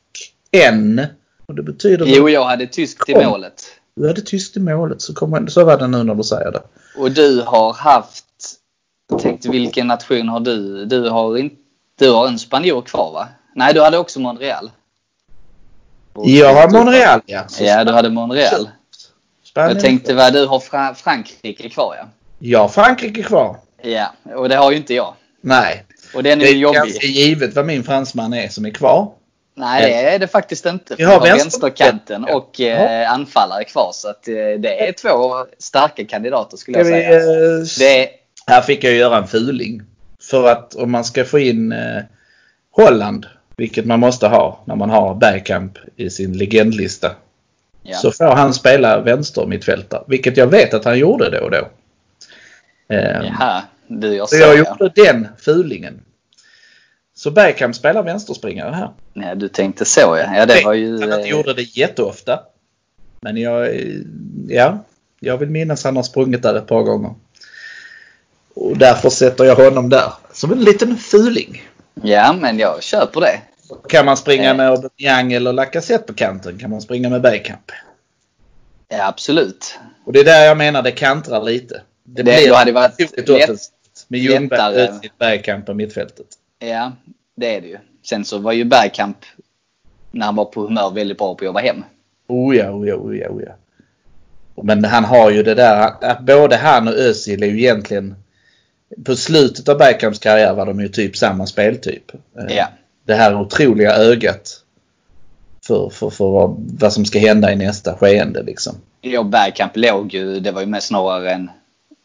än. 0.52 1.02
Och 1.46 1.56
det 1.56 1.64
betyder 1.64 2.06
jo, 2.08 2.30
jag 2.30 2.44
hade 2.46 2.68
tysk 2.68 3.06
till 3.06 3.16
Kom. 3.16 3.26
målet. 3.26 3.64
Du 3.96 4.08
hade 4.08 4.22
tyst 4.22 4.58
i 4.58 4.60
målet. 4.60 5.02
Så, 5.02 5.14
kommer, 5.14 5.48
så 5.48 5.64
var 5.64 5.78
det 5.78 5.88
nu 5.88 6.04
när 6.04 6.16
du 6.16 6.24
säger 6.24 6.52
det. 6.52 6.62
Och 6.98 7.12
du 7.12 7.42
har 7.46 7.74
haft... 7.74 8.26
Tänkte 9.22 9.50
vilken 9.50 9.88
nation 9.88 10.30
har 10.30 10.40
du? 10.40 10.86
Du 10.86 11.10
har, 11.10 11.38
in, 11.38 11.52
du 12.00 12.12
har 12.12 12.28
en 12.28 12.40
spanjor 12.40 12.82
kvar 12.82 13.12
va? 13.14 13.28
Nej, 13.56 13.74
du 13.74 13.82
hade 13.82 13.98
också 13.98 14.20
Monreal. 14.20 14.72
Jag 16.16 16.54
har 16.54 16.70
Monreal, 16.70 17.22
ja. 17.26 17.48
Så 17.48 17.64
Ja, 17.64 17.84
du 17.84 17.92
hade 17.92 18.10
Monreal. 18.10 18.70
Spanien. 19.44 19.76
Jag 19.76 19.84
tänkte 19.84 20.14
vad 20.14 20.34
du 20.34 20.46
har 20.46 20.60
Fra- 20.60 20.94
Frankrike 20.94 21.70
kvar 21.70 21.96
ja. 22.00 22.08
Jag 22.40 22.60
har 22.60 22.68
Frankrike 22.68 23.24
kvar. 23.24 23.58
Ja, 23.82 24.14
och 24.36 24.50
det 24.50 24.56
har 24.56 24.72
ju 24.72 24.78
inte 24.78 24.94
jag. 24.94 25.14
Nej. 25.42 25.86
Och 26.16 26.24
den 26.24 26.42
är 26.42 26.46
Det 26.46 26.52
är 26.52 26.56
jobbig. 26.56 26.78
ganska 26.78 27.08
givet 27.08 27.56
vad 27.56 27.66
min 27.66 27.84
fransman 27.84 28.34
är 28.34 28.48
som 28.50 28.66
är 28.66 28.70
kvar. 28.70 29.12
Nej, 29.56 29.82
det 29.92 29.94
är 30.10 30.20
det 30.20 30.28
faktiskt 30.28 30.66
inte. 30.66 30.96
Vi 30.98 31.04
har 31.04 31.12
Vi 31.22 31.30
har 31.30 31.38
vänster- 31.38 31.62
vänsterkanten 31.62 32.26
Ja. 32.28 32.36
och 32.36 32.62
eh, 32.62 33.12
anfallare 33.12 33.64
kvar. 33.64 33.90
Så 33.94 34.08
att, 34.10 34.28
eh, 34.28 34.34
det 34.60 34.88
är 34.88 34.92
två 34.92 35.46
starka 35.60 36.06
kandidater 36.06 36.58
skulle 36.58 36.78
jag 36.78 36.86
vi, 36.86 36.92
säga. 36.92 37.16
eh, 37.16 37.60
Det 37.80 38.04
är, 38.04 38.10
Här 38.48 38.62
fick 38.62 38.84
jag 38.84 38.94
göra 38.94 39.18
en 39.18 39.28
fuling. 39.28 39.82
För 40.32 40.48
att 40.52 40.76
om 40.76 40.92
man 40.92 41.04
ska 41.04 41.26
få 41.26 41.40
in 41.40 41.72
eh, 41.72 42.02
Holland, 42.72 43.26
vilket 43.58 43.86
man 43.86 44.00
måste 44.00 44.28
ha 44.28 44.64
när 44.66 44.76
man 44.76 44.90
har 44.90 45.16
Bergkamp 45.16 45.78
i 45.96 46.10
sin 46.10 46.38
legendlista. 46.38 47.16
ja. 47.84 47.98
Så 47.98 48.12
får 48.12 48.26
han 48.36 48.54
spela 48.54 49.02
vänster 49.02 49.46
mittfältare. 49.46 50.04
Vilket 50.08 50.38
jag 50.38 50.48
vet 50.48 50.74
att 50.74 50.86
han 50.86 51.00
gjorde 51.00 51.30
då 51.30 51.46
och 51.46 51.52
då. 51.52 51.70
Eh, 52.96 53.26
Jaha, 53.26 53.64
du 53.88 54.16
gör 54.16 54.26
så 54.26 54.36
så 54.36 54.42
jag 54.42 54.58
ja. 54.58 54.78
gjorde 54.80 54.92
den 54.96 55.28
fulingen. 55.38 56.02
Så 57.16 57.32
Bergkamp 57.32 57.76
spelar 57.76 58.04
vänsterspringare 58.04 58.72
här. 58.76 58.90
ja. 59.14 59.36
Du 59.36 59.48
tänkte 59.48 59.86
så 59.86 60.00
ja. 60.00 60.36
Ja, 60.36 60.46
det 60.46 60.66
var 60.66 60.74
ju... 60.74 61.02
Han 61.02 61.12
eh, 61.22 61.30
gjorde 61.30 61.54
det 61.54 61.78
jätteofta. 61.78 62.40
Men 63.22 63.38
jag, 63.38 63.76
eh, 63.76 63.96
ja, 64.48 64.84
jag 65.20 65.38
vill 65.38 65.50
minnas 65.50 65.84
han 65.84 65.96
har 65.96 66.04
sprungit 66.04 66.44
där 66.44 66.56
ett 66.56 66.68
par 66.68 66.84
gånger. 66.84 67.14
Och 68.54 68.78
därför 68.78 69.10
sätter 69.10 69.44
jag 69.44 69.56
honom 69.56 69.90
där. 69.90 70.14
Som 70.34 70.52
en 70.52 70.64
liten 70.64 70.98
fuling. 70.98 71.62
Ja, 71.94 72.34
men 72.34 72.60
jag 72.60 72.84
köper 72.84 73.22
det. 73.22 73.42
Kan 73.90 74.06
man 74.06 74.18
springa 74.18 74.50
Eh. 74.50 74.58
med 74.58 74.70
Aubameyang 74.70 75.34
eller 75.34 75.54
Lacazette 75.54 76.04
på 76.08 76.14
kanten 76.14 76.58
kan 76.60 76.70
man 76.70 76.82
springa 76.82 77.10
med 77.10 77.22
Bergkamp. 77.22 77.72
Ja, 78.88 79.08
absolut. 79.08 79.80
Och 80.06 80.14
det 80.14 80.20
är 80.20 80.24
där 80.26 80.46
jag 80.46 80.58
menar 80.58 80.82
det 80.82 80.92
kantrar 80.92 81.44
lite. 81.44 81.82
Det, 82.04 82.24
Det- 82.24 82.48
då 82.50 82.56
hade 82.56 82.72
varit 82.72 83.00
lätt- 83.00 83.72
med 84.08 84.20
Ljungberg. 84.20 84.76
Özil, 84.76 85.12
Bergkamp 85.18 85.66
på 85.66 85.74
mittfältet. 85.74 86.26
Ja, 86.60 86.92
det 87.36 87.56
är 87.56 87.62
det 87.62 87.68
ju. 87.68 87.78
Sen 88.06 88.26
så 88.26 88.38
var 88.38 88.52
ju 88.52 88.64
Bergkamp, 88.64 89.18
när 90.12 90.26
han 90.26 90.36
var 90.36 90.46
på 90.46 90.62
humör, 90.62 90.92
väldigt 90.92 91.18
bra 91.18 91.36
på 91.36 91.40
att 91.42 91.46
jobba 91.46 91.60
hem. 91.60 91.84
Oh 92.28 92.56
ja, 92.56 92.70
oh 92.72 92.88
ja, 92.88 92.96
oh 92.96 93.18
ja, 93.18 93.30
oh 93.30 93.44
ja. 93.44 93.54
Men 94.64 94.86
han 94.86 95.04
har 95.06 95.32
ju 95.32 95.44
det 95.44 95.56
där, 95.56 95.92
att 96.02 96.20
både 96.20 96.56
han 96.56 96.88
och 96.88 96.94
Özil 96.94 97.44
är 97.44 97.48
ju 97.48 97.60
egentligen 97.60 98.16
på 99.06 99.16
slutet 99.16 99.70
av 99.70 99.78
Bergkamps 99.78 100.20
karriär 100.20 100.54
var 100.54 100.66
de 100.66 100.80
ju 100.82 100.88
typ 100.88 101.18
samma 101.18 101.46
speltyp. 101.48 102.12
Ja. 102.50 102.68
Det 103.06 103.14
här 103.16 103.36
otroliga 103.42 103.96
ögat 103.96 104.58
för, 105.68 105.90
för, 105.90 106.10
för 106.10 106.26
vad, 106.30 106.56
vad 106.80 106.94
som 106.94 107.06
ska 107.06 107.20
hända 107.20 107.52
i 107.52 107.56
nästa 107.56 107.96
skeende 107.98 108.44
liksom. 108.44 108.76
Ja, 109.02 109.24
Bergkamp 109.24 109.72
låg 109.76 110.14
ju, 110.14 110.40
det 110.40 110.52
var 110.52 110.62
ju 110.62 110.68
mer 110.68 110.80
snarare 110.80 111.32
en, 111.32 111.52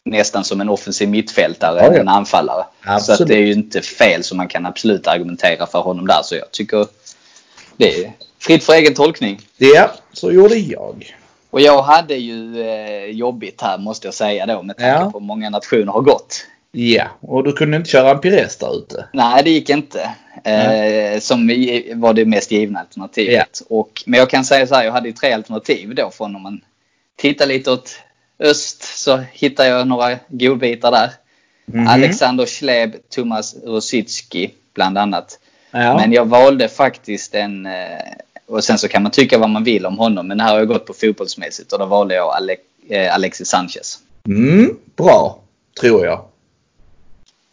nästan 0.05 0.45
som 0.45 0.61
en 0.61 0.69
offensiv 0.69 1.09
mittfältare 1.09 1.79
Ja, 1.81 1.87
än 1.87 1.95
ja. 1.95 2.01
en 2.01 2.09
anfallare. 2.09 2.65
Så 2.85 2.91
Absolut. 2.91 3.21
att 3.21 3.27
det 3.29 3.35
är 3.35 3.43
ju 3.47 3.53
inte 3.53 3.81
fel 3.81 4.25
så 4.25 4.37
man 4.37 4.49
kan 4.49 4.67
absolut 4.67 5.07
argumentera 5.07 5.67
för 5.67 5.79
honom 5.79 6.07
där. 6.07 6.21
Så 6.25 6.35
jag 6.35 6.51
tycker 6.51 6.87
det 7.77 8.05
är 8.05 8.13
fritt 8.39 8.65
för 8.65 8.73
egen 8.73 8.95
tolkning. 8.95 9.41
Ja, 9.57 9.91
så 10.13 10.33
gjorde 10.33 10.55
jag. 10.57 11.15
Och 11.51 11.61
jag 11.61 11.83
hade 11.83 12.15
ju 12.15 12.61
eh, 12.69 13.05
jobbigt 13.05 13.61
här 13.63 13.79
måste 13.79 14.07
jag 14.07 14.15
säga 14.15 14.47
då 14.47 14.63
med 14.63 14.77
tanke 14.77 14.91
Ja. 15.05 15.11
på 15.11 15.19
hur 15.19 15.27
många 15.27 15.51
nationer 15.51 15.93
har 15.93 16.01
gått. 16.01 16.47
Ja, 16.79 17.05
och 17.21 17.45
du 17.45 17.53
kunde 17.53 17.77
inte 17.77 17.91
köra 17.91 18.11
en 18.11 18.19
Pires 18.21 18.57
där 18.57 18.79
ute. 18.79 19.05
Nej, 19.13 19.43
det 19.45 19.51
gick 19.51 19.71
inte. 19.71 20.11
Eh, 20.45 21.21
som 21.21 21.47
var 21.95 22.13
det 22.15 22.25
mest 22.25 22.51
givna 22.51 22.81
alternativet. 22.81 23.63
Och, 23.69 24.03
men 24.07 24.19
jag 24.19 24.31
kan 24.31 24.45
säga 24.45 24.67
så 24.67 24.75
här, 24.75 24.85
jag 24.85 24.93
hade 24.93 25.09
ju 25.09 25.13
tre 25.15 25.33
alternativ 25.33 25.95
då 25.95 26.11
från 26.11 26.37
om 26.37 26.43
man 26.43 26.61
tittar 27.17 27.47
lite 27.47 27.71
åt 27.71 27.91
öst 28.39 28.83
så 28.99 29.17
hittar 29.33 29.65
jag 29.65 29.87
några 29.89 30.19
godbitar 30.29 30.91
där. 30.91 31.11
Mhm. 31.67 31.89
Alexander 31.89 32.47
Schleb, 32.47 32.95
Thomas 33.11 33.57
Rosicki 33.65 34.51
bland 34.75 34.99
annat. 34.99 35.39
Ja. 35.71 35.97
Men 35.97 36.13
jag 36.13 36.25
valde 36.25 36.69
faktiskt 36.69 37.35
en, 37.35 37.67
eh, 37.67 37.73
och 38.47 38.65
sen 38.65 38.79
så 38.79 38.89
kan 38.89 39.03
man 39.03 39.13
tycka 39.13 39.39
vad 39.39 39.51
man 39.51 39.65
vill 39.65 39.87
om 39.87 39.99
honom, 39.99 40.29
men 40.29 40.41
här 40.41 40.51
har 40.53 40.59
jag 40.59 40.69
gått 40.69 40.87
på 40.87 40.93
fotbollsmässigt 40.95 41.73
och 41.73 41.79
då 41.79 41.87
valde 41.87 42.15
jag 42.15 42.35
Ale- 42.37 42.57
eh, 42.89 43.15
Alexis 43.15 43.49
Sanchez. 43.49 43.99
Mm, 44.29 44.77
bra, 44.97 45.39
tror 45.81 46.07
jag. 46.07 46.25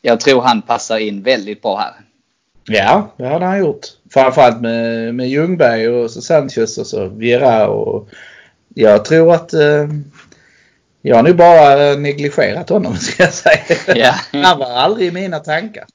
Jag 0.06 0.20
tror 0.20 0.42
han 0.42 0.62
passar 0.62 0.98
in 0.98 1.24
väldigt 1.24 1.62
bra 1.62 1.78
här. 1.78 1.94
Ja, 2.66 3.14
det 3.18 3.28
hade 3.28 3.46
han 3.46 3.60
gjort. 3.60 3.88
Framförallt 4.10 4.62
med, 4.62 5.16
med 5.16 5.30
Ljungberg 5.30 5.90
och 5.90 6.12
så 6.12 6.22
Sanchez 6.22 6.78
och 6.78 6.88
så 6.88 7.08
Viera 7.08 7.68
och 7.68 8.10
jag 8.76 9.06
tror 9.06 9.34
att 9.34 9.54
eh, 9.54 9.88
jag 11.02 11.16
har 11.16 11.24
nu 11.24 11.34
bara 11.34 11.96
negligerat 11.96 12.70
honom 12.70 12.96
ska 13.00 13.24
jag 13.24 13.34
säga. 13.34 13.78
Ja. 13.96 14.42
Han 14.44 14.60
var 14.60 14.72
aldrig 14.72 15.08
i 15.08 15.12
mina 15.12 15.40
tankar. 15.40 15.86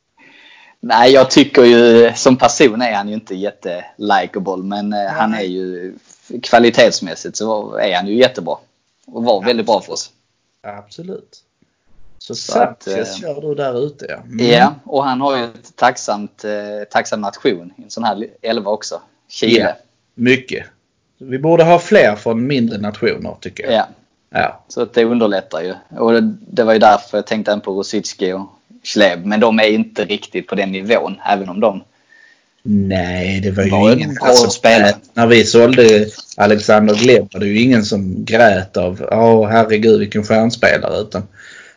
Nej, 0.81 1.13
jag 1.13 1.31
tycker 1.31 1.65
ju 1.65 2.13
som 2.15 2.37
person 2.37 2.83
är 2.83 2.93
han 2.93 3.09
ju 3.09 3.15
inte 3.15 3.35
jätte-likeable, 3.35 4.57
men 4.57 4.93
eh, 4.93 5.07
han 5.07 5.35
är 5.35 5.43
ju 5.43 5.95
kvalitetsmässigt 6.43 7.37
så 7.37 7.77
är 7.77 7.97
han 7.97 8.07
ju 8.07 8.15
jättebra. 8.15 8.57
Och 9.07 9.25
var 9.25 9.45
väldigt 9.45 9.67
bra 9.67 9.81
för 9.81 9.93
oss. 9.93 10.11
Absolut. 10.63 11.45
Så, 12.19 12.33
att, 12.33 12.39
Sanchez 12.83 13.15
eh, 13.17 13.21
kör 13.21 13.41
du 13.41 13.55
där 13.55 13.87
ute 13.87 14.07
ja. 14.09 14.17
Mm. 14.17 14.47
Ja, 14.47 14.75
och 14.85 15.05
han 15.05 15.21
har 15.21 15.37
ju 15.37 15.45
ett 15.45 15.77
tacksamt, 15.77 16.45
eh, 16.45 16.89
tacksam 16.91 17.21
nation 17.21 17.73
i 17.77 17.83
en 17.83 17.91
sån 17.91 18.05
här 18.05 18.27
elva 18.43 18.71
också. 18.71 19.01
Chile. 19.29 19.61
Ja. 19.61 19.77
Mycket. 20.15 20.67
Vi 21.19 21.39
borde 21.39 21.65
ha 21.65 21.79
fler 21.79 22.17
från 22.17 22.47
mindre 22.47 22.79
nationer 22.79 23.37
tycker 23.41 23.65
jag. 23.65 23.73
Ja, 23.73 23.89
Ja. 24.31 24.65
så 24.69 24.85
det 24.85 25.05
underlättar 25.05 25.63
ju. 25.63 25.75
Och 25.99 26.13
det, 26.13 26.35
det 26.51 26.65
var 26.65 26.73
ju 26.73 26.79
därför 26.79 27.19
jag 27.19 27.27
tänkte 27.27 27.51
även 27.51 27.61
på 27.61 27.73
Rosicki 27.73 28.33
och 28.33 28.47
Schleb. 28.83 29.27
Men 29.27 29.41
de 29.41 29.59
är 29.59 29.69
inte 29.69 30.05
riktigt 30.05 30.47
på 30.47 30.55
den 30.55 30.73
nivån, 30.73 31.21
även 31.31 31.49
om 31.49 31.61
de... 31.61 31.83
Nej, 32.63 33.41
det 33.41 33.51
var 33.51 33.65
ju 33.65 33.71
Var 33.71 33.91
en 33.91 33.99
ingen 33.99 34.17
som 34.17 34.51
spelare. 34.51 34.95
När 35.15 35.27
vi 35.27 35.45
sålde 35.45 36.07
Alexander 36.37 36.95
Gleb 36.95 37.29
var 37.33 37.41
det 37.41 37.47
ju 37.47 37.63
ingen 37.63 37.85
som 37.85 38.25
grät 38.25 38.77
av 38.77 39.09
åh 39.13 39.49
herregud 39.49 40.01
vilken 40.01 40.25
stjärnspelare. 40.25 41.01
Utan 41.01 41.23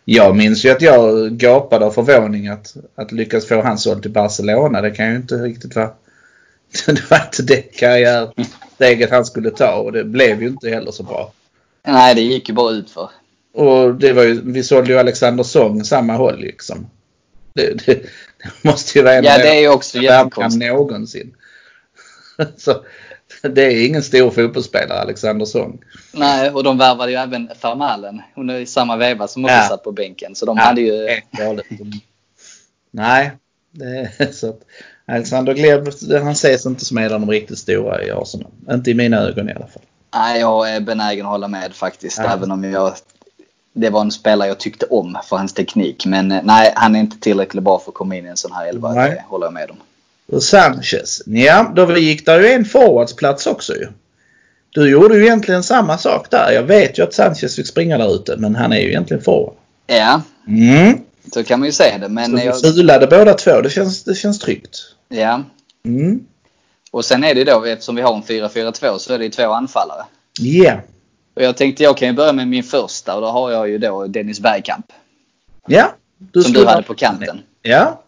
jag 0.05 0.35
minns 0.35 0.65
ju 0.65 0.69
att 0.69 0.81
jag 0.81 1.31
gapade 1.31 1.85
av 1.85 1.91
förvåning 1.91 2.47
att, 2.47 2.75
att 2.95 3.11
lyckas 3.11 3.47
få 3.47 3.61
han 3.61 3.77
såld 3.77 4.01
till 4.01 4.11
Barcelona. 4.11 4.81
Det 4.81 4.91
kan 4.91 5.09
ju 5.09 5.15
inte 5.15 5.35
riktigt 5.35 5.75
vara... 5.75 5.89
Det 6.85 7.09
var 7.11 7.21
inte 7.25 7.43
det 7.43 7.61
karriärsteget 7.61 9.09
han 9.09 9.25
skulle 9.25 9.49
ta 9.51 9.75
och 9.75 9.91
det 9.91 10.03
blev 10.03 10.41
ju 10.41 10.47
inte 10.47 10.69
heller 10.69 10.91
så 10.91 11.03
bra. 11.03 11.33
Nej, 11.87 12.15
det 12.15 12.21
gick 12.21 12.49
ju 12.49 12.55
bara 12.55 12.71
ut 12.71 12.89
för. 12.89 13.09
Och 13.53 13.95
det 13.95 14.13
var 14.13 14.23
ju, 14.23 14.41
vi 14.43 14.63
sålde 14.63 14.93
ju 14.93 14.99
Alexander 14.99 15.43
Song 15.43 15.83
samma 15.83 16.13
håll 16.13 16.39
liksom. 16.39 16.89
Det, 17.53 17.85
det, 17.85 17.93
det 17.93 18.09
måste 18.61 18.97
ju 18.99 19.03
vara 19.03 19.15
en 19.15 19.23
Ja, 19.23 19.37
det 19.37 19.49
är 19.49 19.59
ju 19.59 19.69
också 19.69 19.97
jättekonstigt. 19.97 20.65
någonsin. 20.65 21.33
Så 22.57 22.85
det 23.55 23.61
är 23.65 23.85
ingen 23.87 24.03
stor 24.03 24.31
fotbollsspelare, 24.31 24.99
Alexander 24.99 25.45
Song. 25.45 25.79
Nej, 26.13 26.49
och 26.49 26.63
de 26.63 26.77
värvade 26.77 27.11
ju 27.11 27.17
även 27.17 27.49
Fermalen. 27.59 28.21
Hon 28.35 28.49
är 28.49 28.59
i 28.59 28.65
samma 28.65 28.95
veva 28.95 29.27
som 29.27 29.45
också 29.45 29.55
Ja. 29.55 29.67
satt 29.69 29.83
på 29.83 29.91
bänken. 29.91 30.35
Så 30.35 30.45
de 30.45 30.57
hade 30.57 30.81
ju... 30.81 31.07
Galet. 31.31 31.65
Nej, 32.91 33.31
det 33.71 34.11
är 34.17 34.31
så 34.31 34.49
att 34.49 34.61
Alexander 35.05 35.53
Gleb, 35.53 35.87
han 36.23 36.31
ses 36.31 36.65
inte 36.65 36.85
som 36.85 36.97
en 36.97 37.03
av 37.13 37.19
de 37.19 37.29
riktigt 37.29 37.57
stora 37.57 38.03
i 38.03 38.11
Arsenal. 38.11 38.51
Inte 38.71 38.91
i 38.91 38.93
mina 38.93 39.17
ögon 39.17 39.49
i 39.49 39.53
alla 39.53 39.67
fall. 39.67 39.83
Nej, 40.13 40.39
jag 40.39 40.75
är 40.75 40.79
benägen 40.79 41.25
att 41.25 41.31
hålla 41.31 41.47
med 41.47 41.73
faktiskt. 41.73 42.17
Ja. 42.17 42.33
Även 42.33 42.51
om 42.51 42.63
jag... 42.63 42.93
Det 43.73 43.89
var 43.89 44.01
en 44.01 44.11
spelare 44.11 44.47
jag 44.47 44.59
tyckte 44.59 44.85
om 44.85 45.17
för 45.23 45.37
hans 45.37 45.53
teknik. 45.53 46.05
Men 46.05 46.31
eh, 46.31 46.39
nej, 46.43 46.73
han 46.75 46.95
är 46.95 46.99
inte 46.99 47.19
tillräckligt 47.19 47.63
bra 47.63 47.79
för 47.79 47.91
att 47.91 47.95
komma 47.95 48.15
in 48.15 48.25
i 48.25 48.29
en 48.29 48.37
sån 48.37 48.51
här 48.51 48.65
elva. 48.67 48.93
Det 48.93 49.23
håller 49.27 49.45
jag 49.45 49.53
med 49.53 49.71
om. 49.71 49.77
Och 50.31 50.43
Sanchez, 50.43 51.21
ja 51.25 51.71
då 51.75 51.97
gick 51.97 52.25
det 52.25 52.41
ju 52.41 52.47
en 52.53 52.65
forwardsplats 52.65 53.47
också 53.47 53.73
ju. 53.75 53.87
Du 54.69 54.89
gjorde 54.89 55.15
ju 55.15 55.23
egentligen 55.23 55.63
samma 55.63 55.97
sak 55.97 56.27
där. 56.31 56.51
Jag 56.51 56.63
vet 56.63 56.99
ju 56.99 57.03
att 57.03 57.13
Sanchez 57.13 57.55
fick 57.55 57.67
springa 57.67 57.97
där 57.97 58.15
ute 58.15 58.37
men 58.37 58.55
han 58.55 58.73
är 58.73 58.79
ju 58.79 58.87
egentligen 58.87 59.23
forward. 59.23 59.53
Ja, 59.87 60.21
Mm. 60.47 60.97
så 61.33 61.43
kan 61.43 61.59
man 61.59 61.65
ju 61.65 61.71
säga 61.71 61.97
det. 61.97 62.09
Men 62.09 62.39
Så 62.39 62.45
jag, 62.45 62.61
fulade 62.61 63.07
båda 63.07 63.33
två. 63.33 63.61
Det 63.61 63.69
känns, 63.69 64.03
det 64.03 64.15
känns 64.15 64.39
tryggt. 64.39 64.77
ja. 65.09 65.43
Mm. 65.85 66.19
Och 66.91 67.05
sen 67.05 67.23
är 67.23 67.35
det 67.35 67.43
då, 67.43 67.65
eftersom 67.65 67.95
vi 67.95 68.01
har 68.01 68.15
en 68.15 68.23
4-4-2 68.23 68.97
så 68.97 69.13
är 69.13 69.19
det 69.19 69.29
två 69.29 69.51
anfallare. 69.51 70.03
Ja. 70.39 70.73
Och 71.35 71.41
jag 71.43 71.57
tänkte 71.57 71.83
jag 71.83 71.97
kan 71.97 72.07
ju 72.07 72.13
börja 72.13 72.33
med 72.33 72.47
min 72.47 72.63
första 72.63 73.15
och 73.15 73.21
då 73.21 73.27
har 73.27 73.51
jag 73.51 73.69
ju 73.69 73.77
då 73.77 74.07
Dennis 74.07 74.39
Bergkamp. 74.39 74.85
Ja. 75.67 75.91
Du 76.17 76.43
som 76.43 76.53
du 76.53 76.65
hade 76.65 76.83
på 76.83 76.93
kanten. 76.93 77.39
Ja. 77.61 78.01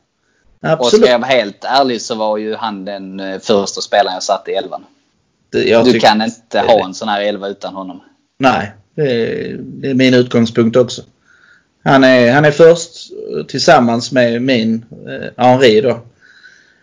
Absolut. 0.63 0.93
Och 0.93 0.99
ska 0.99 1.11
jag 1.11 1.19
vara 1.19 1.31
helt 1.31 1.63
ärlig 1.63 2.01
så 2.01 2.15
var 2.15 2.37
ju 2.37 2.55
han 2.55 2.85
den 2.85 3.19
eh, 3.19 3.39
första 3.39 3.81
spelaren 3.81 4.13
jag 4.13 4.23
satte 4.23 4.51
i 4.51 4.55
elvan. 4.55 4.85
Det, 5.49 5.83
du 5.83 5.99
kan 5.99 6.21
inte 6.21 6.59
ha 6.59 6.85
en 6.85 6.93
sån 6.93 7.07
här 7.07 7.21
elva 7.21 7.47
utan 7.47 7.75
honom. 7.75 8.01
Nej, 8.39 8.71
det 8.95 9.01
är, 9.01 9.57
det 9.59 9.89
är 9.89 9.93
min 9.93 10.13
utgångspunkt 10.13 10.75
också. 10.77 11.01
Han 11.83 12.03
är, 12.03 12.31
han 12.31 12.45
är 12.45 12.51
först 12.51 13.11
tillsammans 13.47 14.11
med 14.11 14.41
min 14.41 14.85
eh, 15.07 15.45
Henri 15.45 15.81
då. 15.81 15.99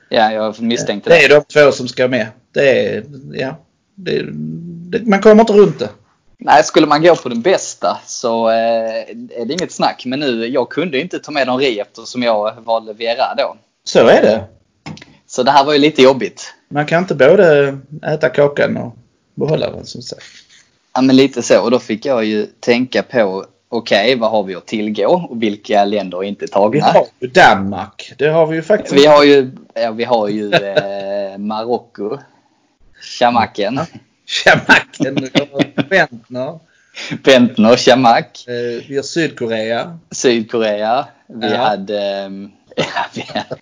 Ja, 0.09 0.33
jag 0.33 0.61
misstänkte 0.61 1.11
det. 1.11 1.17
Det 1.17 1.25
är 1.25 1.29
de 1.29 1.45
två 1.45 1.73
som 1.73 1.89
ska 1.89 2.09
med. 2.09 2.27
Det 2.53 2.87
är, 2.87 3.05
ja, 3.33 3.59
det, 3.95 4.23
det, 4.91 5.07
man 5.07 5.21
kommer 5.21 5.41
inte 5.41 5.53
runt 5.53 5.79
det. 5.79 5.89
Nej, 6.39 6.65
skulle 6.65 6.87
man 6.87 7.03
gå 7.03 7.17
på 7.17 7.29
den 7.29 7.43
bästa 7.43 8.01
så 8.07 8.49
eh, 8.49 9.01
är 9.41 9.45
det 9.47 9.53
inget 9.53 9.73
snack. 9.73 10.03
Men 10.07 10.21
nu, 10.21 10.47
jag 10.47 10.69
kunde 10.69 11.01
inte 11.01 11.19
ta 11.19 11.33
med 11.33 11.47
Henri 11.47 11.79
eftersom 11.79 12.23
jag 12.23 12.55
valde 12.65 12.93
Vera 12.93 13.35
då. 13.37 13.57
Så 13.85 14.07
är 14.07 14.23
det. 14.23 14.45
Så 15.27 15.43
det 15.43 15.51
här 15.51 15.65
var 15.65 15.73
ju 15.73 15.79
lite 15.79 16.03
jobbigt. 16.03 16.55
Man 16.69 16.87
kan 16.87 17.03
inte 17.03 17.15
både 17.15 17.79
äta 18.03 18.29
kakan 18.29 18.77
och 18.77 18.97
behålla 19.35 19.71
den 19.71 19.87
som 19.87 20.03
sagt. 20.03 20.25
Ja, 20.95 21.01
men 21.01 21.17
lite 21.17 21.43
så. 21.43 21.63
Och 21.63 21.71
då 21.71 21.79
fick 21.79 22.05
jag 22.07 22.25
ju 22.25 22.47
tänka 22.47 23.03
på 23.03 23.47
okej, 23.69 24.05
okay, 24.05 24.17
vad 24.17 24.31
har 24.31 24.43
vi 24.43 24.55
att 24.55 24.67
tillgå 24.67 25.27
och 25.31 25.43
vilka 25.43 25.85
länder 25.85 26.19
är 26.19 26.25
inte 26.25 26.47
tagna? 26.47 26.71
Vi 26.71 26.81
har 26.81 27.07
ju 27.21 27.29
Danmark. 27.29 28.13
Det 28.19 28.29
har 28.29 28.47
vi 28.47 28.57
ju 28.57 28.63
faktiskt. 28.63 28.93
Vi 28.93 29.07
har 29.07 29.25
ju, 29.25 29.51
ja, 29.75 29.91
vi 29.91 30.05
har 30.05 30.29
ju 30.29 30.53
eh, 30.53 31.39
Marocko. 31.39 32.19
Chamaken. 33.01 33.81
Chamaken. 34.27 35.29
Bentner. 35.89 36.59
Bentner, 37.25 37.77
Chamak. 37.77 38.45
Eh, 38.49 38.85
vi 38.89 38.97
har 38.97 39.03
Sydkorea. 39.03 39.99
Sydkorea. 40.11 41.07
Vi 41.27 41.51
ja. 41.51 41.57
hade... 41.57 41.99
Eh, 41.99 42.31
ja, 42.77 43.07
vi 43.15 43.21
hade 43.21 43.57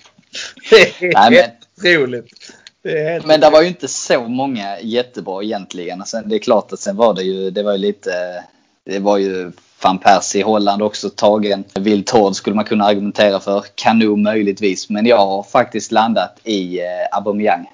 det 0.70 1.02
är 1.06 1.12
Nej, 1.14 1.34
helt 1.34 1.52
otroligt. 1.78 2.52
Det 2.82 2.98
är 2.98 3.12
helt 3.12 3.26
men 3.26 3.40
det 3.40 3.50
var 3.50 3.62
ju 3.62 3.68
inte 3.68 3.88
så 3.88 4.28
många 4.28 4.80
jättebra 4.80 5.42
egentligen. 5.42 6.04
Sen, 6.06 6.28
det 6.28 6.34
är 6.34 6.38
klart 6.38 6.72
att 6.72 6.80
sen 6.80 6.96
var 6.96 7.14
det 7.14 7.22
ju, 7.22 7.50
det 7.50 7.62
var 7.62 7.72
ju 7.72 7.78
lite, 7.78 8.44
det 8.84 8.98
var 8.98 9.18
ju 9.18 9.52
van 9.82 9.98
Persie 9.98 10.40
i 10.40 10.44
Holland 10.44 10.82
också 10.82 11.10
tagen. 11.10 11.64
Wild 11.74 12.06
Tord 12.06 12.34
skulle 12.34 12.56
man 12.56 12.64
kunna 12.64 12.84
argumentera 12.84 13.40
för. 13.40 13.64
Kanu 13.74 14.16
möjligtvis. 14.16 14.90
Men 14.90 15.06
jag 15.06 15.26
har 15.26 15.42
faktiskt 15.42 15.92
landat 15.92 16.38
i 16.44 16.80
eh, 16.80 16.86
Aubameyang. 17.16 17.70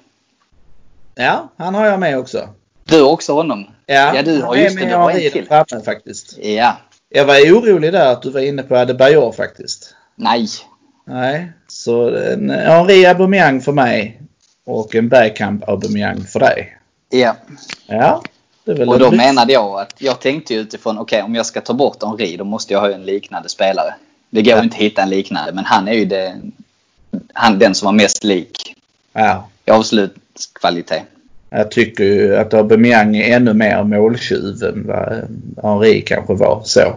Ja, 1.15 1.49
han 1.57 1.75
har 1.75 1.85
jag 1.85 1.99
med 1.99 2.19
också. 2.19 2.49
Du 2.83 3.01
också 3.01 3.33
honom? 3.33 3.67
Ja, 3.85 4.15
ja 4.15 4.23
du 4.23 4.41
har 4.41 4.55
just 4.55 4.79
det. 4.79 4.85
Du 4.85 4.95
har 4.95 5.11
en 5.11 5.31
till. 5.31 5.47
Framme, 5.47 5.83
faktiskt. 5.85 6.37
Ja. 6.41 6.77
Jag 7.09 7.25
var 7.25 7.35
orolig 7.35 7.93
där 7.93 8.11
att 8.11 8.21
du 8.21 8.29
var 8.29 8.41
inne 8.41 8.63
på 8.63 8.75
Adebayor 8.75 9.31
faktiskt. 9.31 9.95
Nej. 10.15 10.47
Nej, 11.05 11.51
så 11.67 12.15
en 12.15 12.49
Henri 12.49 13.05
Aubameyang 13.05 13.61
för 13.61 13.71
mig 13.71 14.21
och 14.65 14.95
en 14.95 15.09
Bergkamp 15.09 15.69
Aubameyang 15.69 16.23
för 16.23 16.39
dig. 16.39 16.77
Ja. 17.09 17.35
Ja. 17.87 18.23
och 18.65 18.99
då 18.99 19.11
menade 19.11 19.53
jag 19.53 19.79
att 19.79 19.93
jag 19.97 20.19
tänkte 20.21 20.53
utifrån, 20.53 20.97
okej 20.97 21.17
okay, 21.17 21.25
om 21.25 21.35
jag 21.35 21.45
ska 21.45 21.61
ta 21.61 21.73
bort 21.73 22.03
Henri 22.03 22.37
då 22.37 22.43
måste 22.43 22.73
jag 22.73 22.81
ha 22.81 22.91
en 22.91 23.05
liknande 23.05 23.49
spelare. 23.49 23.93
Det 24.29 24.41
går 24.41 24.53
ja. 24.53 24.63
inte 24.63 24.75
att 24.75 24.81
hitta 24.81 25.01
en 25.01 25.09
liknande 25.09 25.51
men 25.51 25.65
han 25.65 25.87
är 25.87 25.93
ju 25.93 26.05
det, 26.05 26.35
han, 27.33 27.59
den 27.59 27.75
som 27.75 27.85
var 27.85 27.93
mest 27.93 28.23
lik. 28.23 28.75
Ja. 29.13 29.49
I 29.65 29.71
avslutskvalitet. 29.71 31.03
Jag 31.49 31.71
tycker 31.71 32.03
ju 32.03 32.37
att 32.37 32.53
Aubameyang 32.53 33.17
är 33.17 33.35
ännu 33.35 33.53
mer 33.53 33.83
måltjuv 33.83 34.63
än 34.63 34.87
vad 34.87 35.27
Henri 35.63 36.01
kanske 36.01 36.33
var 36.33 36.61
så. 36.65 36.95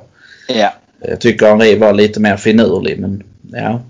Ja. 0.48 0.72
Jag 1.00 1.20
tycker 1.20 1.46
Henri 1.46 1.78
var 1.78 1.92
lite 1.92 2.20
mer 2.20 2.36
finurlig 2.36 3.00
men 3.00 3.22
ja. 3.52 3.80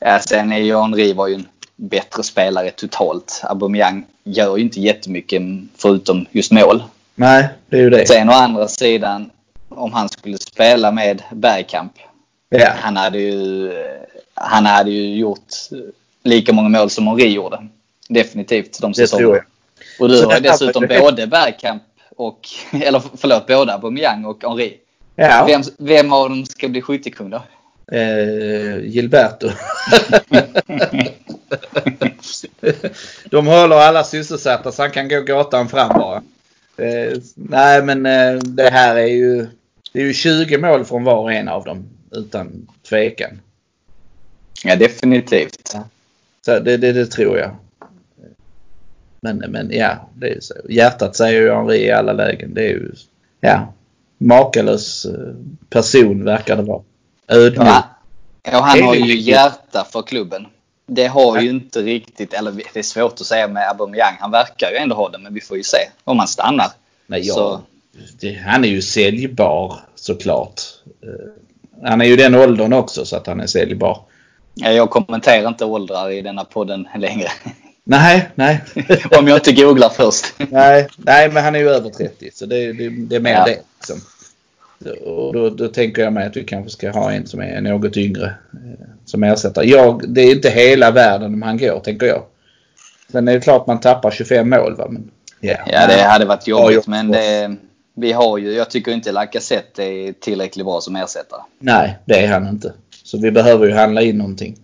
Ja, 0.00 0.20
sen 0.20 0.52
är 0.52 0.58
ju 0.58 0.76
Henri 0.76 1.12
var 1.12 1.28
ju 1.28 1.34
en 1.34 1.46
bättre 1.76 2.22
spelare 2.22 2.70
totalt. 2.70 3.40
Aubameyang 3.44 4.06
gör 4.24 4.56
ju 4.56 4.62
inte 4.62 4.80
jättemycket 4.80 5.42
förutom 5.76 6.26
just 6.30 6.52
mål. 6.52 6.82
Nej, 7.14 7.48
det 7.68 7.76
är 7.76 7.80
ju 7.80 7.90
det. 7.90 8.08
Sen 8.08 8.28
å 8.28 8.32
andra 8.32 8.68
sidan, 8.68 9.30
om 9.68 9.92
han 9.92 10.08
skulle 10.08 10.38
spela 10.38 10.92
med 10.92 11.22
Bergkamp. 11.32 11.92
Ja. 12.48 12.72
Han, 12.76 12.96
hade 12.96 13.18
ju, 13.18 13.72
han 14.34 14.66
hade 14.66 14.90
ju 14.90 15.16
gjort 15.16 15.54
lika 16.22 16.52
många 16.52 16.68
mål 16.68 16.90
som 16.90 17.06
Henri 17.06 17.28
gjorde. 17.28 17.68
Definitivt 18.08 18.80
de 18.80 18.94
säsongerna. 18.94 19.44
Och 20.00 20.08
du 20.08 20.24
har 20.24 20.34
ju 20.34 20.40
dessutom 20.40 20.86
både 21.00 21.26
Bergkamp 21.26 21.82
och, 22.16 22.48
eller 22.82 23.02
förlåt, 23.16 23.46
både 23.46 23.74
Aubameyang 23.74 24.24
och 24.24 24.42
Henri. 24.42 24.76
Ja. 25.16 25.44
Vem, 25.46 25.62
vem 25.78 26.12
av 26.12 26.28
dem 26.28 26.46
ska 26.46 26.68
bli 26.68 26.82
skyttekung 26.82 27.30
då? 27.30 27.42
Eh, 27.90 28.78
Gilberto. 28.84 29.50
De 33.30 33.46
håller 33.46 33.76
alla 33.76 34.04
sysselsatta 34.04 34.72
så 34.72 34.82
han 34.82 34.90
kan 34.90 35.08
gå 35.08 35.20
gatan 35.20 35.68
fram 35.68 35.88
bara. 35.88 36.22
Eh, 36.76 37.18
nej 37.34 37.82
men 37.82 38.06
eh, 38.06 38.34
det 38.34 38.70
här 38.70 38.96
är 38.96 39.06
ju, 39.06 39.46
det 39.92 40.00
är 40.00 40.04
ju 40.04 40.12
20 40.12 40.58
mål 40.58 40.84
från 40.84 41.04
var 41.04 41.16
och 41.22 41.32
en 41.32 41.48
av 41.48 41.64
dem 41.64 41.88
utan 42.10 42.66
tvekan. 42.88 43.40
Ja 44.64 44.76
definitivt. 44.76 45.76
Så 46.44 46.58
det, 46.58 46.76
det, 46.76 46.92
det 46.92 47.06
tror 47.06 47.38
jag. 47.38 47.56
Men, 49.20 49.36
men 49.36 49.70
ja, 49.72 50.08
det 50.14 50.28
är 50.28 50.40
så. 50.40 50.54
Hjärtat 50.68 51.16
säger 51.16 51.40
ju 51.40 51.52
Henri 51.52 51.86
i 51.86 51.92
alla 51.92 52.12
lägen. 52.12 52.54
Det 52.54 52.62
är 52.62 52.68
ju, 52.68 52.92
ja, 53.40 53.72
makalös 54.18 55.04
eh, 55.04 55.34
person 55.70 56.24
verkar 56.24 56.56
det 56.56 56.62
vara. 56.62 56.82
Ödmjuk. 57.30 57.68
Ja, 58.42 58.58
och 58.58 58.64
han 58.64 58.82
har 58.82 58.94
ju 58.94 59.20
hjärta 59.20 59.86
för 59.92 60.02
klubben. 60.02 60.46
Det 60.86 61.06
har 61.06 61.40
ju 61.40 61.50
inte 61.50 61.82
riktigt, 61.82 62.34
eller 62.34 62.52
det 62.52 62.78
är 62.78 62.82
svårt 62.82 63.12
att 63.12 63.26
säga 63.26 63.48
med 63.48 63.68
Aubameyang. 63.68 64.16
Han 64.20 64.30
verkar 64.30 64.70
ju 64.70 64.76
ändå 64.76 64.96
ha 64.96 65.08
det, 65.08 65.18
men 65.18 65.34
vi 65.34 65.40
får 65.40 65.56
ju 65.56 65.62
se 65.62 65.78
om 66.04 66.18
han 66.18 66.28
stannar. 66.28 66.66
Nej, 67.06 67.20
ja, 67.26 67.34
så. 67.34 67.60
Det, 68.20 68.34
han 68.34 68.64
är 68.64 68.68
ju 68.68 68.82
säljbar 68.82 69.80
såklart. 69.94 70.60
Eh, 71.02 71.88
han 71.88 72.00
är 72.00 72.04
ju 72.04 72.16
den 72.16 72.34
åldern 72.34 72.72
också 72.72 73.04
så 73.04 73.16
att 73.16 73.26
han 73.26 73.40
är 73.40 73.46
säljbar. 73.46 73.98
Ja, 74.54 74.70
jag 74.70 74.90
kommenterar 74.90 75.48
inte 75.48 75.64
åldrar 75.64 76.10
i 76.10 76.22
denna 76.22 76.44
podden 76.44 76.88
längre. 76.98 77.28
Nej, 77.84 78.28
nej. 78.34 78.60
om 79.18 79.28
jag 79.28 79.36
inte 79.36 79.52
googlar 79.52 79.88
först. 79.88 80.34
nej, 80.36 80.88
nej, 80.96 81.30
men 81.30 81.44
han 81.44 81.54
är 81.54 81.58
ju 81.58 81.68
över 81.68 81.90
30 81.90 82.30
så 82.34 82.46
det, 82.46 82.72
det, 82.72 82.88
det 82.88 83.16
är 83.16 83.20
mer 83.20 83.32
ja. 83.32 83.44
det. 83.44 83.58
Liksom. 83.78 84.00
Och 85.04 85.32
då, 85.32 85.50
då, 85.50 85.68
tänker 85.68 86.02
jag 86.02 86.12
mig 86.12 86.26
att 86.26 86.36
vi 86.36 86.44
kanske 86.44 86.70
ska 86.70 86.90
ha 86.90 87.12
en 87.12 87.26
som 87.26 87.40
är 87.40 87.60
något 87.60 87.96
yngre 87.96 88.34
eh, 88.52 88.86
som 89.04 89.22
ersätter. 89.22 89.62
Jag, 89.62 90.04
det 90.08 90.20
är 90.20 90.32
inte 90.32 90.50
hela 90.50 90.90
världen 90.90 91.34
om 91.34 91.42
han 91.42 91.58
går, 91.58 91.80
tänker 91.80 92.06
jag. 92.06 92.22
Sen 93.12 93.28
är 93.28 93.32
det 93.32 93.40
klart 93.40 93.66
man 93.66 93.80
tappar 93.80 94.10
25 94.10 94.50
mål. 94.50 94.76
Va? 94.76 94.86
Men, 94.90 95.10
yeah. 95.40 95.68
Ja, 95.72 95.86
det 95.86 96.02
hade 96.02 96.24
varit 96.24 96.46
jobbigt. 96.46 96.86
Men 96.86 97.10
det, 97.10 97.56
vi 97.94 98.12
har 98.12 98.38
ju, 98.38 98.52
jag 98.52 98.70
tycker 98.70 98.92
inte 98.92 99.12
Lacazette 99.12 99.84
är 99.84 100.12
tillräckligt 100.12 100.66
bra 100.66 100.80
som 100.80 100.96
ersättare. 100.96 101.40
Nej, 101.58 101.98
det 102.04 102.24
är 102.24 102.32
han 102.32 102.48
inte. 102.48 102.72
Så 103.04 103.18
vi 103.18 103.30
behöver 103.30 103.66
ju 103.66 103.72
handla 103.72 104.02
in 104.02 104.18
någonting. 104.18 104.56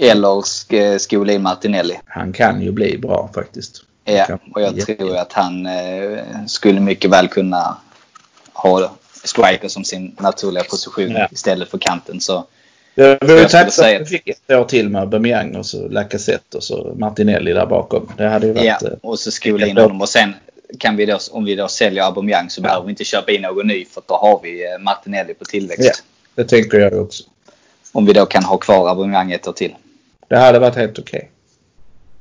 Eller 0.00 0.42
sk 0.42 0.74
skola 0.98 1.32
in 1.32 1.42
Martinelli. 1.42 1.94
Han 2.06 2.32
kan 2.32 2.62
ju 2.62 2.72
bli 2.72 2.98
bra 2.98 3.30
faktiskt. 3.34 3.82
Ja, 4.04 4.38
och 4.54 4.62
jag 4.62 4.80
tror 4.80 5.16
att 5.16 5.32
han 5.32 5.66
eh, 5.66 6.18
skulle 6.46 6.80
mycket 6.80 7.10
väl 7.10 7.28
kunna 7.28 7.76
ha 8.52 8.90
striker 9.26 9.68
som 9.68 9.84
sin 9.84 10.16
naturliga 10.20 10.64
position 10.64 11.10
ja. 11.10 11.28
istället 11.32 11.70
för 11.70 11.78
kanten. 11.78 12.20
Så 12.20 12.46
det 12.94 13.24
var 13.24 13.38
ju 13.38 13.44
tacksamt 13.44 13.94
att 13.94 14.00
vi 14.00 14.04
fick 14.04 14.28
ett 14.28 14.50
år 14.50 14.64
till 14.64 14.88
med 14.88 15.02
Aubameyang 15.02 15.56
och 15.56 15.66
så 15.66 15.88
Lacazette 15.88 16.56
och 16.56 16.64
så 16.64 16.94
Martinelli 16.98 17.52
där 17.52 17.66
bakom. 17.66 18.08
Det 18.16 18.28
hade 18.28 18.46
ju 18.46 18.52
varit... 18.52 18.64
Ja, 18.64 18.78
eh, 18.82 18.92
och 19.02 19.18
så 19.18 19.30
skola 19.30 19.66
in 19.66 19.76
honom 19.76 20.00
och 20.00 20.08
sen 20.08 20.34
kan 20.78 20.96
vi 20.96 21.06
då, 21.06 21.18
om 21.30 21.44
vi 21.44 21.54
då 21.54 21.68
säljer 21.68 22.02
Aubameyang 22.02 22.50
så 22.50 22.60
ja. 22.60 22.62
behöver 22.62 22.86
vi 22.86 22.90
inte 22.90 23.04
köpa 23.04 23.32
in 23.32 23.42
någon 23.42 23.66
ny 23.66 23.84
för 23.84 24.02
då 24.06 24.14
har 24.14 24.40
vi 24.42 24.64
eh, 24.64 24.78
Martinelli 24.78 25.34
på 25.34 25.44
tillväxt. 25.44 25.84
Ja, 25.84 26.42
det 26.42 26.48
tänker 26.48 26.78
jag 26.78 27.02
också. 27.02 27.24
Om 27.92 28.06
vi 28.06 28.12
då 28.12 28.26
kan 28.26 28.44
ha 28.44 28.56
kvar 28.56 28.88
Aubameyang 28.88 29.32
ett 29.32 29.48
år 29.48 29.52
till. 29.52 29.74
Det 30.28 30.36
hade 30.36 30.58
varit 30.58 30.76
helt 30.76 30.98
okej. 30.98 31.30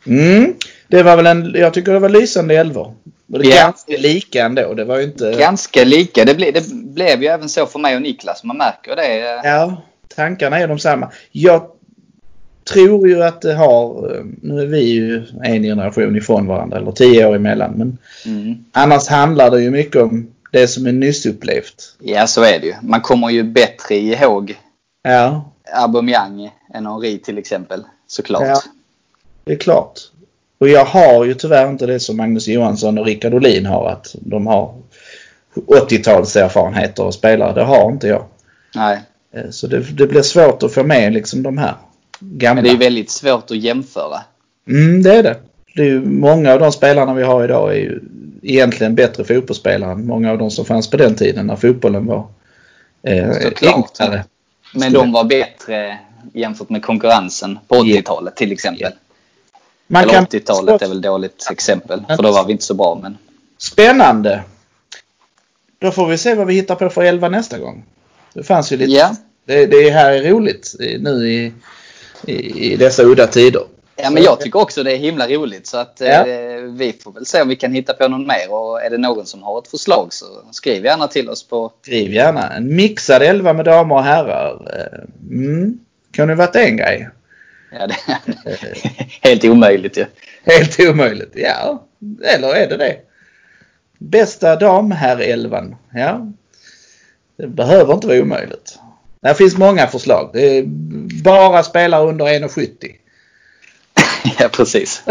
Okay. 0.06 0.38
Mm. 0.38 0.53
Det 0.88 1.03
var 1.03 1.16
väl 1.16 1.26
en, 1.26 1.53
jag 1.56 1.74
tycker 1.74 1.93
det 1.93 1.99
var 1.99 2.10
lysande 2.10 2.56
elvor. 2.56 2.93
Och 3.32 3.39
det 3.39 3.51
är 3.51 3.55
ja. 3.55 3.63
ganska 3.63 3.97
lika 3.97 4.45
ändå. 4.45 4.73
Det 4.73 4.86
var 4.86 4.97
ju 4.97 5.03
inte... 5.03 5.36
Ganska 5.39 5.84
lika. 5.84 6.26
Det, 6.26 6.36
ble, 6.36 6.51
det 6.51 6.73
blev 6.73 7.23
ju 7.23 7.28
även 7.28 7.49
så 7.49 7.65
för 7.65 7.80
mig 7.80 7.95
och 7.95 8.01
Niklas. 8.01 8.43
Man 8.43 8.57
märker 8.57 8.95
det. 8.95 9.17
Ja, 9.43 9.82
tankarna 10.15 10.59
är 10.59 10.67
de 10.67 10.80
samma. 10.80 11.11
Jag 11.32 11.67
tror 12.73 13.07
ju 13.07 13.23
att 13.23 13.41
det 13.41 13.53
har, 13.53 14.09
nu 14.41 14.61
är 14.61 14.65
vi 14.65 14.80
ju 14.80 15.26
en 15.43 15.63
generation 15.63 16.15
ifrån 16.15 16.47
varandra 16.47 16.78
eller 16.78 16.91
tio 16.91 17.26
år 17.26 17.36
emellan. 17.36 17.71
Men 17.71 17.97
mm. 18.26 18.65
annars 18.71 19.07
handlar 19.07 19.51
det 19.51 19.61
ju 19.61 19.71
mycket 19.71 20.01
om 20.01 20.28
det 20.51 20.67
som 20.67 20.86
är 20.86 20.91
nyss 20.91 21.26
upplevt. 21.26 21.95
Ja, 21.99 22.28
så 22.28 22.43
är 22.43 22.59
det 22.59 22.65
ju. 22.65 22.73
Man 22.82 23.01
kommer 23.01 23.30
ju 23.30 23.43
bättre 23.43 23.95
ihåg 23.95 24.59
ja. 25.03 25.51
Aubameyang 25.73 26.51
än 26.73 26.86
Henri 26.86 27.19
till 27.19 27.38
exempel. 27.38 27.84
Såklart. 28.07 28.43
Ja, 28.43 28.61
det 29.43 29.53
är 29.53 29.57
klart. 29.57 29.99
Och 30.58 30.70
jag 30.70 30.86
har 30.86 31.26
ju 31.26 31.34
tyvärr 31.34 31.70
inte 31.70 31.86
det 31.86 31.99
som 31.99 32.18
Magnus 32.18 32.47
Johansson 32.47 32.97
och 32.97 33.06
Rickard 33.06 33.34
Olin 33.34 33.66
har. 33.66 33.89
Att 33.89 34.16
de 34.20 34.47
har 34.47 34.74
80-talserfarenheter 35.56 37.03
och 37.03 37.14
spelare. 37.14 37.53
Det 37.53 37.64
har 37.64 37.91
inte 37.91 38.08
jag. 38.08 38.26
Nej. 38.76 39.01
Eh, 39.34 39.49
Så 39.49 39.68
det, 39.68 39.80
det 39.80 40.08
blir 40.08 40.22
svårt 40.22 40.64
att 40.64 40.74
få 40.74 40.84
med 40.84 41.14
liksom 41.14 41.43
de 41.43 41.58
här 41.58 41.74
gamla. 42.20 42.62
Men 42.62 42.64
det 42.64 42.70
är 42.70 42.78
väldigt 42.89 43.12
svårt 43.12 43.51
att 43.51 43.58
jämföra. 43.58 44.22
Mm, 44.68 45.03
det 45.03 45.16
är 45.16 45.24
det. 45.24 45.36
det 45.76 45.89
är 45.89 45.99
många 45.99 46.53
av 46.53 46.60
de 46.60 46.72
spelarna 46.72 47.14
vi 47.14 47.24
har 47.24 47.43
idag 47.43 47.72
är 47.72 47.80
ju 47.80 47.99
egentligen 48.41 48.95
bättre 48.95 49.24
fotbollsspelare 49.24 49.91
än 49.91 50.06
många 50.08 50.32
av 50.32 50.38
de 50.38 50.51
som 50.51 50.66
fanns 50.66 50.89
på 50.89 50.97
den 50.97 51.16
tiden 51.16 51.47
när 51.47 51.56
fotbollen 51.56 52.06
var 52.06 52.28
eh, 53.03 53.30
enklare. 53.62 54.24
Men 54.74 54.93
de 54.93 55.12
var 55.12 55.24
bättre 55.24 55.97
jämfört 56.34 56.70
med 56.70 56.84
konkurrensen 56.84 57.60
på 57.68 57.76
80-talet 57.76 58.36
till 58.36 58.51
exempel. 58.51 58.91
Man 59.88 60.04
Eller 60.04 60.14
kan 60.14 60.26
80-talet 60.26 60.82
är 60.82 60.88
väl 60.88 61.02
dåligt 61.02 61.48
exempel. 61.52 62.04
För 62.08 62.24
då 62.24 62.32
var 62.32 62.46
vi 62.46 62.52
inte 62.52 62.64
så 62.66 62.74
bra. 62.74 63.00
Men 63.04 63.18
Spännande! 63.58 64.44
Då 65.80 65.92
får 65.92 66.08
vi 66.08 66.18
se 66.18 66.34
vad 66.36 66.48
vi 66.48 66.54
hittar 66.54 66.76
på 66.76 66.90
för 66.90 67.02
elva 67.04 67.30
nästa 67.30 67.58
gång. 67.60 67.86
Det 68.34 68.44
fanns 68.44 68.72
ju 68.72 68.78
lite... 68.78 68.92
ja. 68.92 69.16
Det, 69.46 69.66
det 69.66 69.90
här 69.90 70.12
är 70.12 70.24
roligt 70.30 70.76
nu 71.00 71.30
i, 71.30 71.54
i, 72.26 72.34
i 72.74 72.76
dessa 72.76 73.04
udda 73.04 73.28
tider. 73.28 73.62
ja, 73.96 74.10
men 74.10 74.24
jag 74.24 74.40
tycker 74.40 74.60
också 74.60 74.84
det 74.84 74.92
är 74.94 74.98
himla 74.98 75.28
roligt. 75.28 75.68
Så 75.68 75.78
att 75.78 75.98
Ja. 76.00 76.28
eh, 76.28 76.62
vi 76.62 76.94
får 77.04 77.12
väl 77.12 77.26
se 77.26 77.42
om 77.42 77.48
vi 77.48 77.56
kan 77.56 77.72
hitta 77.74 77.94
på 77.94 78.08
någon 78.08 78.28
mer. 78.28 78.52
Och 78.54 78.82
är 78.82 78.90
det 78.90 78.98
någon 78.98 79.26
som 79.26 79.44
har 79.44 79.60
ett 79.60 79.68
förslag 79.68 80.14
så 80.14 80.26
skriv 80.52 80.86
gärna 80.86 81.08
till 81.08 81.30
oss 81.30 81.44
på 81.48 81.72
Skriv 81.82 82.14
gärna. 82.14 82.50
En 82.54 82.76
mixad 82.76 83.22
elva 83.22 83.54
med 83.54 83.66
damer 83.66 83.96
och 83.96 84.04
herrar. 84.04 84.68
Eh, 84.74 85.04
Mm. 85.30 85.80
Kan 86.12 86.28
det 86.28 86.36
varit 86.36 86.56
en 86.56 86.78
grej? 86.78 87.10
Ja, 87.80 87.88
det 87.88 87.97
helt 89.30 89.45
omöjligt 89.45 89.97
ju. 89.97 90.05
Helt 90.43 90.80
omöjligt. 90.80 91.32
Ja, 91.36 91.88
eller 92.26 92.55
är 92.55 92.69
det 92.69 92.78
det? 92.78 92.97
Bästa 93.97 94.55
damherrelvan. 94.55 95.76
Ja. 95.93 96.32
Det 97.38 97.47
behöver 97.47 97.93
inte 97.93 98.07
vara 98.07 98.21
omöjligt. 98.21 98.80
Det 99.21 99.36
finns 99.36 99.57
många 99.57 99.88
förslag. 99.88 100.30
Det 100.34 100.57
är 100.57 100.63
bara 101.23 101.63
spelare 101.63 102.07
under 102.07 102.26
1,70. 102.26 102.95
Ja, 104.39 104.49
precis. 104.49 105.03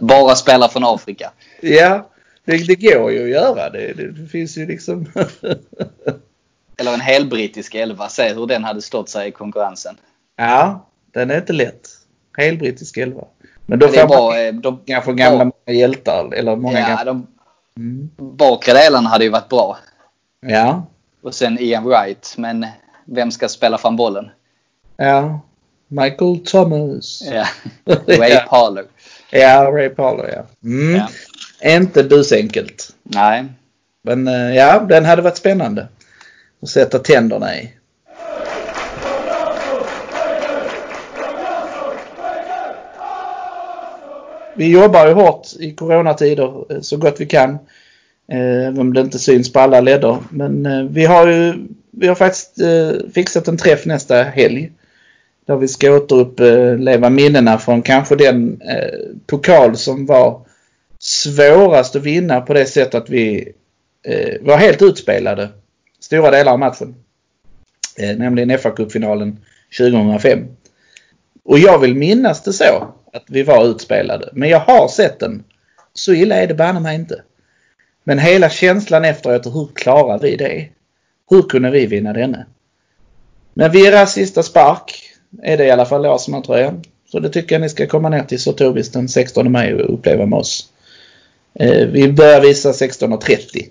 Bara 0.00 0.34
spela 0.34 0.68
från 0.68 0.84
Afrika. 0.84 1.30
Ja, 1.60 2.10
det, 2.44 2.56
det 2.56 2.74
går 2.74 3.12
ju 3.12 3.24
att 3.24 3.30
göra. 3.30 3.70
Det, 3.70 3.92
det, 3.92 4.10
det 4.10 4.28
finns 4.28 4.56
ju 4.56 4.66
liksom... 4.66 5.06
Eller 6.76 6.94
en 6.94 7.00
helbrittisk 7.00 7.74
elva. 7.74 8.08
Se 8.08 8.34
hur 8.34 8.46
den 8.46 8.64
hade 8.64 8.82
stått 8.82 9.08
sig 9.08 9.28
i 9.28 9.32
konkurrensen. 9.32 9.96
ja, 10.36 10.86
den 11.14 11.30
är 11.30 11.36
inte 11.36 11.52
lätt. 11.52 11.88
Helbrittisk 12.38 12.96
elva. 12.96 13.24
Men 13.66 13.78
då 13.78 13.88
får 13.88 14.06
bra. 14.06 14.30
man 14.30 14.46
eh, 14.46 14.54
De, 14.54 14.80
kanske 14.86 15.12
gamla 15.12 15.50
hjältar 15.66 16.34
eller 16.34 16.56
många 16.56 16.80
ja, 16.80 16.86
gamla... 16.88 17.04
de 17.04 17.26
Mm. 17.76 18.10
bakre 18.16 18.72
delarna 18.72 19.08
hade 19.08 19.24
ju 19.24 19.30
varit 19.30 19.48
bra. 19.48 19.78
Ja, 20.46 20.86
Och 21.22 21.34
sen 21.34 21.58
Ian 21.60 21.84
Wright. 21.84 22.34
Men 22.38 22.66
vem 23.04 23.30
ska 23.30 23.48
spela 23.48 23.78
fram 23.78 23.96
bollen? 23.96 24.30
ja. 24.96 25.40
Michael 25.88 26.38
Thomas. 26.44 27.22
Ja. 27.32 27.46
Ray 28.06 28.30
Ja. 28.30 28.44
Parlour. 28.48 28.86
Ja, 29.30 29.70
Ray 29.72 29.88
Parler 29.88 30.32
ja. 30.36 30.68
Mm. 30.68 30.94
Ja. 30.96 31.08
Inte 31.76 32.04
busenkelt. 32.04 32.88
Nej. 33.02 33.44
Men 34.02 34.28
eh, 34.28 34.54
ja, 34.56 34.80
den 34.88 35.04
hade 35.04 35.22
varit 35.22 35.36
spännande. 35.36 35.88
Att 36.62 36.68
sätta 36.68 36.98
tänderna 36.98 37.56
i. 37.56 37.72
Vi 44.56 44.72
jobbar 44.72 45.06
ju 45.06 45.12
hårt 45.12 45.46
i 45.58 45.72
coronatider 45.72 46.72
eh, 46.72 46.80
så 46.80 46.96
gott 46.96 47.20
vi 47.20 47.26
kan. 47.26 47.58
Även 48.28 48.78
om 48.78 48.94
det 48.94 49.00
inte 49.00 49.18
syns 49.18 49.52
på 49.52 49.60
alla 49.60 49.80
ledder. 49.80 50.18
Men 50.30 50.66
eh, 50.66 50.82
vi 50.82 51.04
har 51.04 51.26
ju 51.26 51.54
vi 51.90 52.06
har 52.08 52.14
faktiskt 52.14 52.60
eh, 52.60 53.10
fixat 53.14 53.48
en 53.48 53.56
träff 53.56 53.86
nästa 53.86 54.22
helg. 54.22 54.72
Där 55.46 55.56
vi 55.56 55.68
ska 55.68 55.92
återuppleva 55.92 57.10
minnena 57.10 57.58
från 57.58 57.82
kanske 57.82 58.16
den 58.16 58.62
pokal 59.26 59.76
som 59.76 60.06
var 60.06 60.40
svårast 60.98 61.96
att 61.96 62.02
vinna 62.02 62.40
på 62.40 62.54
det 62.54 62.66
sättet 62.66 62.94
att 62.94 63.10
vi 63.10 63.52
var 64.40 64.56
helt 64.56 64.82
utspelade 64.82 65.48
stora 66.00 66.30
delar 66.30 66.52
av 66.52 66.58
matchen. 66.58 66.94
Nämligen 67.98 68.50
FA-cupfinalen 68.50 69.36
2005. 69.78 70.38
Och 71.44 71.58
jag 71.58 71.78
vill 71.78 71.94
minnas 71.94 72.42
det 72.42 72.52
så 72.52 72.93
att 73.14 73.24
vi 73.26 73.42
var 73.42 73.64
utspelade. 73.64 74.28
Men 74.32 74.48
jag 74.48 74.60
har 74.60 74.88
sett 74.88 75.18
den. 75.20 75.44
Så 75.92 76.12
illa 76.12 76.34
är 76.36 76.46
det 76.46 76.54
banne 76.54 76.80
mig 76.80 76.94
inte. 76.94 77.22
Men 78.04 78.18
hela 78.18 78.50
känslan 78.50 79.04
efteråt, 79.04 79.46
hur 79.46 79.68
klarar 79.74 80.18
vi 80.18 80.36
det? 80.36 80.68
Hur 81.30 81.42
kunde 81.42 81.70
vi 81.70 81.86
vinna 81.86 82.12
denna? 82.12 82.46
Men 83.54 83.70
Virras 83.70 84.12
sista 84.12 84.42
spark 84.42 85.02
är 85.42 85.56
det 85.56 85.64
i 85.64 85.70
alla 85.70 85.86
fall 85.86 86.06
Arsenal-tröjan. 86.06 86.82
Så 87.12 87.20
det 87.20 87.28
tycker 87.30 87.54
jag 87.54 87.60
ni 87.60 87.68
ska 87.68 87.86
komma 87.86 88.08
ner 88.08 88.22
till 88.22 88.40
Sotobis 88.40 88.92
den 88.92 89.08
16 89.08 89.52
maj 89.52 89.74
och 89.74 89.94
uppleva 89.94 90.26
med 90.26 90.38
oss. 90.38 90.68
Eh, 91.54 91.86
vi 91.86 92.12
börjar 92.12 92.40
visa 92.40 92.72
16.30. 92.72 93.68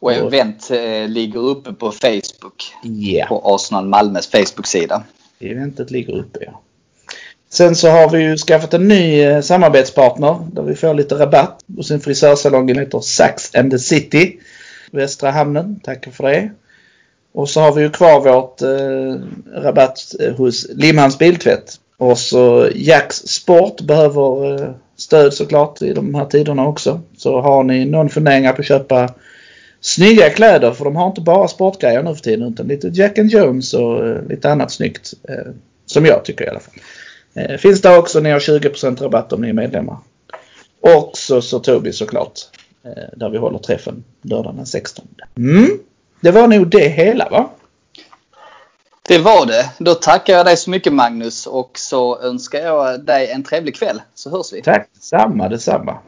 Och 0.00 0.12
event 0.12 0.70
eh, 0.70 1.08
ligger 1.08 1.40
uppe 1.40 1.72
på 1.72 1.92
Facebook. 1.92 2.62
Ja, 2.82 3.26
På 3.26 3.42
Arsenal 3.44 3.86
Malmös 3.86 4.26
Facebook-sida. 4.26 5.02
eventet 5.40 5.90
ligger 5.90 6.14
uppe 6.14 6.38
ja. 6.40 6.60
Sen 7.54 7.76
så 7.76 7.88
har 7.88 8.10
vi 8.10 8.22
ju 8.22 8.36
skaffat 8.36 8.74
en 8.74 8.88
ny 8.88 9.20
eh, 9.20 9.40
samarbetspartner 9.40 10.38
där 10.52 10.62
vi 10.62 10.74
får 10.74 10.94
lite 10.94 11.14
rabatt 11.14 11.60
hos 11.76 11.90
en 11.90 12.00
frisörsalong 12.00 12.68
som 12.68 12.78
heter 12.78 13.00
Sax 13.00 13.54
and 13.54 13.70
the 13.70 13.78
City. 13.78 14.38
Västra 14.90 15.30
Hamnen, 15.30 15.80
tackar 15.80 16.10
för 16.10 16.24
det. 16.24 16.50
Och 17.32 17.48
så 17.48 17.60
har 17.60 17.72
vi 17.72 17.82
ju 17.82 17.90
kvar 17.90 18.20
vårt 18.20 18.62
eh, 18.62 19.60
rabatt 19.62 19.98
eh, 20.20 20.34
hos 20.34 20.66
Limhamns 20.70 21.18
Biltvätt. 21.18 21.80
Och 21.96 22.18
så 22.18 22.68
Jacks 22.74 23.16
Sport 23.16 23.80
behöver 23.80 24.62
eh, 24.62 24.70
stöd 24.96 25.34
såklart 25.34 25.82
i 25.82 25.92
de 25.92 26.14
här 26.14 26.24
tiderna 26.24 26.66
också. 26.66 27.00
Så 27.16 27.40
har 27.40 27.64
ni 27.64 27.84
någon 27.84 28.08
funderingar 28.08 28.52
på 28.52 28.60
att 28.60 28.66
köpa 28.66 29.14
snygga 29.80 30.30
kläder 30.30 30.70
för 30.70 30.84
de 30.84 30.96
har 30.96 31.06
inte 31.06 31.20
bara 31.20 31.48
sportgrejer 31.48 32.02
nu 32.02 32.14
för 32.14 32.22
tiden 32.22 32.52
utan 32.52 32.68
lite 32.68 32.88
Jack 32.88 33.18
and 33.18 33.30
Jones 33.30 33.74
och 33.74 34.06
eh, 34.06 34.28
lite 34.28 34.50
annat 34.50 34.72
snyggt. 34.72 35.14
Eh, 35.28 35.52
som 35.86 36.06
jag 36.06 36.24
tycker 36.24 36.44
i 36.44 36.48
alla 36.48 36.60
fall. 36.60 36.74
Eh, 37.34 37.56
finns 37.56 37.82
där 37.82 37.98
också, 37.98 38.20
ni 38.20 38.30
har 38.30 38.38
20% 38.38 39.02
rabatt 39.02 39.32
om 39.32 39.40
ni 39.40 39.48
är 39.48 39.52
medlemmar. 39.52 39.96
Och 40.80 41.10
så, 41.14 41.42
så 41.42 41.58
Tobi 41.58 41.92
såklart. 41.92 42.40
Eh, 42.84 42.90
där 43.16 43.30
vi 43.30 43.38
håller 43.38 43.58
träffen 43.58 44.04
lördagen 44.22 44.56
den 44.56 44.66
16. 44.66 45.08
Mm, 45.36 45.78
det 46.20 46.30
var 46.30 46.48
nog 46.48 46.70
det 46.70 46.88
hela 46.88 47.28
va? 47.28 47.50
Det 49.08 49.18
var 49.18 49.46
det. 49.46 49.70
Då 49.78 49.94
tackar 49.94 50.32
jag 50.32 50.46
dig 50.46 50.56
så 50.56 50.70
mycket 50.70 50.92
Magnus 50.92 51.46
och 51.46 51.78
så 51.78 52.20
önskar 52.20 52.58
jag 52.58 53.04
dig 53.04 53.30
en 53.30 53.42
trevlig 53.42 53.76
kväll. 53.76 54.02
Så 54.14 54.30
hörs 54.30 54.52
vi. 54.52 54.62
Tack, 54.62 54.88
samma 55.00 55.48
detsamma. 55.48 55.98